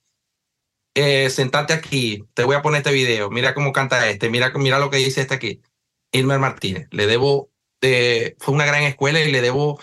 [0.94, 4.78] Eh, sentate aquí, te voy a poner este video, mira cómo canta este, mira, mira
[4.78, 5.60] lo que dice este aquí.
[6.12, 7.50] Ilmer Martínez, le debo,
[8.38, 9.80] fue una gran escuela y le debo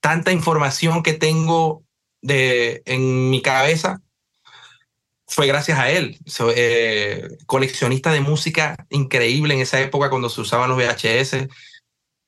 [0.00, 1.84] tanta información que tengo
[2.22, 4.00] de, en mi cabeza
[5.28, 6.18] fue gracias a él.
[6.56, 11.48] Eh, coleccionista de música increíble en esa época cuando se usaban los VHS.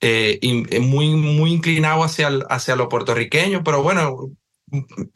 [0.01, 4.31] Eh, y, muy, muy inclinado hacia, hacia lo puertorriqueño, pero bueno,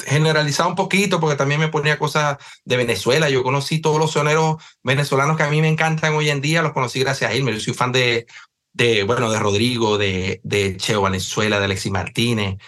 [0.04, 3.30] generalizado un poquito porque también me ponía cosas de Venezuela.
[3.30, 6.72] Yo conocí todos los soneros venezolanos que a mí me encantan hoy en día, los
[6.72, 7.46] conocí gracias a él.
[7.46, 8.26] Yo soy fan de,
[8.72, 12.58] de, bueno, de Rodrigo, de, de Cheo Valenzuela, de Alexis Martínez,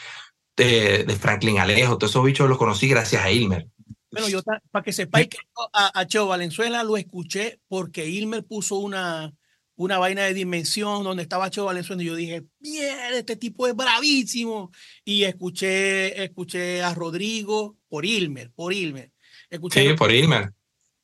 [0.56, 3.68] de, de, Franklin Alejo, todos esos bichos los conocí gracias a Ilmer.
[4.10, 4.40] Bueno, yo
[4.70, 5.38] para que sepáis que
[5.72, 9.34] a, Cheo Valenzuela lo escuché porque Ilmer puso una,
[9.77, 13.77] una vaina de dimensión donde estaba Cheo Valenzuela y yo dije, bien, este tipo es
[13.77, 14.73] bravísimo.
[15.05, 19.12] Y escuché, escuché a Rodrigo por Ilmer, por Ilmer.
[19.51, 20.53] Escuché sí, por Ilmer.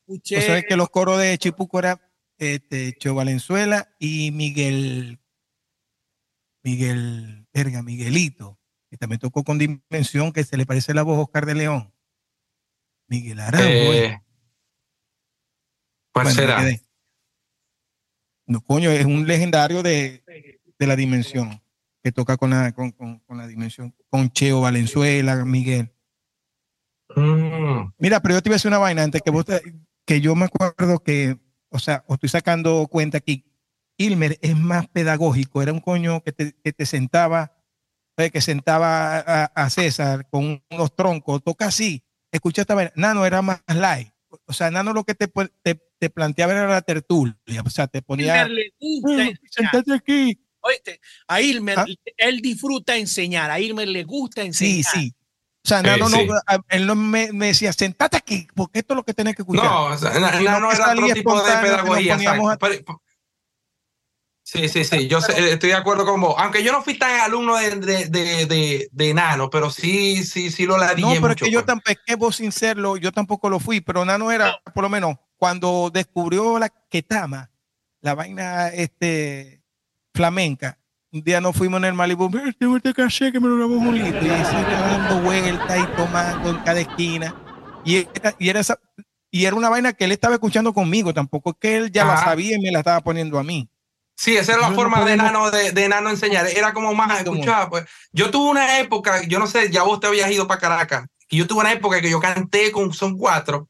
[0.00, 2.00] Escuché, sabes que los coros de Chipuco eran
[2.38, 5.20] este, Valenzuela y Miguel,
[6.64, 8.58] Miguel, verga, Miguelito,
[8.90, 11.94] que también tocó con Dimensión, que se le parece la voz a Oscar de León.
[13.06, 13.92] Miguel Arango.
[13.92, 14.22] Eh,
[16.12, 16.64] ¿Cuál será?
[18.46, 20.22] No, coño, es un legendario de,
[20.78, 21.62] de la Dimensión,
[22.02, 25.92] que toca con la, con, con, la Dimensión, con Cheo Valenzuela, Miguel.
[27.14, 27.92] Mm.
[27.98, 29.44] Mira, pero yo te iba a decir una vaina antes que vos
[30.04, 31.38] que yo me acuerdo que
[31.72, 33.44] o sea, os estoy sacando cuenta aquí,
[33.96, 37.52] Ilmer es más pedagógico, era un coño que te, que te sentaba,
[38.18, 43.42] eh, que sentaba a, César con unos troncos, toca así, escucha esta vez, Nano era
[43.42, 44.11] más light,
[44.44, 45.30] o sea, Nano lo que te,
[45.62, 48.48] te, te planteaba era la tertulia, o sea, te ponía,
[48.78, 50.38] gusta sentate aquí.
[50.60, 51.86] Oíste, a Ilmer, ¿Ah?
[52.16, 54.84] él disfruta enseñar, a Ilmer le gusta enseñar.
[54.84, 55.14] Sí, sí,
[55.64, 56.18] o sea, Nano no,
[56.68, 59.64] él no me, decía, sentate aquí, porque esto es lo que tenés que escuchar.
[59.64, 62.18] No, o sea, Nano era otro tipo de pedagogía.
[64.52, 66.34] Sí, sí, sí, yo estoy de acuerdo con vos.
[66.36, 70.66] Aunque yo no fui tan alumno de, de, de, de, Nano, pero sí, sí, sí
[70.66, 71.66] lo la No, pero es que yo pues.
[71.66, 75.16] tampoco, es vos sin serlo, yo tampoco lo fui, pero Nano era, por lo menos,
[75.38, 77.50] cuando descubrió la Ketama,
[78.02, 79.62] la vaina este,
[80.12, 80.78] flamenca,
[81.12, 84.22] un día nos fuimos en el Malibu, tengo este caché que me lo grabó Julito,
[84.22, 87.34] y así dando vueltas y tomando en cada esquina.
[87.86, 88.78] Y era, y, era esa,
[89.30, 92.18] y era una vaina que él estaba escuchando conmigo, tampoco es que él ya la
[92.18, 93.66] sabía y me la estaba poniendo a mí.
[94.14, 96.46] Sí, esa era la forma de Nano de, de Nano enseñar.
[96.46, 97.68] Era como más escuchaba.
[97.68, 97.84] Pues.
[98.12, 101.38] Yo tuve una época, yo no sé, ya vos te habías ido para Caracas, y
[101.38, 103.68] yo tuve una época que yo canté con Son Cuatro.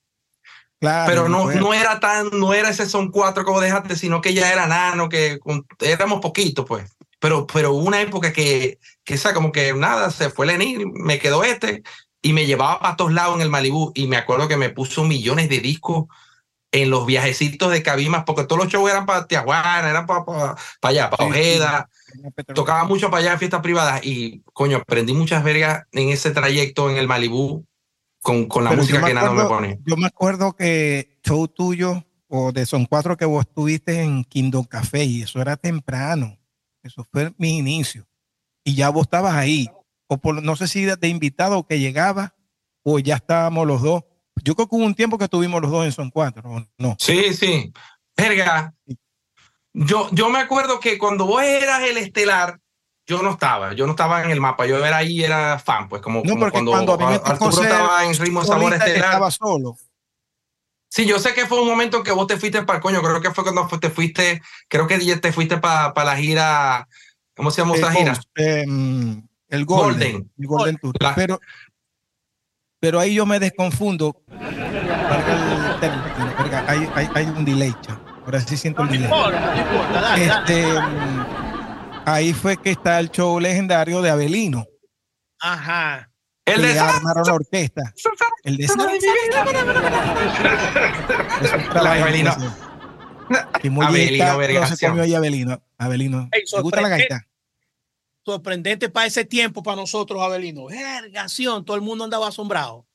[0.80, 4.34] Claro, pero no, no era tan, no era ese Son Cuatro como dejaste, sino que
[4.34, 5.38] ya era Nano, que
[5.80, 6.90] éramos poquitos, pues
[7.22, 11.44] pero, pero una época que, que esa como que nada, se fue Lenin, me quedó
[11.44, 11.84] este
[12.20, 15.04] y me llevaba para todos lados en el Malibú y me acuerdo que me puso
[15.04, 16.06] millones de discos
[16.72, 20.56] en los viajecitos de Cabimas, porque todos los shows eran para Tijuana, eran para, para,
[20.82, 21.88] allá, para Ojeda,
[22.54, 26.90] tocaba mucho para allá en fiestas privadas y coño, aprendí muchas vergas en ese trayecto
[26.90, 27.64] en el Malibú
[28.22, 29.78] con, con la música que nada me pone.
[29.84, 34.64] Yo me acuerdo que show tuyo o de Son Cuatro que vos estuviste en Kingdom
[34.64, 36.38] Café y eso era temprano.
[36.82, 38.06] Eso fue mi inicio.
[38.64, 39.70] Y ya vos estabas ahí.
[40.06, 42.34] O por, no sé si de, invitado que llegaba
[42.82, 44.04] o ya estábamos los dos.
[44.42, 46.96] Yo creo que hubo un tiempo que estuvimos los dos en Son Cuatro, ¿no?
[46.98, 47.72] Sí, sí.
[48.16, 48.74] Verga.
[49.74, 52.58] Yo, yo me acuerdo que cuando vos eras el estelar,
[53.06, 56.02] yo no estaba, yo no estaba en el mapa, yo era ahí, era fan, pues
[56.02, 58.96] como, no, cuando, cuando Arturo estaba en Ritmo Sabor Estelar.
[58.96, 59.76] Estaba solo.
[60.88, 63.00] Sí, yo sé que fue un momento en que vos te fuiste para el coño.
[63.00, 66.86] Creo que fue cuando te fuiste, creo que te fuiste para la gira.
[67.34, 68.20] ¿Cómo se llama esa gira?
[68.34, 70.30] Em, el Golden.
[70.38, 70.94] El Golden Tour.
[71.16, 71.40] Pero,
[72.82, 74.24] pero ahí yo me desconfundo.
[76.66, 77.72] Hay, hay, hay un delay,
[78.24, 79.10] ahora sí siento el delay.
[80.16, 80.64] Este,
[82.04, 84.66] ahí fue que está el show legendario de Abelino.
[85.38, 86.10] Ajá.
[86.44, 87.94] El que de armaron la orquesta.
[88.42, 88.66] El de
[92.00, 92.36] Abelino.
[93.80, 94.24] Abelino,
[95.16, 95.62] Abelino.
[95.78, 96.28] Abelino.
[96.32, 97.28] ¿Te gusta la gaita?
[98.24, 100.66] Sorprendente para ese tiempo para nosotros, Abelino.
[100.66, 102.86] Vergación, todo el mundo andaba asombrado.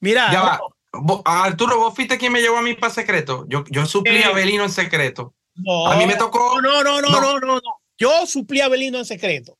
[0.00, 0.60] Mira, Ya va.
[0.92, 3.44] Vos- Arturo, vos fuiste quien me llevó a mí para secreto.
[3.48, 4.24] Yo, yo suplí Eh.
[4.24, 5.34] a Belino en secreto.
[5.56, 6.60] no, A mí me tocó.
[6.60, 7.20] No, no, no, No.
[7.20, 7.60] no, no, no.
[7.98, 9.58] Yo suplí a Abelino en secreto.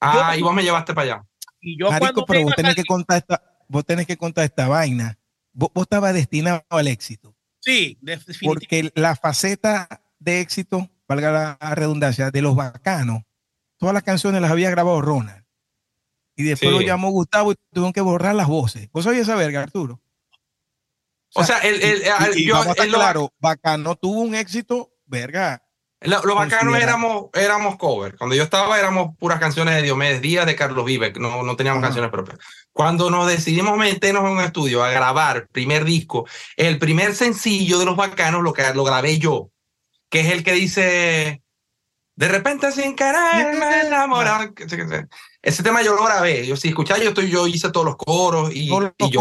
[0.00, 1.24] Ah, yo- y vos me llevaste para allá.
[1.60, 4.68] Y yo Marico, cuando pero vos tenés que contar esta, vos tenés que contar esta
[4.68, 5.18] vaina.
[5.52, 7.34] Vos, vos estabas destinado al éxito.
[7.60, 8.66] Sí, definitivamente.
[8.66, 9.86] Porque la faceta
[10.18, 13.22] de éxito, valga la redundancia, de los bacanos,
[13.78, 15.44] todas las canciones las había grabado Ronald.
[16.36, 16.78] Y después Sí.
[16.78, 18.88] lo llamó Gustavo y tuvieron que borrar las voces.
[18.92, 20.00] ¿Vos sabías esa verga, Arturo?
[21.34, 23.96] O sea, el, el- el- Y- y yo- vamos a estar el- lo- claro, Bacano
[23.96, 25.62] tuvo un éxito, verga.
[26.00, 28.16] lo- los bacanos considera- éramos, éramos cover.
[28.16, 31.12] Cuando yo estaba, éramos puras canciones de Diomedes Díaz, de Carlos Vives.
[31.18, 31.88] No, no teníamos Ajá.
[31.88, 32.38] canciones propias.
[32.72, 36.26] Cuando nos decidimos meternos en un estudio a grabar primer disco,
[36.56, 39.50] el primer sencillo de los bacanos lo, que, lo grabé yo,
[40.08, 41.42] que es el que dice.
[42.18, 44.28] De repente sin querer me enamoré".
[45.40, 46.44] Ese tema yo lo grabé.
[46.44, 48.68] Yo, si escucháis, yo, estoy, yo hice todos los coros y,
[48.98, 49.20] y yo,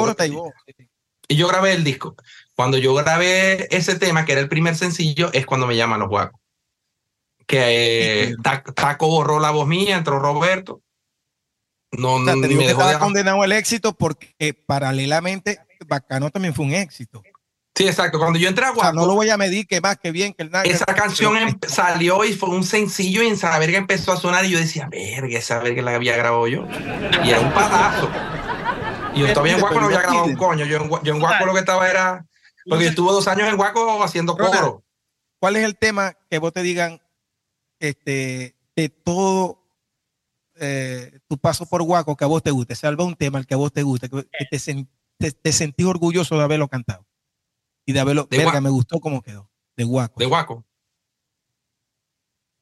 [1.27, 2.15] y yo grabé el disco.
[2.55, 6.09] Cuando yo grabé ese tema, que era el primer sencillo, es cuando me llaman los
[6.09, 6.41] guacos.
[7.45, 10.81] Que eh, Ta- Taco borró la voz mía, entró Roberto.
[11.91, 16.55] No, O sea, te digo me que estaba condenado al éxito porque paralelamente Bacano también
[16.55, 17.21] fue un éxito.
[17.77, 18.17] Sí, exacto.
[18.17, 20.11] Cuando yo entré a O sea, Guaco, no lo voy a medir que más, que
[20.11, 20.63] bien, que el nada.
[20.65, 24.43] esa canción em- salió y fue un sencillo y en esa verga empezó a sonar
[24.45, 26.65] y yo decía, verga, esa verga la había grabado yo.
[27.23, 28.09] Y era un palazo.
[29.13, 30.65] Y yo todavía en Guaco no había grabado un coño.
[30.65, 32.25] Yo en, yo en Guaco lo que estaba era...
[32.67, 34.83] Porque yo estuve dos años en Guaco haciendo coro.
[35.39, 36.99] ¿Cuál es el tema que vos te digan
[37.79, 39.63] este, de todo
[40.59, 42.75] eh, tu paso por Guaco que a vos te guste?
[42.75, 44.87] Salva un tema el que a vos te guste, que, que te, sen-
[45.19, 47.05] te, te sentís orgulloso de haberlo cantado.
[47.87, 48.63] Y de haberlo, De verga, Guaco.
[48.63, 49.49] me gustó cómo quedó.
[49.75, 50.19] De Guaco.
[50.19, 50.65] De Guaco.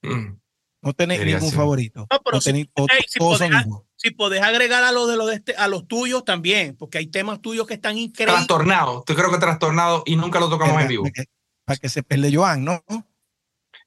[0.03, 0.37] Mm.
[0.81, 1.57] no tenés Debería ningún ser.
[1.57, 1.99] favorito.
[2.11, 2.63] No, pero No si- ey,
[3.07, 3.81] si todos son podés- igual.
[3.97, 7.07] Si podés agregar a los de los de este, a los tuyos también, porque hay
[7.07, 8.35] temas tuyos que están increíbles.
[8.35, 9.03] Trastornado.
[9.07, 11.03] Yo creo que trastornado y nunca lo tocamos en vivo.
[11.03, 11.23] Para que,
[11.65, 12.83] para que se pele Joan, ¿no?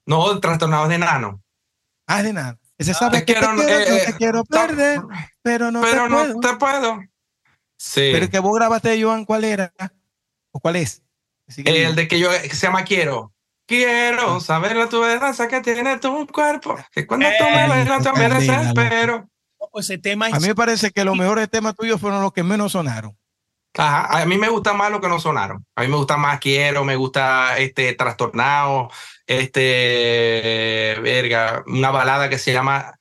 [0.06, 1.40] No, trastornado es de nano.
[2.06, 2.58] Ah, de nada.
[2.78, 5.00] Ese sabe Te que te quiero, quiero, eh, no eh, te quiero ta- perder,
[5.42, 6.40] pero no pero te no puedo.
[6.40, 7.00] te puedo.
[7.76, 8.10] Sí.
[8.12, 9.72] Pero el que vos grabaste de Joan, ¿cuál era?
[10.50, 11.02] ¿O cuál es?
[11.56, 13.32] El de que yo que se llama Quiero.
[13.66, 16.76] Quiero saber la tu danza que tiene tu cuerpo.
[16.90, 19.28] Que cuando tú me Eh, bailas yo me candela, desespero.
[19.74, 22.42] Ese tema es A mí me parece que los mejores temas tuyos fueron los que
[22.42, 23.16] menos sonaron.
[23.76, 25.64] Ajá, a mí me gusta más lo que no sonaron.
[25.76, 28.90] A mí me gusta más Quiero, me gusta este Trastornado,
[29.26, 32.98] este verga, una balada que se llama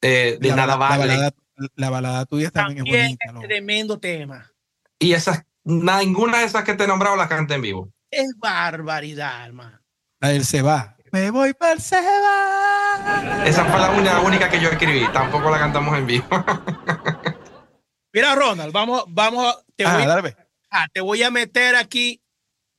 [0.00, 0.98] eh, De la, Nada la Vale.
[1.06, 1.30] balada,
[1.74, 3.24] la balada tuya también, también es bonita.
[3.26, 3.40] es ¿no?
[3.40, 4.50] tremendo tema.
[4.98, 7.90] Y esas, ninguna de esas que te he nombrado las canta en vivo.
[8.10, 9.78] Es barbaridad, hermano.
[10.20, 10.96] Del se va.
[11.12, 13.44] Me voy para el se va.
[13.46, 15.06] Esa fue la única, única que yo escribí.
[15.12, 16.26] Tampoco la cantamos en vivo.
[18.12, 20.36] Mira, Ronald, vamos, vamos, a- te, voy, Ah, dale, ve.
[20.70, 22.22] ah, te voy a meter aquí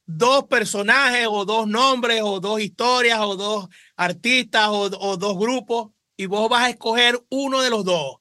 [0.07, 3.68] dos personajes o dos nombres o dos historias o dos
[3.98, 8.18] artistas o, o dos grupos y vos vas a escoger uno de los dos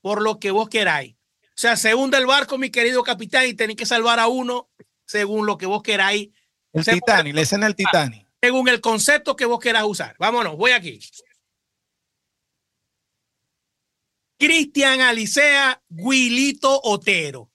[0.00, 1.16] por lo que vos queráis.
[1.56, 4.68] O sea, se hunde el barco, mi querido capitán, y tenéis que salvar a uno
[5.06, 6.30] según lo que vos queráis,
[6.72, 8.26] El Según- Titanic, la escena del Titanic.
[8.42, 10.16] según el concepto que vos quieras usar.
[10.18, 10.98] Vámonos, voy aquí.
[14.38, 17.50] Cristian Alicea, Guilito Otero.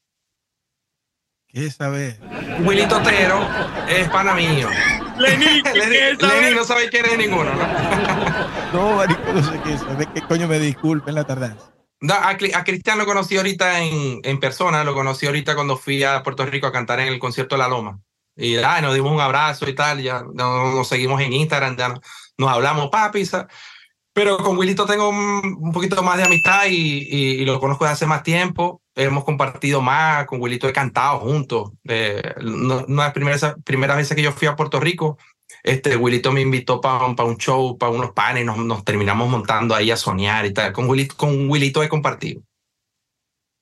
[1.48, 2.18] ¿Qué sabe?
[2.62, 3.46] Wilito Otero
[3.90, 4.70] es pana mío.
[5.18, 7.68] Lenín, Lenny, Lenny no sabe quién es ninguno, ¿no?
[8.74, 10.08] No, marico, no sé qué sabe.
[10.14, 11.74] ¿Qué coño me disculpen la tardanza?
[12.02, 16.04] No, a, a Cristian lo conocí ahorita en, en persona, lo conocí ahorita cuando fui
[16.04, 18.00] a Puerto Rico a cantar en el concierto de La Loma.
[18.36, 21.90] Y ay, nos dimos un abrazo y tal, ya no- nos seguimos en Instagram, ya
[21.90, 22.02] no-
[22.38, 23.26] nos hablamos, papi.
[23.26, 23.48] sa-
[24.14, 27.84] Pero con Wilito tengo un, un poquito más de amistad y, y- y lo conozco
[27.86, 28.82] desde hace más tiempo.
[28.96, 31.72] Hemos compartido más, con Wilito he cantado juntos.
[31.88, 35.18] Eh, no, no es primera, primera vez que yo fui a Puerto Rico.
[35.64, 39.92] Este, Wilito me invitó para un show, para unos panes, nos, nos terminamos montando ahí
[39.92, 40.72] a soñar y tal.
[40.74, 42.42] Con Wilito, con Wilito he compartido.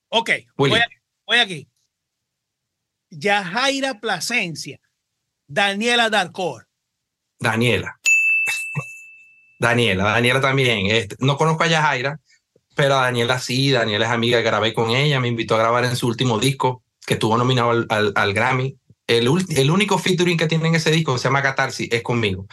[0.09, 0.87] Ok, voy, a-
[1.25, 1.67] voy aquí.
[3.09, 4.79] Yajaira Plasencia,
[5.47, 6.67] Daniela Darcor.
[7.39, 7.97] Daniela.
[9.59, 10.87] Daniela, Daniela también.
[10.91, 12.19] Este, no conozco a Yajaira,
[12.75, 13.71] pero a Daniela sí.
[13.71, 17.13] Daniela es amiga, grabé con ella, me invitó a grabar en su último disco, que
[17.15, 18.77] estuvo nominado al, al- al Grammy.
[19.07, 22.45] El, el único featuring que tiene en ese disco, se llama Catarsis, es conmigo.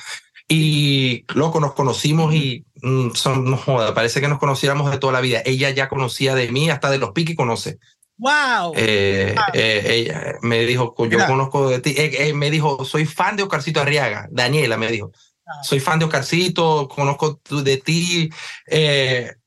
[0.49, 5.13] Y loco, nos conocimos y mm, son, no joda, parece que nos conociéramos de toda
[5.13, 5.43] la vida.
[5.45, 7.79] Ella ya conocía de mí, hasta de los piques conoce.
[8.19, 8.75] Wow.
[8.77, 11.27] Eh, eh, ella me dijo, yo Mira.
[11.27, 11.95] conozco de ti.
[11.97, 14.29] Eh, eh, me dijo, soy fan de Oscarcito Arriaga.
[14.31, 15.11] Daniela me dijo,
[15.47, 15.63] Ah.
[15.63, 18.31] soy fan de Oscarcito, conozco de ti.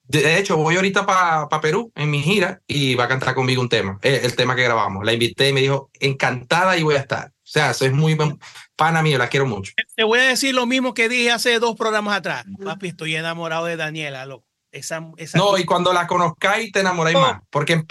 [0.09, 3.67] De hecho, voy ahorita para Perú en mi gira y va a cantar conmigo un
[3.69, 5.03] tema, eh, el tema que grabamos.
[5.05, 7.27] La invité y me dijo, encantada y voy a estar.
[7.29, 8.39] O sea, eso es muy buen-
[8.75, 9.73] pana mío, la quiero mucho.
[9.95, 12.45] Te voy a decir lo mismo que dije hace dos programas atrás.
[12.63, 14.45] Papi, estoy enamorado de Daniela, loco.
[14.71, 17.21] Esa, esa No, y cuando la conozcáis te enamoráis Oh.
[17.21, 17.83] más, porque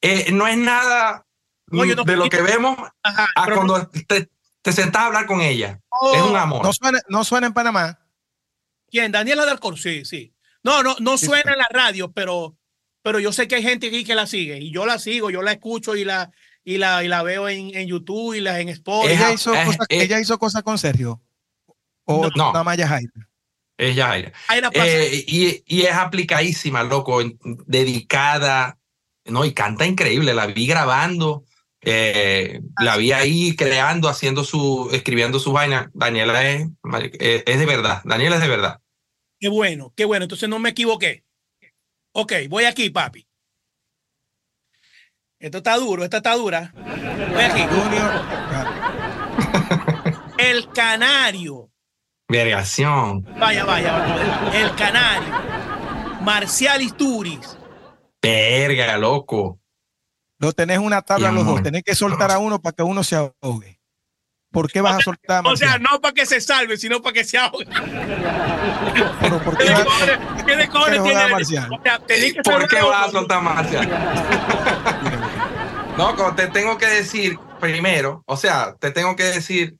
[0.00, 1.24] eh, no es nada
[1.68, 4.28] No, yo no- de lo que vemos Ajá, a cuando te,
[4.62, 5.80] te sentás a hablar con ella.
[5.88, 6.62] Oh, Es un amor.
[6.64, 7.98] No suena, no suena en Panamá.
[8.90, 9.10] ¿Quién?
[9.12, 10.33] Daniela del Cor, sí, sí.
[10.64, 12.56] No, no, no Sí, suena en la radio, pero,
[13.02, 15.42] pero yo sé que hay gente aquí que la sigue y yo la sigo, yo
[15.42, 16.30] la escucho y la,
[16.64, 19.14] y la, y la veo en, en YouTube y la en Spotify.
[19.14, 21.20] Ella a- hizo, es- cosas, es- ella hizo cosas con Sergio.
[22.06, 22.52] O No.
[22.52, 23.10] nada más ya Jaira.
[23.76, 23.94] Es
[24.70, 24.86] pasa.
[24.86, 27.20] Eh, y, y es aplicadísima, loco,
[27.66, 28.78] dedicada,
[29.26, 29.44] ¿no?
[29.44, 31.44] Y canta increíble, la vi grabando,
[31.82, 35.90] eh, la vi ahí creando, haciendo su, escribiendo su vaina.
[35.92, 36.68] Daniela es,
[37.46, 38.80] es de verdad, Daniela es de verdad.
[39.38, 40.24] Qué bueno, qué bueno.
[40.24, 41.24] Entonces no me equivoqué.
[42.12, 43.26] Ok, voy aquí, papi.
[45.38, 46.72] Esto está duro, esta está dura.
[46.74, 47.62] Voy aquí.
[47.62, 48.12] Junior.
[50.38, 51.70] El Canario.
[52.28, 53.24] Vergación.
[53.38, 54.58] Vaya, vaya, vaya.
[54.58, 55.34] El Canario.
[56.22, 57.58] Marcial Isturiz.
[58.22, 59.60] Verga, loco.
[60.38, 61.62] Lo tenés una tabla Mi los dos.
[61.62, 63.80] Tenés que soltar a uno para que uno se ahogue.
[64.54, 65.82] ¿Por qué vas a soltar a O sea, Marcial?
[65.92, 67.66] no para que se salve, sino para que se ahogue.
[69.20, 69.86] Pero ¿por ¿Qué qué vas-
[70.46, 71.28] qué de cojones joda tiene?
[71.32, 71.68] Marcial?
[71.72, 73.88] O sea, tenés que ¿Por qué vas a soltar Marcial?
[75.98, 79.76] No, como te tengo que decir primero, o sea, te tengo que decir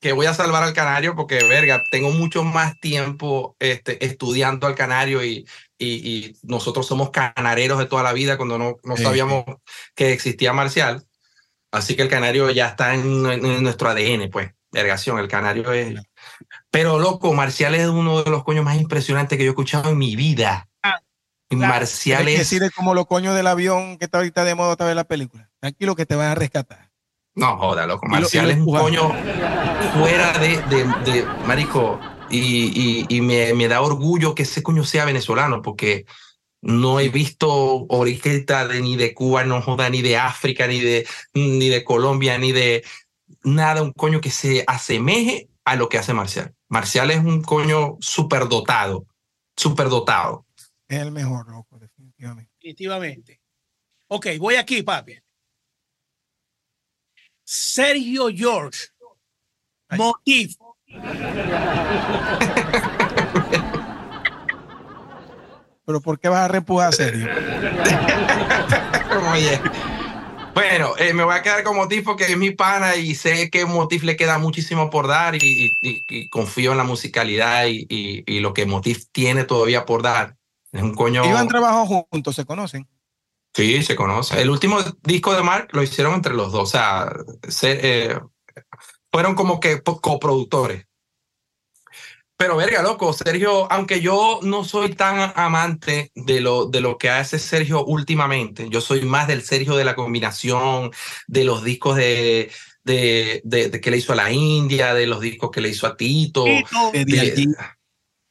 [0.00, 4.74] que voy a salvar al canario porque, verga, tengo mucho más tiempo este, estudiando al
[4.76, 5.44] canario y,
[5.76, 9.44] y, y nosotros somos canareros de toda la vida cuando no, no Sí, sabíamos
[9.96, 11.04] que existía Marcial.
[11.70, 13.22] Así que el canario ya está en,
[13.62, 16.00] nuestro ADN, pues, vergación, el canario es...
[16.70, 19.98] Pero, loco, Marcial es uno de los coños más impresionantes que yo he escuchado en
[19.98, 20.68] mi vida.
[20.82, 21.00] Ah,
[21.48, 21.74] claro.
[21.74, 22.38] Marcial es...
[22.38, 25.50] decir como los coños del avión que está ahorita de moda otra vez la película.
[25.60, 26.90] Tranquilo que te van a rescatar.
[27.34, 28.06] No, joda, loco.
[28.06, 29.12] Marcial lo es un coño
[29.94, 32.00] fuera de, de, de marico.
[32.30, 36.04] Y, y, y me, me da orgullo que ese coño sea venezolano, porque
[36.60, 41.06] no he visto orquesta de, ni de Cuba, no joda, ni de África, ni de,
[41.34, 42.84] ni de Colombia, ni de
[43.44, 46.54] nada, un coño que se asemeje a lo que hace Marcial.
[46.68, 49.06] Marcial es un coño súper dotado,
[49.56, 50.46] súper dotado.
[50.88, 52.50] Es el mejor, loco, definitivamente.
[52.54, 53.40] Definitivamente.
[54.08, 55.18] Ok, voy aquí, papi.
[57.44, 58.88] Sergio George.
[59.90, 60.56] Motif.
[65.88, 67.26] Pero ¿por qué vas a repujar a Sergio?
[69.32, 69.58] Oye.
[70.52, 73.64] Bueno, eh, me voy a quedar con Motif porque es mi pana y sé que
[73.64, 78.40] Motif le queda muchísimo por dar y, y- y- confío en la musicalidad y, y-
[78.40, 80.36] lo que Motif tiene todavía por dar.
[80.72, 81.24] Es un coño.
[81.24, 82.86] Ellos han trabajado juntos, se conocen.
[83.54, 84.42] Sí, se conoce.
[84.42, 86.64] El último disco de Mark lo hicieron entre los dos.
[86.64, 87.10] O sea,
[87.48, 88.20] se- eh,
[89.10, 90.84] fueron como que coproductores.
[92.38, 97.10] Pero verga, loco, Sergio, aunque yo no soy tan amante de lo, de lo que
[97.10, 100.92] hace Sergio últimamente, yo soy más del Sergio de la combinación,
[101.26, 102.52] de los discos de,
[102.84, 105.88] de, de- de que le hizo a la India, de los discos que le hizo
[105.88, 106.92] a Tito, Tito.
[106.92, 107.56] De DLG.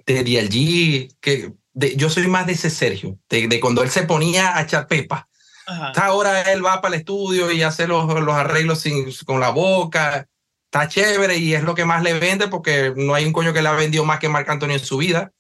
[0.06, 4.04] de DLG, que de- yo soy más de ese Sergio, de, de cuando él se
[4.04, 5.28] ponía a echar pepa.
[5.68, 5.92] Ajá.
[6.06, 10.30] Ahora él va para el estudio y hace los, los arreglos sin, con la boca.
[10.72, 13.62] Está chévere y es lo que más le vende porque no hay un coño que
[13.62, 15.32] le ha vendido más que Marc Anthony en su vida.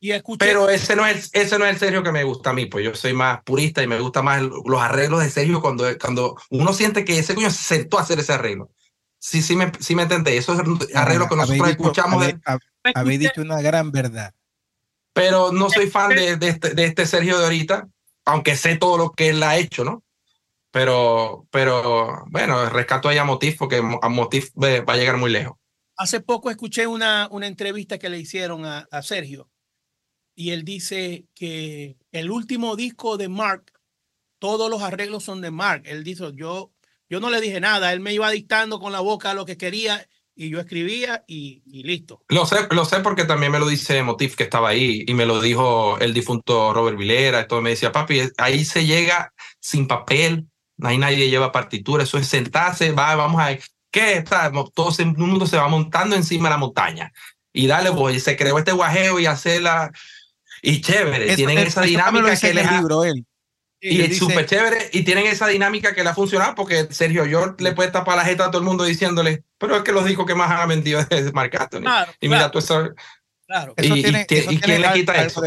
[0.00, 0.38] Y escuché.
[0.46, 2.84] Pero ese no es, ese no es el Sergio que me gusta a mí, pues
[2.84, 6.72] yo soy más purista y me gusta más los arreglos de Sergio cuando, cuando uno
[6.72, 8.70] siente que ese coño se sentó a hacer ese arreglo.
[9.20, 10.38] Sí, sí me, sí me entendés.
[10.40, 13.90] Esos arreglos que Habéis nosotros dicho- escuchamos, de- habe- hab- escuché- habéis dicho una gran
[13.90, 14.32] verdad.
[15.12, 17.88] pero no soy fan de, de este, de este Sergio de ahorita,
[18.24, 20.04] aunque sé todo lo que él ha hecho, ¿no?
[20.78, 25.56] Pero, pero bueno, rescato ahí a Motif porque a Motif va a llegar muy lejos.
[25.96, 29.50] Hace poco escuché una, una entrevista que le hicieron a, a Sergio
[30.36, 33.72] y él dice que el último disco de Mark,
[34.38, 35.82] todos los arreglos son de Mark.
[35.84, 36.70] Él dijo, yo,
[37.10, 40.08] yo no le dije nada, él me iba dictando con la boca lo que quería
[40.36, 42.22] y yo escribía y, y listo.
[42.28, 45.26] Lo sé, lo sé porque también me lo dice Motif que estaba ahí y me
[45.26, 47.40] lo dijo el difunto Robert Vilera.
[47.40, 50.46] Esto me decía, papi, ahí se llega sin papel,
[50.82, 53.56] ahí nadie lleva partitura, eso es sentarse, va, vamos a...
[53.90, 54.52] ¿Qué está?
[54.74, 57.12] Todo el mundo se va montando encima de la montaña.
[57.52, 59.90] Y dale, pues, y se creó este guajeo y hacer la...
[60.62, 63.24] Y chévere, Eso- tienen eso- esa eso dinámica que les libro él.
[63.80, 67.60] y es súper chévere y tienen esa dinámica que le ha funcionado porque Sergio York
[67.60, 70.26] le puede tapar la jeta a todo el mundo diciéndole, pero es que los discos
[70.26, 71.84] que más han vendido es Marc Anthony.
[72.20, 72.90] y mira tú eso.
[73.46, 73.74] Claro.
[73.78, 75.42] y, quién le quita eso.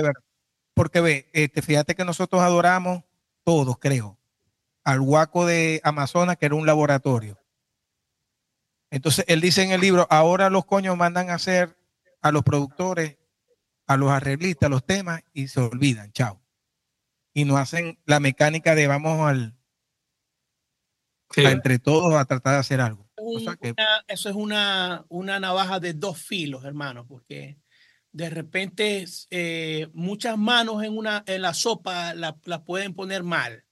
[0.74, 3.03] Porque ve, este, fíjate que nosotros adoramos
[3.44, 4.18] todos, creo,
[4.84, 7.38] al huaco de Amazonas, que era un laboratorio.
[8.90, 11.78] Entonces él dice en el libro, ahora los coños mandan a hacer
[12.22, 13.18] a los productores,
[13.88, 16.41] a los arreglistas, los temas y se olvidan, chao
[17.34, 19.56] y no hacen la mecánica de vamos al
[21.36, 23.10] entre todos a tratar de hacer algo.
[24.08, 27.58] eso es una, una navaja de dos filos, hermano, porque
[28.12, 32.36] de repente eh, muchas manos en una en la sopa la,
[32.66, 33.64] pueden poner mal.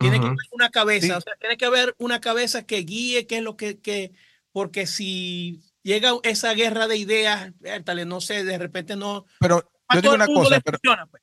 [0.00, 3.36] Tiene que haber una cabeza, o sea, tiene que haber una cabeza que guíe qué
[3.36, 4.12] es lo que, que
[4.50, 7.52] porque si llega esa guerra de ideas,
[8.06, 9.26] no sé, de repente no.
[9.38, 10.78] Pero yo digo una cosa, pero,
[11.10, 11.22] pues.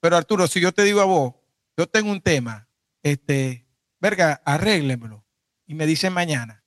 [0.00, 1.34] Pero Arturo, si yo te digo a vos,
[1.76, 2.68] yo tengo un tema,
[3.02, 3.66] este,
[4.00, 5.24] verga, arréglemelo.
[5.66, 6.64] Y me dicen mañana.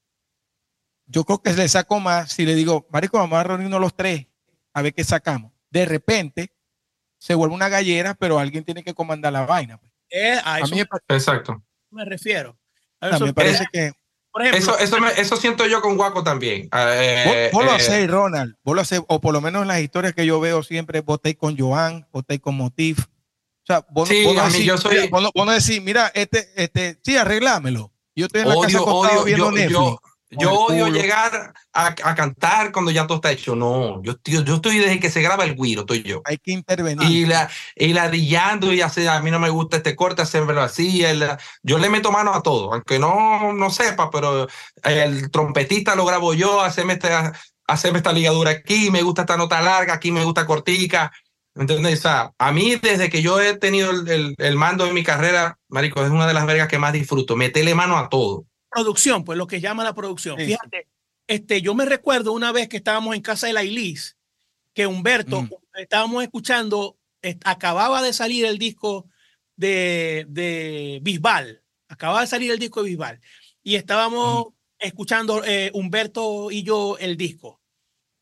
[1.07, 4.27] Yo creo que le saco más si le digo, Marico, vamos a reunirnos los tres
[4.73, 5.52] a ver qué sacamos.
[5.69, 6.53] De repente
[7.18, 9.77] se vuelve una gallera, pero alguien tiene que comandar la vaina.
[9.77, 9.89] Pues.
[10.10, 11.64] Eh, a, mí Exacto.
[11.91, 12.57] Me refiero.
[12.99, 13.91] A me parece que.
[14.31, 16.69] Por ejemplo, eso, eso, siento yo con Guaco también.
[16.72, 18.56] Eh, vos, lo eh, hacéis, Ronald.
[18.64, 21.36] Vos lo hacéis, o por lo menos en las historias que yo veo siempre, votéis
[21.36, 23.07] con Joan, votéis con Motif,
[23.69, 25.07] sea, vos, sí, a mí yo soy...
[25.10, 27.91] Vos, no decís, mira, este, este, sí, arreglámelo.
[28.15, 30.02] Yo estoy en la odio, casa odio, viendo yo, Yo,
[30.38, 33.56] odio llegar a, a, cantar cuando ya todo está hecho.
[33.56, 36.22] No, yo, yo, yo estoy desde que se graba el guiro, estoy yo.
[36.26, 37.10] Hay que intervenir.
[37.10, 41.03] Y, la, y ladillando y hace, a mí no me gusta este corte, hacerlo así.
[41.03, 41.27] El,
[41.64, 44.47] yo le meto mano a todo, aunque no, no sepa, pero
[44.84, 47.34] el trompetista lo grabo yo, hacerme esta,
[47.68, 51.11] hacerme esta ligadura aquí, me gusta esta nota larga, aquí me gusta cortica.
[51.56, 52.06] ¿Entendés?
[52.06, 56.10] a mí, desde que yo he tenido el, el, mando de mi carrera, Marico, es
[56.10, 57.35] una de las vergas que más disfruto.
[57.35, 58.45] Metele mano a todo.
[58.70, 60.38] Producción, pues lo que llama la producción.
[60.38, 60.88] Fíjate,
[61.28, 64.18] este, yo me recuerdo una vez que estábamos en casa de la Ilis,
[64.74, 65.50] que Humberto, mm.
[65.76, 66.98] estábamos escuchando,
[67.44, 69.10] acababa de salir el disco
[69.56, 73.22] de, de Bisbal, acababa de salir el disco de Bisbal,
[73.64, 74.54] y estábamos mm.
[74.80, 77.60] escuchando eh, Humberto y yo el disco.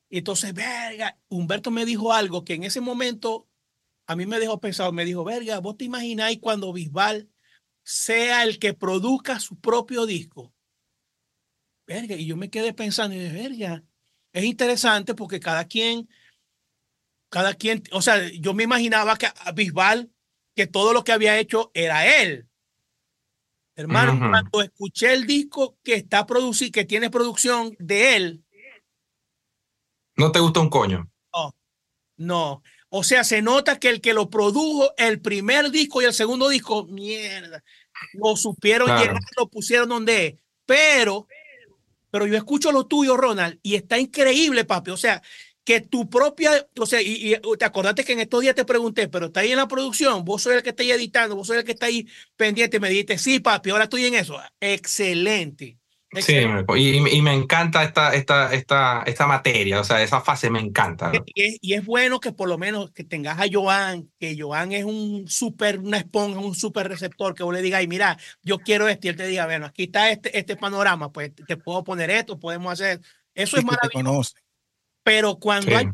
[0.10, 3.48] Y entonces, verga, Humberto me dijo algo que en ese momento
[4.06, 7.30] a mí me dejó pensado, me dijo, verga, vos te imagináis cuando Bisbal
[7.88, 10.54] sea el que produzca su propio disco.
[11.86, 13.82] Verga, y yo me quedé pensando, y dije, verga,
[14.34, 16.10] es interesante porque cada quien,
[17.30, 20.12] cada quien, o sea, yo me imaginaba que a Bisbal,
[20.54, 22.50] que todo lo que había hecho era él.
[23.76, 28.46] Hermano, cuando escuché el disco que está producido, que tiene producción de él,
[30.18, 31.10] ¿No te gusta un coño?
[31.32, 31.56] No,
[32.18, 32.64] no.
[32.90, 36.48] O sea, se nota que el que lo produjo, el primer disco y el segundo
[36.50, 37.64] disco, mierda,
[38.14, 41.28] lo supieron llegar, lo pusieron donde Pero,
[42.10, 44.92] pero yo escucho lo tuyo, Ronald, y está increíble, papi.
[44.92, 45.22] O sea,
[45.68, 49.26] que tu propia, o sea, y, te acordaste que en estos días te pregunté, pero
[49.26, 51.66] está ahí en la producción, vos sois el que está ahí editando, vos sois el
[51.66, 52.08] que está ahí
[52.38, 54.40] pendiente, me dijiste, sí, papi, ahora estoy en eso.
[54.62, 55.77] Excelente.
[56.14, 56.38] Sí,
[56.78, 61.12] y, me encanta esta, esta, esta, esta materia, o sea, esa fase me encanta.
[61.36, 65.28] Y, es, bueno que por lo menos que tengas a Joan, que Joan es un
[65.28, 69.08] súper, una esponja, un súper receptor, que vos le digas, y mira, yo quiero esto,
[69.08, 72.40] y él te diga, bueno, aquí está este, este panorama, pues te puedo poner esto,
[72.40, 73.02] podemos hacer.
[73.36, 74.34] Eso es maravilloso.
[75.04, 75.90] Pero cuando, hay,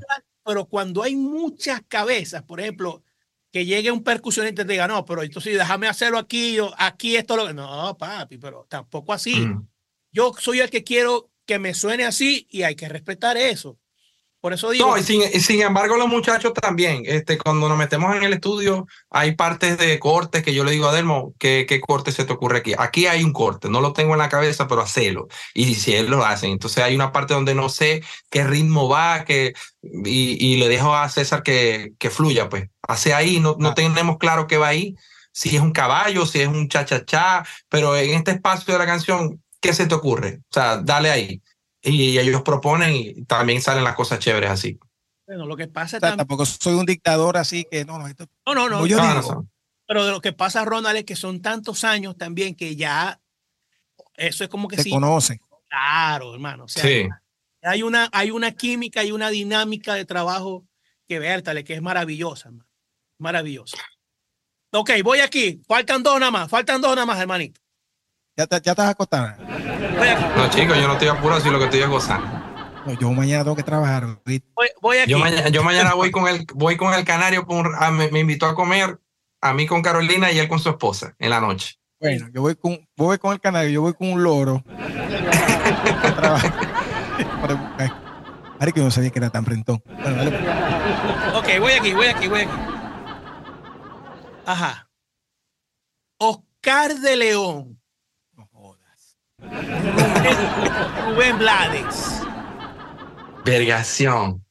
[0.45, 3.03] pero cuando hay muchas cabezas, por ejemplo,
[3.51, 7.15] que llegue un percusionista y te diga, no, pero entonces déjame hacerlo aquí, o aquí
[7.15, 9.35] esto lo No, papi, pero tampoco así.
[9.35, 9.72] Mm.
[10.13, 13.77] Yo soy el que quiero que me suene así y hay que respetar eso.
[14.43, 14.89] Por eso digo.
[14.89, 19.35] No, y sin, embargo, los muchachos también, este, cuando nos metemos en el estudio, hay
[19.35, 22.57] partes de cortes que yo le digo a Delmo, ¿qué, qué corte se te ocurre
[22.57, 22.73] aquí?
[22.77, 25.29] Aquí hay un corte, no lo tengo en la cabeza, pero hacelo.
[25.53, 29.23] Y si él lo hace, entonces hay una parte donde no sé qué ritmo va,
[29.23, 32.65] que, y, y le dejo a César que, que fluya, pues.
[32.81, 33.75] Hace ahí, no, no ah.
[33.75, 34.97] tenemos claro qué va ahí,
[35.31, 39.42] si es un caballo, si es un cha-cha-cha, pero en este espacio de la canción
[39.63, 40.41] ¿qué se te ocurre?
[40.41, 41.41] O sea, dale ahí.
[41.81, 44.77] Y ellos proponen y también salen las cosas chéveres así.
[45.25, 48.69] Bueno, lo que pasa tampoco soy un dictador así que no, no, esto, no, no,
[48.69, 49.47] no, yo digo.
[49.87, 53.19] Pero de lo que pasa, Ronald, es que son tantos años también que ya
[54.15, 55.39] eso es como que se conocen.
[55.69, 56.67] Claro, hermano.
[56.67, 57.07] sí.
[57.65, 60.65] Hay una, hay una química y una dinámica de trabajo
[61.07, 62.51] que vértale, que es maravillosa,
[63.17, 63.77] maravillosa.
[64.73, 65.61] Ok, voy aquí.
[65.65, 67.61] Faltan dos nada más, faltan dos nada más, hermanito.
[68.35, 69.35] ¿Ya, te, ya estás acostado?
[70.35, 72.27] No, chicos, yo no estoy apurado, si lo que estoy es gozando.
[72.85, 74.19] No, yo mañana tengo que trabajar.
[74.81, 75.11] Voy, aquí.
[75.11, 77.45] Yo, mañana, yo mañana voy con el voy con el canario,
[77.91, 78.99] me, invitó a comer
[79.39, 81.75] a mí con Carolina y él con su esposa en la noche.
[81.99, 84.63] Bueno, yo voy con, voy con el canario, yo voy con un loro.
[88.59, 89.81] Ari que no sabía que era tan frentón.
[89.85, 90.31] Bueno, dale.
[90.31, 91.35] pues.
[91.35, 92.51] Ok, voy aquí, voy aquí, voy aquí.
[94.45, 94.89] Ajá.
[96.17, 97.82] Oscar de León.
[101.05, 102.21] Rubén, Blades.
[103.43, 104.43] Vergación.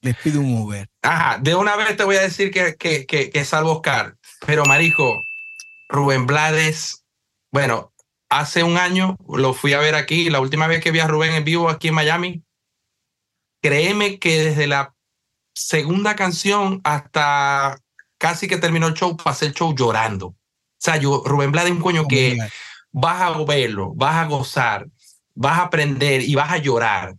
[0.00, 0.88] Les pido un Uber.
[1.02, 4.16] Ajá, de una vez te voy a decir que, que, que, que salvo Oscar.
[4.46, 5.20] Pero, marico,
[5.88, 7.04] Rubén Blades,
[7.52, 7.92] bueno,
[8.28, 10.30] hace un año lo fui a ver aquí.
[10.30, 12.42] La última vez que vi a Rubén en vivo aquí en Miami,
[13.62, 14.94] créeme que desde la
[15.54, 17.78] segunda canción hasta
[18.18, 20.28] casi que terminó el show, pasé el show llorando.
[20.28, 20.36] O
[20.78, 22.36] sea, yo, Rubén Blades es un coño que
[22.92, 24.86] vas a verlo, vas a gozar,
[25.34, 27.14] vas a aprender y vas a llorar.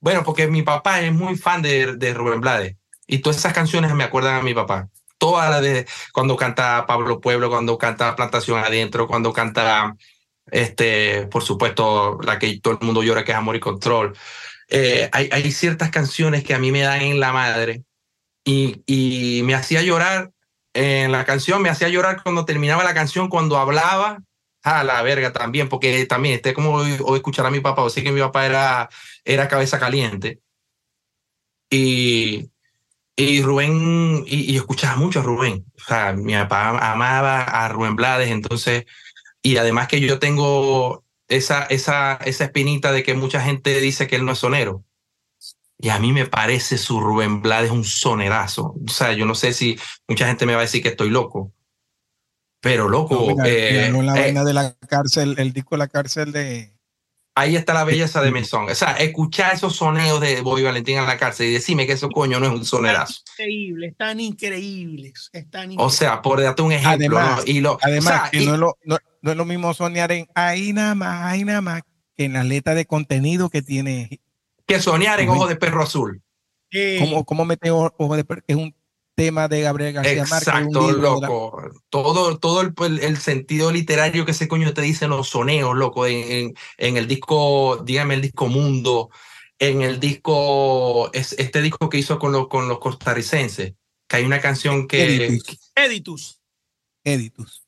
[0.00, 3.92] Bueno, porque mi papá es muy fan de, de Rubén Blades y todas esas canciones
[3.94, 4.88] me acuerdan a mi papá.
[5.18, 9.96] Todas las de cuando canta Pablo Pueblo, cuando canta Plantación Adentro, cuando canta,
[10.46, 14.16] este, por supuesto, la que todo el mundo llora, que es Amor y Control.
[14.68, 17.82] Eh, hay, hay ciertas canciones que a mí me dan en la madre
[18.44, 20.30] y, y me hacía llorar
[20.72, 24.22] en la canción, me hacía llorar cuando terminaba la canción, cuando hablaba,
[24.62, 27.90] a la verga también, porque también, este como hoy, hoy escuchar a mi papá, o
[27.90, 28.90] sí que mi papá era,
[29.24, 30.40] era cabeza caliente.
[31.70, 32.50] Y,
[33.16, 35.64] y Rubén, y, y escuchaba mucho a Rubén.
[35.76, 38.84] O sea, mi papá amaba a Rubén Blades, entonces,
[39.42, 44.16] y además que yo tengo esa, esa, esa espinita de que mucha gente dice que
[44.16, 44.84] él no es sonero.
[45.78, 48.74] Y a mí me parece su Rubén Blades un sonerazo.
[48.86, 51.52] O sea, yo no sé si mucha gente me va a decir que estoy loco.
[52.60, 55.88] Pero loco, No, mira, eh, la eh, vaina de la cárcel, el disco de la
[55.88, 56.72] cárcel de.
[57.34, 58.68] ahí está la belleza de Mesón.
[58.68, 62.10] O sea, escuchar esos soneos de Bobby Valentín en la cárcel y decirme que eso
[62.10, 63.14] coño no es un sonerazo.
[63.38, 65.30] Increíbles, están increíbles.
[65.32, 67.18] Están O sea, por darte un ejemplo.
[67.18, 67.50] Además- ¿no?
[67.52, 69.72] Y lo, Además, o sea, que y- no, es lo, no, no es lo mismo
[69.72, 71.82] soñar en ahí nada más, ahí nada más,
[72.16, 74.20] que en la letra de contenido que tiene.
[74.66, 75.30] que soñar en.
[75.30, 76.20] Ojo de Perro Azul.
[76.72, 78.74] Eh, ¿Cómo, cómo mete ojo de per- que es un
[79.24, 80.48] tema de Gabriel García Márquez?
[80.48, 81.62] Exacto, libro loco.
[81.90, 85.76] Todo, todo el, el- el sentido literario que ese coño te dice en los soneos,
[85.76, 89.10] loco, en, en, en el disco, dígame el disco Mundo,
[89.58, 93.74] en el disco, es, este disco que hizo con los, con los costarricenses,
[94.08, 95.04] que hay una canción que...
[95.26, 95.72] Editus.
[95.74, 96.40] Editus.
[97.04, 97.62] Editus.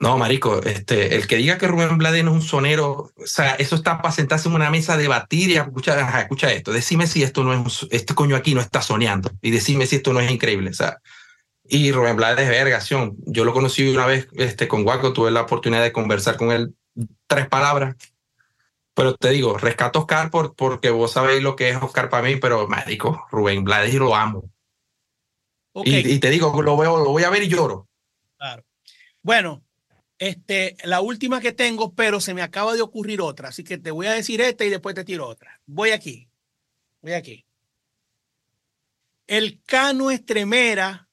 [0.00, 3.54] No, marico, este, el que diga que Rubén Blades no es un sonero, o sea,
[3.56, 6.72] eso está para sentarse en una mesa a debatir y a escuchar, ajá, escucha esto,
[6.72, 10.14] decime si esto no es, este coño aquí no está soñando y decime si esto
[10.14, 10.98] no es increíble, o sea.
[11.64, 13.14] Y Rubén Blades es vergación.
[13.26, 16.74] Yo lo conocí una vez este, con Guaco, tuve la oportunidad de conversar con él
[17.26, 17.94] tres palabras.
[18.94, 22.26] Pero te digo, rescato a Oscar por, porque vos sabéis lo que es Oscar para
[22.26, 24.50] mí, pero marico, Rubén Blades lo amo.
[25.84, 27.86] Y te digo, lo, veo, lo voy a ver y lloro.
[28.36, 28.64] claro.
[29.22, 29.62] Bueno,
[30.20, 33.90] este, la última que tengo, pero se me acaba de ocurrir otra, así que te
[33.90, 35.60] voy a decir esta y después te tiro otra.
[35.66, 36.28] Voy aquí.
[37.00, 37.44] Voy aquí.
[39.26, 41.08] El Cano Estremera,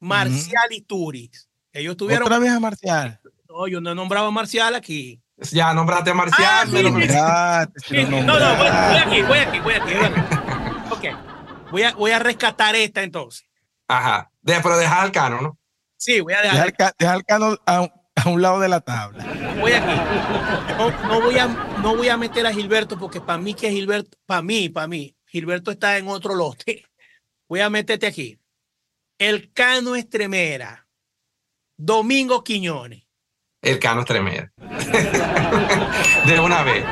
[0.00, 1.48] Marcial y Turis.
[1.72, 2.26] Ellos tuvieron.
[2.26, 3.20] Otra vez a Marcial.
[3.48, 5.20] No, yo no nombraba a Marcial aquí.
[5.50, 6.46] Ya nombraste a Marcial.
[6.46, 6.76] Ah, sí,
[7.88, 8.04] sí, sí.
[8.04, 9.94] No, no, voy, aquí, voy aquí, voy aquí.
[9.94, 10.20] Voy aquí.
[10.90, 11.70] Ok.
[11.70, 13.46] Voy a, voy a rescatar esta entonces.
[13.88, 14.30] Ajá.
[14.42, 15.58] De- pero dejar al cano, ¿no?
[15.96, 16.66] Sí, voy a Deja dejar.
[16.68, 17.56] el, ca- deja el cano
[18.24, 19.24] a, un- lado de la tabla.
[19.60, 20.74] Voy aquí.
[20.78, 24.16] No, no voy a, no voy a meter a Gilberto porque para mí que Gilberto,
[24.26, 26.84] para mí, para mí, Gilberto está en otro lote.
[27.48, 28.38] Voy a meterte aquí.
[29.18, 30.86] El Cano Estremera.
[31.76, 33.04] Domingo Quiñones.
[33.60, 34.50] El cano es tremendo.
[36.26, 36.84] de una vez.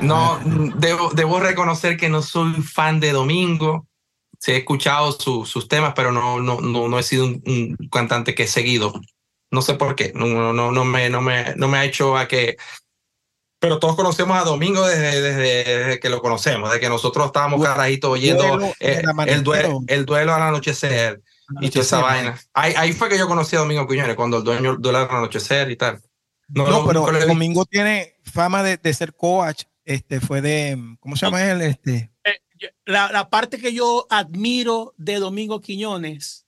[0.00, 0.38] No,
[0.76, 3.86] debo, debo reconocer que no soy fan de Domingo.
[4.38, 7.88] Sí, he escuchado su- sus temas, pero no, no, no, no he sido un, un
[7.90, 8.92] cantante que he seguido.
[9.54, 10.12] No sé por qué.
[10.14, 12.56] No, no, no, no me, no, me, no me ha hecho a que.
[13.60, 17.60] Pero todos conocemos a Domingo desde, desde, desde que lo conocemos, desde que nosotros estábamos
[17.60, 21.22] Duelo- carajitos oyendo duelo eh, el, duelo, el duelo al anochecer
[21.60, 22.38] y toda esa vaina.
[22.52, 25.70] Ahí, ahí fue que yo conocí a Domingo Quiñones, cuando el dueño duelo al anochecer
[25.70, 26.02] y tal.
[26.48, 27.06] No, pero.
[27.26, 29.62] Domingo tiene fama de, de ser coach.
[29.86, 31.62] Este fue de, ¿cómo se llama él?
[31.62, 32.40] Este, Eh,
[32.86, 36.46] la, la parte que yo admiro de Domingo Quiñones,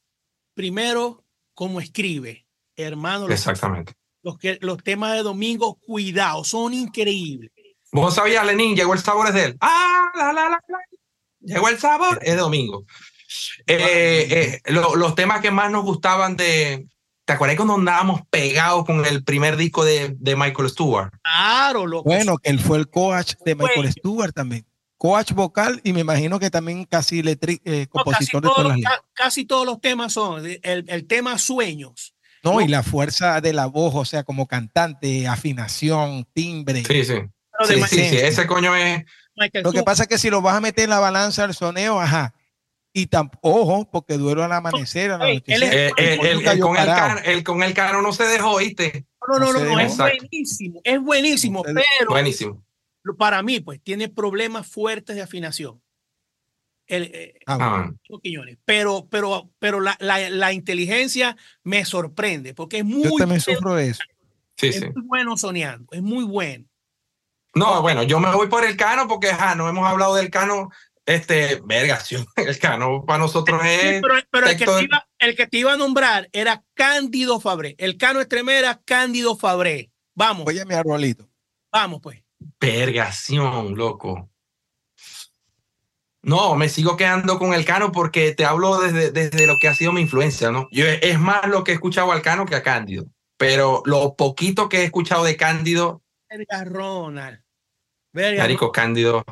[0.55, 1.25] primero,
[1.55, 2.46] como escribe,
[2.77, 3.95] hermano, los, Exactamente.
[4.23, 7.51] los, que, los temas de Domingo, cuidado, son increíbles.
[7.93, 9.57] Vos sabías, Lenín, llegó el sabor es de él.
[9.61, 10.79] Ah, la, la, la, la.
[11.41, 12.85] Llegó el sabor, es de domingo.
[13.67, 16.87] Eh, eh, lo- los temas que más nos gustaban de.
[17.25, 21.13] ¿Te acuerdas cuando andábamos pegados con el primer disco de, de Michael Stewart?
[21.23, 22.09] Claro, loco.
[22.09, 23.91] bueno, que él fue el coach de Michael Bueno.
[23.93, 24.65] Stewart también.
[24.97, 28.63] coach vocal y me imagino que también casi letri, eh, No, casi, compositor de todos
[28.63, 32.15] todas las ca- casi todos los temas son el, el tema sueños.
[32.53, 36.85] No, y la fuerza de la voz, o sea, como cantante, afinación, timbre.
[36.85, 37.15] Sí, sí.
[37.65, 38.17] Sí, sí, sí.
[38.19, 39.05] Ese coño es.
[39.37, 41.55] Michael Lo que pasa es que si lo vas a meter en la balanza del
[41.55, 42.35] soneo, ajá.
[42.93, 45.91] Y tam- ojo, porque duelo al amanecer, al él eh,
[46.59, 49.05] con el, cano, el con el cano no se dejó, ¿viste?
[49.29, 52.65] No, no, no, no es buenísimo, es buenísimo, pero Buenísimo.
[53.19, 55.83] para mí, pues, tiene problemas fuertes de afinación.
[56.87, 57.99] El, eh, Ah, bueno.
[58.03, 58.59] Chico Quiñones.
[58.65, 63.59] Pero, pero, pero la, la, la inteligencia me sorprende porque es muy, Yo también bueno,
[63.59, 64.03] sufro de eso.
[64.57, 64.87] sí, es sí.
[64.95, 66.65] muy bueno soñando, es muy bueno.
[67.55, 70.71] No, bueno, yo me voy por el cano porque ajá, no hemos hablado del cano.
[71.07, 74.03] Este, verga, sí, el cano para nosotros Sí, es.
[74.03, 76.65] pero pero el, que texto te de- iba, el que te iba a nombrar era
[76.75, 77.75] Cándido Fabré.
[77.79, 79.91] El Cano Estremera, Cándido Fabré.
[80.15, 81.29] Vamos, Oye, mi arbolito.
[81.73, 82.23] vamos, pues.
[82.61, 84.31] Vergación, loco.
[86.27, 89.75] No, me sigo quedando con el Cano porque te hablo desde, desde lo que ha
[89.77, 90.67] sido mi influencia, ¿no?
[90.73, 94.69] Yo es más lo que he escuchado al Cano que a Cándido, pero lo poquito
[94.69, 97.39] que he escuchado de Cándido, Verga, Ronald.
[98.13, 99.25] Verga, Marico, Cándido,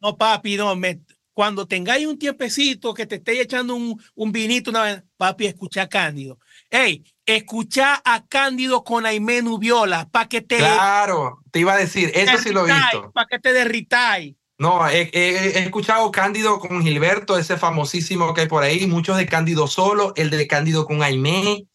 [0.00, 0.74] No, papi, no.
[0.76, 1.02] me-
[1.34, 5.82] cuando tengáis un tiempecito que te estéis echando un, un vinito, una vez, papi, escucha
[5.82, 6.38] a Cándido.
[6.70, 10.56] Ey, escucha a Cándido con Aimé Nubiola para que te.
[10.56, 13.12] claro, te iba a decir, eso sí lo he visto.
[13.12, 14.36] Para que te derritáis.
[14.60, 19.16] No, he, he- he escuchado Cándido con Gilberto, ese famosísimo que hay por ahí, muchos
[19.16, 21.66] de Cándido solo, el de Cándido con Aimé.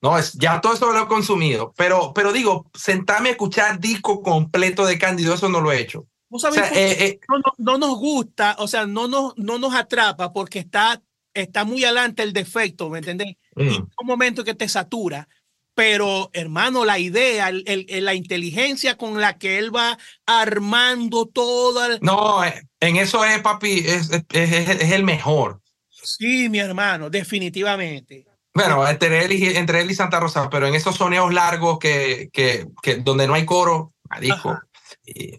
[0.00, 4.22] No, es, ya todo eso lo he consumido, pero, pero digo, sentarme a escuchar disco
[4.22, 6.06] completo de Cándido, eso no lo he hecho.
[6.30, 9.36] ¿Vos O sabés sea, eh, eh, no, no- no nos gusta, o sea, no nos,
[9.36, 11.02] no nos atrapa porque está,
[11.34, 13.36] está muy adelante el defecto, ¿me entendés?
[13.56, 15.28] Y mm, un momento que te satura.
[15.76, 21.26] Pero, hermano, la idea, el- el- el- la inteligencia con la que él va armando
[21.26, 21.86] toda.
[21.88, 25.60] el- no, eh, en eso es, papi, es, es, es- es el mejor.
[25.90, 28.24] Sí, mi hermano, definitivamente.
[28.54, 32.30] Bueno, entre él, y, entre él y Santa Rosa, pero en esos soneos largos que,
[32.32, 34.66] que, que donde no hay coro, marico, Ajá.
[35.04, 35.36] y-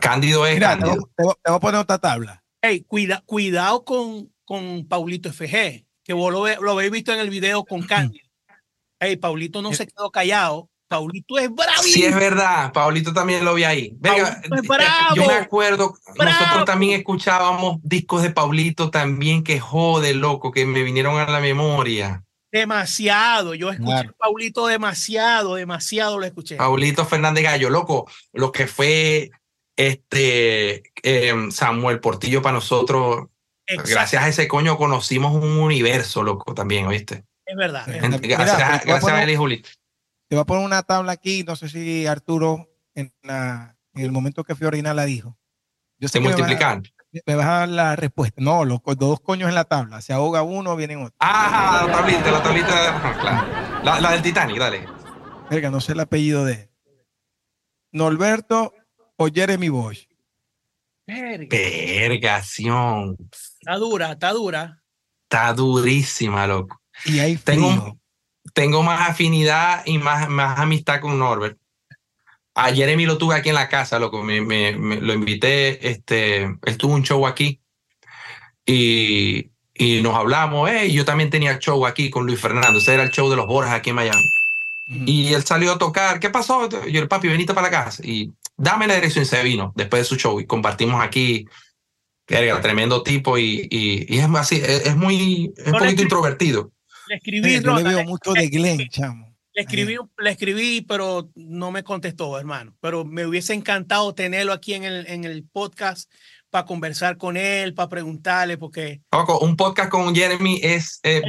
[0.00, 1.10] Cándido es Mira, te voy, Cándido.
[1.14, 2.42] te voy- te voy a poner otra tabla.
[2.62, 7.20] Hey, cuida, cuidado con, con Paulito FG, que vos lo, ve- lo habéis visto en
[7.20, 8.23] el video con Cándido.
[9.00, 10.68] Hey, Paulito no se quedó callado.
[10.88, 11.94] Paulito es bravísimo.
[11.94, 12.72] Sí, es verdad.
[12.72, 13.96] Paulito también lo vi ahí.
[13.98, 15.16] Venga, eh, bravo.
[15.16, 16.30] yo me acuerdo, Bravo.
[16.38, 21.40] nosotros también escuchábamos discos de Paulito también que jode, loco, que me vinieron a la
[21.40, 22.22] memoria.
[22.52, 23.54] Demasiado.
[23.54, 24.10] Yo escuché Claro.
[24.10, 26.56] a Paulito demasiado, demasiado lo escuché.
[26.56, 29.30] Paulito Fernández Gallo, loco, lo que fue
[29.76, 33.26] este em, Samuel Portillo para nosotros.
[33.66, 37.24] Exacto, Gracias a ese coño conocimos un universo, loco, también, ¿oíste?
[37.46, 37.82] Es verdad.
[37.82, 38.10] es Mira, verdad.
[38.12, 39.68] Gente- mira, gracias, a gracias y Julito.
[40.28, 41.44] Te voy a poner una tabla aquí.
[41.44, 45.36] No sé si Arturo en, la, en el momento que Fiorina la dijo.
[45.98, 46.82] Yo sé Se que me vas a- multiplican.
[47.26, 48.40] me vas a dar la respuesta.
[48.42, 50.00] No, los dos coños en la tabla.
[50.00, 51.16] Se ahoga uno, vienen otros.
[51.20, 52.96] Ah, la tablita, la tablita.
[52.96, 53.82] ajá, claro.
[53.84, 54.86] La, la del Titanic, dale.
[55.50, 56.70] Verga, no sé el apellido de él.
[57.92, 58.72] Norberto
[59.16, 60.08] o Jeremy Bosch.
[61.06, 61.48] Verga.
[61.50, 63.16] Vergación.
[63.60, 64.82] Está dura, está dura.
[65.24, 66.80] Está durísima, loco.
[67.04, 67.98] Y hay Tengo.
[68.52, 71.58] Tengo más afinidad y más, más amistad con Norbert.
[72.54, 74.22] A Jeremy lo tuve aquí en la casa, loco.
[74.22, 77.60] Me, me- me- lo invité, este, él tuvo un show aquí
[78.66, 80.70] y, y nos hablamos.
[80.70, 82.78] Eh, yo también tenía show aquí con Luis Fernando.
[82.78, 84.24] Ese era el show de los Borjas aquí en Miami.
[84.90, 85.04] Ujú.
[85.06, 86.20] Y él salió a tocar.
[86.20, 86.68] ¿Qué pasó?
[86.86, 88.02] Yo, el papi, venite para la casa.
[88.06, 89.24] Y dame la dirección.
[89.24, 91.46] y Se vino después de su show y compartimos aquí.
[92.28, 96.70] Verga, tremendo tipo y, y, y es así, es, es muy, es un poquito introvertido.
[97.08, 99.34] Le escribí, yo le veo mucho de Glenn, chamo.
[99.54, 102.74] le escribí, le escribí, pero no me contestó, hermano.
[102.80, 106.10] Pero me hubiese encantado tenerlo aquí en el, en el podcast
[106.50, 111.00] para conversar con él, para preguntarle, porque Loco, un podcast con Jeremy es.
[111.02, 111.20] eh,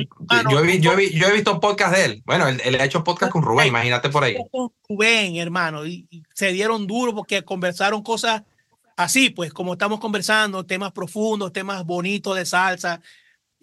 [0.51, 2.23] yo, he, yo, he, yo he visto podcast de él.
[2.25, 4.35] Bueno, él, él ha hecho podcast con Rubén, imagínate por ahí.
[4.51, 8.43] con Rubén, hermano, y, y se dieron duro porque conversaron cosas
[8.95, 13.01] así, pues, como estamos conversando, temas profundos, temas bonitos de salsa,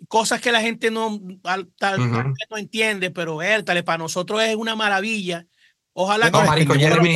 [0.08, 4.74] cosas que la gente no, al- tal, no entiende, pero értale, para nosotros es una
[4.76, 5.46] maravilla.
[5.92, 7.14] Ojalá No, que marico, Jeremy-.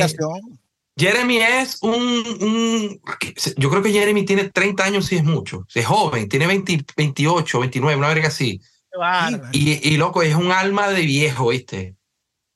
[0.99, 3.01] Jeremy es un, un-
[3.57, 5.65] Yo creo que Jeremy tiene 30 años, si es mucho.
[5.69, 8.59] Si es joven, tiene 20, 28, 29, una verga así.
[9.51, 11.95] Y, y loco, es un alma de viejo, ¿viste?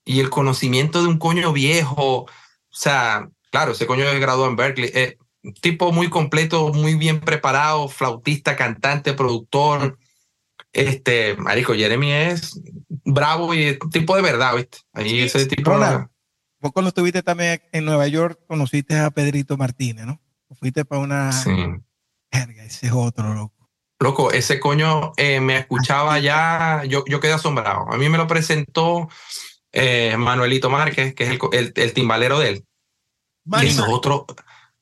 [0.05, 2.23] Y el conocimiento de un coño viejo.
[2.23, 2.27] O
[2.71, 4.89] sea, claro, ese coño es graduado en Berkeley.
[4.93, 9.97] eh, un tipo muy completo, muy bien preparado, flautista, cantante, productor.
[10.73, 12.59] Este, marico, Jeremy es
[13.03, 14.79] bravo y es un tipo de verdad, ¿viste?
[14.93, 15.71] Ahí ese tipo.
[15.71, 16.07] Ronald.
[16.59, 20.21] Vos cuando estuviste también en Nueva York, conociste a Pedrito Martínez, ¿no?
[20.59, 21.51] Fuiste para una, Sí.
[22.31, 23.69] Verga, ese es otro, loco.
[23.99, 27.91] Loco, ese coño eh, me escuchaba ya, yo, yo quedé asombrado.
[27.91, 29.09] A mí me lo presentó
[29.71, 32.65] eh, Manuelito Márquez, que es el, el, el timbalero de él.
[33.43, 34.23] Manny y esos otros,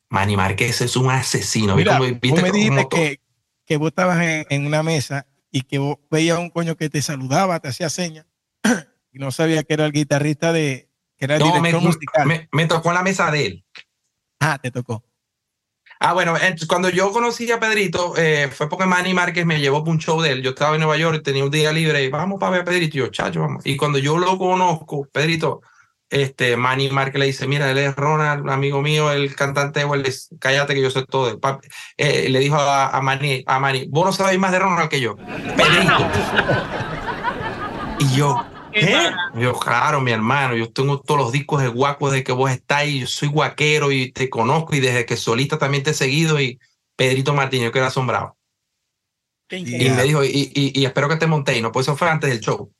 [0.09, 1.75] Manny Márquez es un asesino.
[1.75, 3.21] ¿Viste Mira, vos me dijiste que,
[3.65, 7.01] que vos estabas en, en una mesa y que vos veías un coño que te
[7.01, 8.25] saludaba, te hacía señas
[9.11, 12.27] y no sabía que era el guitarrista de, que era el No, me, director musical.
[12.27, 13.65] me- me tocó en la mesa de él.
[14.39, 15.03] ah, te tocó.
[16.01, 16.33] Ah, bueno,
[16.69, 20.21] cuando yo conocí a Pedrito, eh, fue porque Manny Márquez me llevó para un show
[20.21, 20.41] de él.
[20.41, 22.95] Yo estaba en Nueva York, tenía un día libre, y vamos para ver a Pedrito.
[22.95, 23.65] Y yo, chacho, vamos.
[23.65, 25.61] Y cuando yo lo conozco, Pedrito,
[26.09, 30.05] este, Manny Márquez le dice, mira, él es Ronald, amigo mío, el cantante, o él
[30.05, 31.39] es, cállate que yo sé todo.
[31.39, 31.67] Papi,
[31.97, 34.99] eh, le dijo a, a Manny, a Manny, vos no sabéis más de Ronald que
[34.99, 35.15] yo.
[35.15, 36.09] Pedrito.
[37.99, 39.11] y yo, ¿Eh?
[39.35, 43.01] Yo, claro, mi hermano, yo tengo todos los discos de guaco desde que vos estáis,
[43.01, 46.59] yo soy guaquero y te conozco y desde que solista también te he seguido y
[46.95, 48.37] Pedrito Martín, yo quedé asombrado.
[49.47, 51.71] Qué Y me dijo, y, y, y espero que te montéis, ¿no?
[51.71, 52.71] Pues eso fue antes del show.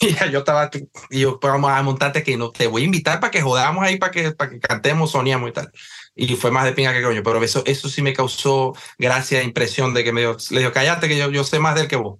[0.00, 0.68] Y yo estaba,
[1.10, 3.84] y yo, pues vamos a montarte que no, te voy a invitar para que jodamos
[3.84, 5.70] ahí, para que, para que cantemos, soñamos y tal.
[6.14, 9.94] Y fue más de pinga que coño, pero eso, eso sí me causó gracia, impresión
[9.94, 12.18] de que me dijo, le dijo, cállate que yo, yo sé más del que vos.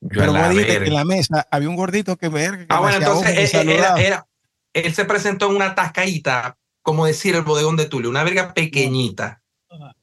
[0.00, 2.66] Yo, Pero vos dijiste que en la mesa había un gordito que verga.
[2.66, 4.26] que Ah, bueno, entonces me eh, eh, era, era-
[4.72, 9.42] él se presentó en una tascaíta, como decir el bodegón de Tulio, una verga pequeñita.
[9.70, 9.94] Ajá.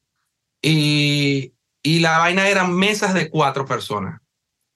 [0.61, 1.53] Y,
[1.83, 4.21] y la vaina eran mesas de cuatro personas.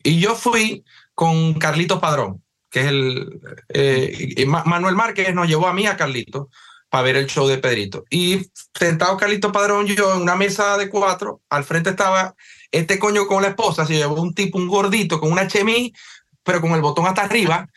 [0.03, 0.83] Y yo fui
[1.15, 3.39] con Carlitos Padrón, que es el...
[3.69, 6.47] eh, Manuel Márquez nos llevó a mí a Carlitos
[6.89, 8.03] para ver el show de Pedrito.
[8.09, 12.35] Y sentado Carlitos Padrón yo en una mesa de cuatro, al frente estaba
[12.71, 15.91] este coño con la esposa, se llevó un tipo, un gordito con una chemis,
[16.43, 17.67] pero con el botón hasta arriba.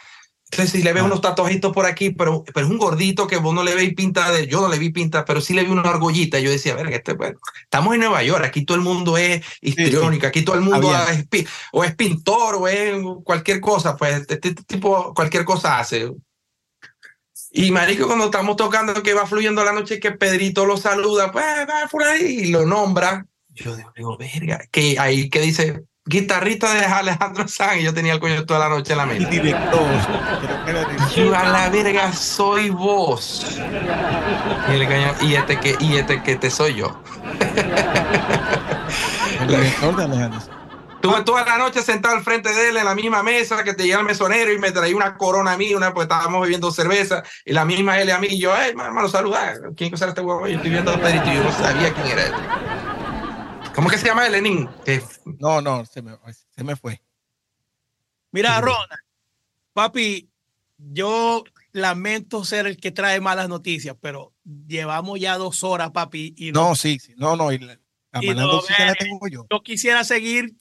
[0.51, 1.07] Entonces, si le ves Ah.
[1.07, 4.31] unos tatuajitos por aquí, pero, pero es un gordito que vos no le veis pinta
[4.33, 4.47] de.
[4.47, 6.39] Yo no le vi pinta, pero sí le vi una argollita.
[6.39, 10.27] Yo decía, verga, este, bueno, estamos en Nueva York, aquí todo el mundo es histriónico,
[10.27, 11.25] aquí todo el mundo Había.
[11.31, 16.11] es o es pintor o es cualquier cosa, pues este tipo cualquier cosa hace.
[17.51, 21.45] Y marico, cuando estamos tocando que va fluyendo la noche, que Pedrito lo saluda, pues
[21.69, 23.27] va por ahí y lo nombra.
[23.51, 28.14] Yo digo, digo, verga, que ahí que dice guitarrista de Alejandro Sanz y yo tenía
[28.14, 29.28] el coño toda la noche en la mente.
[29.28, 29.86] que el director.
[31.14, 33.59] Yo a la verga soy vos.
[34.68, 37.01] Y, el coño, y este que y este que te soy yo.
[39.40, 40.40] El director de Alejandro.
[40.94, 43.85] Estuve toda la noche sentado al frente de él en la misma mesa que te
[43.85, 47.22] llega el mesonero y me traía una corona a mí, una, pues estábamos bebiendo cerveza
[47.44, 49.55] y la misma él a mí y yo, hey, hermano, saluda.
[49.76, 50.48] ¿Quién será este huevo?
[50.48, 52.32] Yo estoy viendo a y yo no sabía quién era él.
[53.79, 54.69] ¿Cómo que se llama el Lenin?
[55.39, 56.11] No, no, se me,
[56.51, 57.01] se me fue.
[58.33, 58.89] Mira, Ronald,
[59.73, 60.29] papi,
[60.79, 64.35] yo lamento ser el que trae malas noticias, pero
[64.67, 67.15] llevamos ya dos horas, papi, y no, No, sí, sí.
[67.17, 67.53] No, no.
[67.53, 67.79] Y la,
[68.11, 69.47] la Y manando no, sí que la tengo yo.
[69.49, 70.57] yo quisiera seguir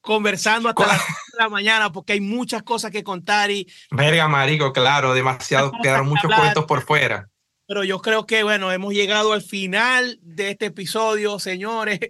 [0.00, 4.28] conversando hasta las 6 de la mañana porque hay muchas cosas que contar y verga,
[4.28, 6.40] marico, claro, demasiado, quedaron muchos Hablar.
[6.40, 7.28] cuentos por fuera.
[7.68, 12.00] pero yo creo que bueno, hemos llegado al final de este episodio, señores.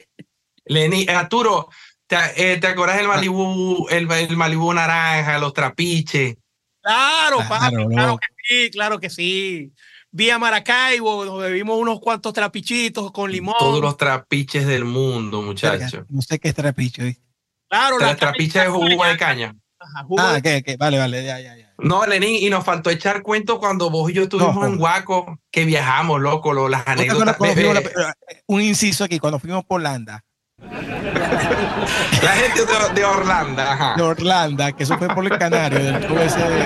[0.66, 1.68] Lenin, eh, Arturo,
[2.06, 6.36] ¿te, eh, ¿te acuerdas del Malibú, el, el Malibú naranja, los trapiches?
[6.82, 9.72] Claro, Claro, papi, claro que sí, claro que sí.
[10.10, 13.55] Vía Maracaibo, nos bebimos unos cuantos trapichitos con limón.
[13.59, 16.06] Todos los trapiches del mundo, Verga, muchacho.
[16.09, 17.02] No sé qué es trapicho.
[17.02, 17.22] ¿viste?
[17.68, 19.55] Claro, Los la trapiches de jugo de caña.
[19.78, 21.74] Ajá, jugo Ah, de- que, que, vale, vale, ya, ya, ya.
[21.78, 25.38] No, Lenín, y nos faltó echar cuentos cuando vos y yo estuvimos No, en Guaco,
[25.51, 27.55] que viajamos, loco, lo- las ¿No te acuerdas anécdotas.
[27.55, 28.14] fuimos la-
[28.47, 30.24] un inciso aquí, cuando fuimos por Holanda,
[30.58, 33.94] la gente de, de Orlando, ajá.
[33.96, 36.60] de Orlando, que eso fue por el Canario, del club ese de, de,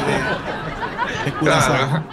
[1.25, 1.77] de Curazao.
[1.77, 2.05] Claro.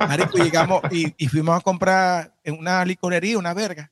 [0.00, 3.90] Marico, llegamos y, y fuimos a comprar en una licorería, una verga.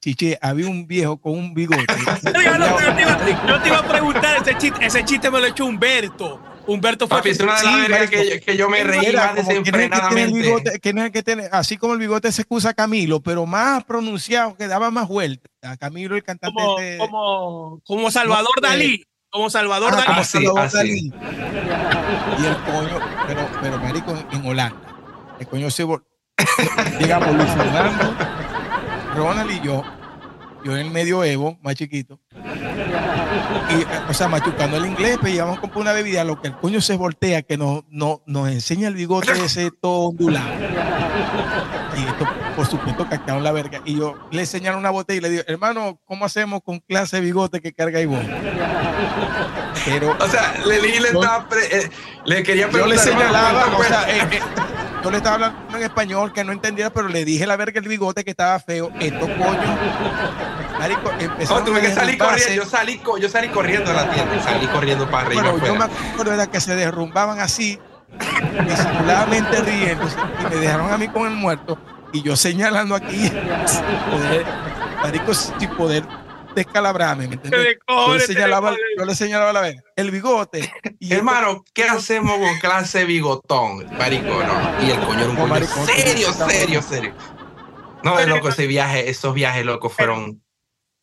[0.00, 1.84] Chiche, había un viejo con un bigote.
[2.22, 5.64] Yo, te iba, yo te iba a preguntar ese chiste, ese chiste me lo echó
[5.64, 6.40] Humberto.
[6.66, 9.48] Humberto fue Papi, es una de las que, que yo me reí Era más como
[9.48, 10.38] que no es que tiene el desenfrenadamente.
[10.42, 13.84] bigote, que no es que tiene, así como el bigote se excusa Camilo, pero más
[13.84, 15.48] pronunciado, que daba más vuelta.
[15.78, 19.04] Camilo, el cantante como, de- como, como Salvador No, eh, Dalí.
[19.30, 20.06] Como Salvador Ah, Dalí.
[20.06, 20.76] como así, Salvador así.
[20.76, 21.12] Dalí.
[22.42, 24.76] Y el coño, pero, pero marico, en Holanda.
[25.38, 26.02] El coño se vol-
[27.00, 28.14] Llegamos Luis Fernando,
[29.14, 29.82] Ronald y yo.
[30.66, 32.18] Yo en el medio Evo, más chiquito.
[32.34, 36.56] Y, o sea, machucando el inglés, pues llegamos a comprar una bebida, lo que el
[36.56, 40.46] coño se voltea, que nos, no, nos enseña el bigote ese todo ondulado.
[41.96, 42.26] Y esto,
[42.56, 43.80] por supuesto, captaron la verga.
[43.84, 47.22] Y yo le enseñaron una botella y le digo, hermano, ¿cómo hacemos con clase de
[47.22, 48.18] bigote que carga y vos?
[49.84, 51.90] Pero O sea, le, Yo- estaba pre- eh,
[52.24, 53.04] le quería yo le preguntar.
[53.04, 54.40] señalaba, ¿cuánto o sea, eh, eh,
[55.06, 57.86] yo le estaba hablando en español que no entendía, pero le dije la verga el
[57.86, 58.90] bigote que estaba feo.
[58.98, 59.78] Esto coño.
[60.80, 61.12] Marico,
[61.48, 62.54] no, tuve que salir corriendo.
[62.54, 65.42] Yo salí, yo salí corriendo a la tienda, salí corriendo para arriba.
[65.52, 67.78] Bueno, yo me acuerdo de que se derrumbaban así,
[68.68, 70.08] disimuladamente riendo,
[70.40, 71.78] y me dejaron a mí con el muerto,
[72.12, 73.30] y yo señalando aquí,
[75.04, 76.02] marico, sin poder
[76.56, 77.78] descalabrarme, ¿me entiendes?
[77.88, 80.72] Yo le señalaba, yo le señalaba la vez el bigote.
[80.98, 84.42] Y Hermano, ¿qué hacemos con clase bigotón, marico?
[84.42, 84.86] No.
[84.86, 87.14] Y el coño un coño serio, serio, serio.
[88.02, 90.42] No, es loco, ese viaje, esos viajes locos fueron.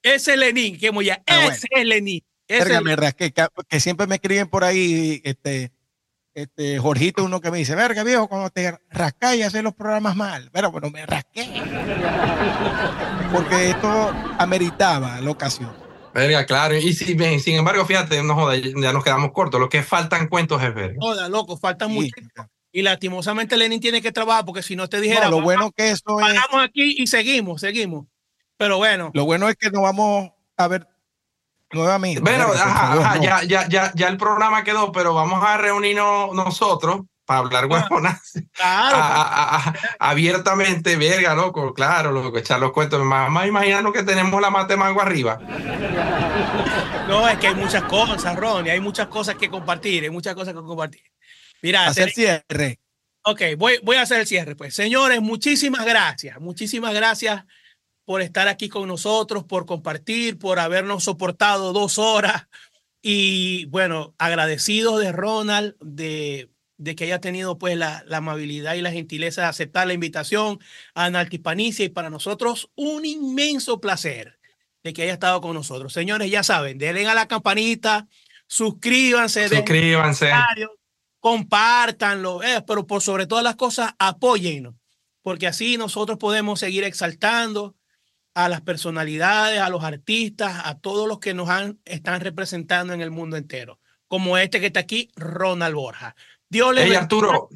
[0.02, 2.22] Ese Lenin, que muy ya, ah, ese es Lenin.
[2.48, 2.82] Ese
[3.16, 3.34] que,
[3.70, 5.72] que, siempre me escriben por ahí, este,
[6.34, 10.16] este, Jorgito, uno que me dice, verga, viejo, cuando te rascas y haces los programas
[10.16, 10.50] mal.
[10.52, 11.62] Pero bueno, me rasqué.
[13.32, 15.72] Porque esto ameritaba la ocasión.
[16.14, 16.76] Verga, claro.
[16.76, 19.60] Y si, sin embargo, fíjate, no joda, ya nos quedamos cortos.
[19.60, 20.96] Lo que faltan cuentos es ver.
[21.00, 22.14] Joda, loco, faltan mucho.
[22.72, 25.30] Y lastimosamente Lenin tiene que trabajar porque si no te dijera.
[25.30, 26.40] lo bueno que esto es.
[26.60, 28.08] aquí y seguimos, seguimos.
[28.58, 29.12] Pero bueno.
[29.14, 30.88] Lo bueno es que nos vamos a ver
[31.74, 32.22] nuevamente.
[32.22, 32.54] Bueno,
[33.22, 37.68] ya, ya, ya, ya el programa quedó, pero vamos a reunirnos nosotros para hablar ah,
[37.68, 39.78] huevonas claro.
[40.00, 43.04] abiertamente, verga, loco, claro, loco, echar los cuentos.
[43.04, 45.40] Más, más imaginando que tenemos la mate mango arriba.
[47.08, 50.54] No, es que hay muchas cosas, Ronnie, hay muchas cosas que compartir, hay muchas cosas
[50.54, 51.04] que compartir.
[51.62, 52.80] Mira, hacer cierre.
[53.24, 54.76] Ok, voy, voy a hacer el cierre, pues.
[54.76, 57.44] Señores, muchísimas gracias, muchísimas gracias
[58.06, 62.48] por estar aquí con nosotros, por compartir, por habernos soportado dos horas.
[63.02, 68.82] Y bueno, agradecidos de Ronald, de, de que haya tenido pues la, la, amabilidad y
[68.82, 70.60] la gentileza de aceptar la invitación
[70.94, 74.40] a Analtipanicia y para nosotros un inmenso placer
[74.84, 75.94] de que haya estado con nosotros.
[75.94, 78.08] Señores, ya saben, denle a la campanita,
[78.48, 80.30] suscríbanse, suscríbanse,
[81.20, 84.76] compártanlo, eh, pero por sobre todas las cosas, apóyennos,
[85.22, 87.76] porque así nosotros podemos seguir exaltando
[88.34, 93.02] a las personalidades, a los artistas, a todos los que nos han, están representando en
[93.02, 96.16] el mundo entero, como este que está aquí, Ronald Borja.
[96.50, 97.50] Dios le hey, Arturo,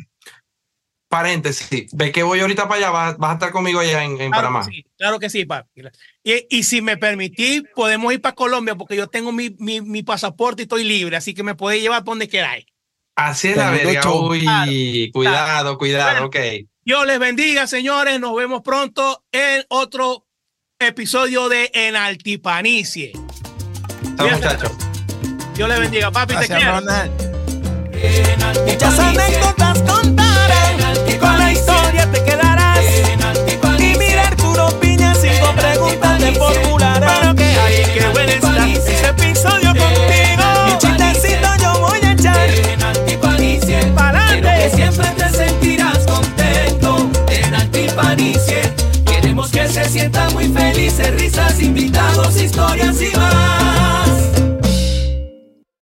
[1.08, 4.48] paréntesis, ve que voy ahorita para allá, vas, a estar conmigo allá en, en claro
[4.48, 4.66] Panamá.
[4.66, 5.82] Que sí, claro que sí, papi.
[6.24, 10.04] Y, y, si me permitís, podemos ir para Colombia porque yo tengo mi, mi, mi
[10.04, 12.66] pasaporte y estoy libre, así que me podéis llevar por donde queráis.
[13.16, 16.38] Así es la verga, uy, cuidado, cuidado, ok.
[16.86, 20.27] Dios les bendiga, señores, nos vemos pronto en otro
[20.80, 23.12] episodio de En Altipanicie.
[24.16, 24.72] Chao, muchachos.
[25.56, 26.82] Dios le bendiga, papi, te quiero.
[28.66, 32.86] Muchas anécdotas contaré, con la historia te quedarás.
[33.80, 37.08] Y mira Arturo Piña, cinco preguntas te formularé.
[37.22, 39.57] Pero que hay, que buen está ese episodio
[49.88, 54.37] sienta muy felices, risas, invitados, historias y más.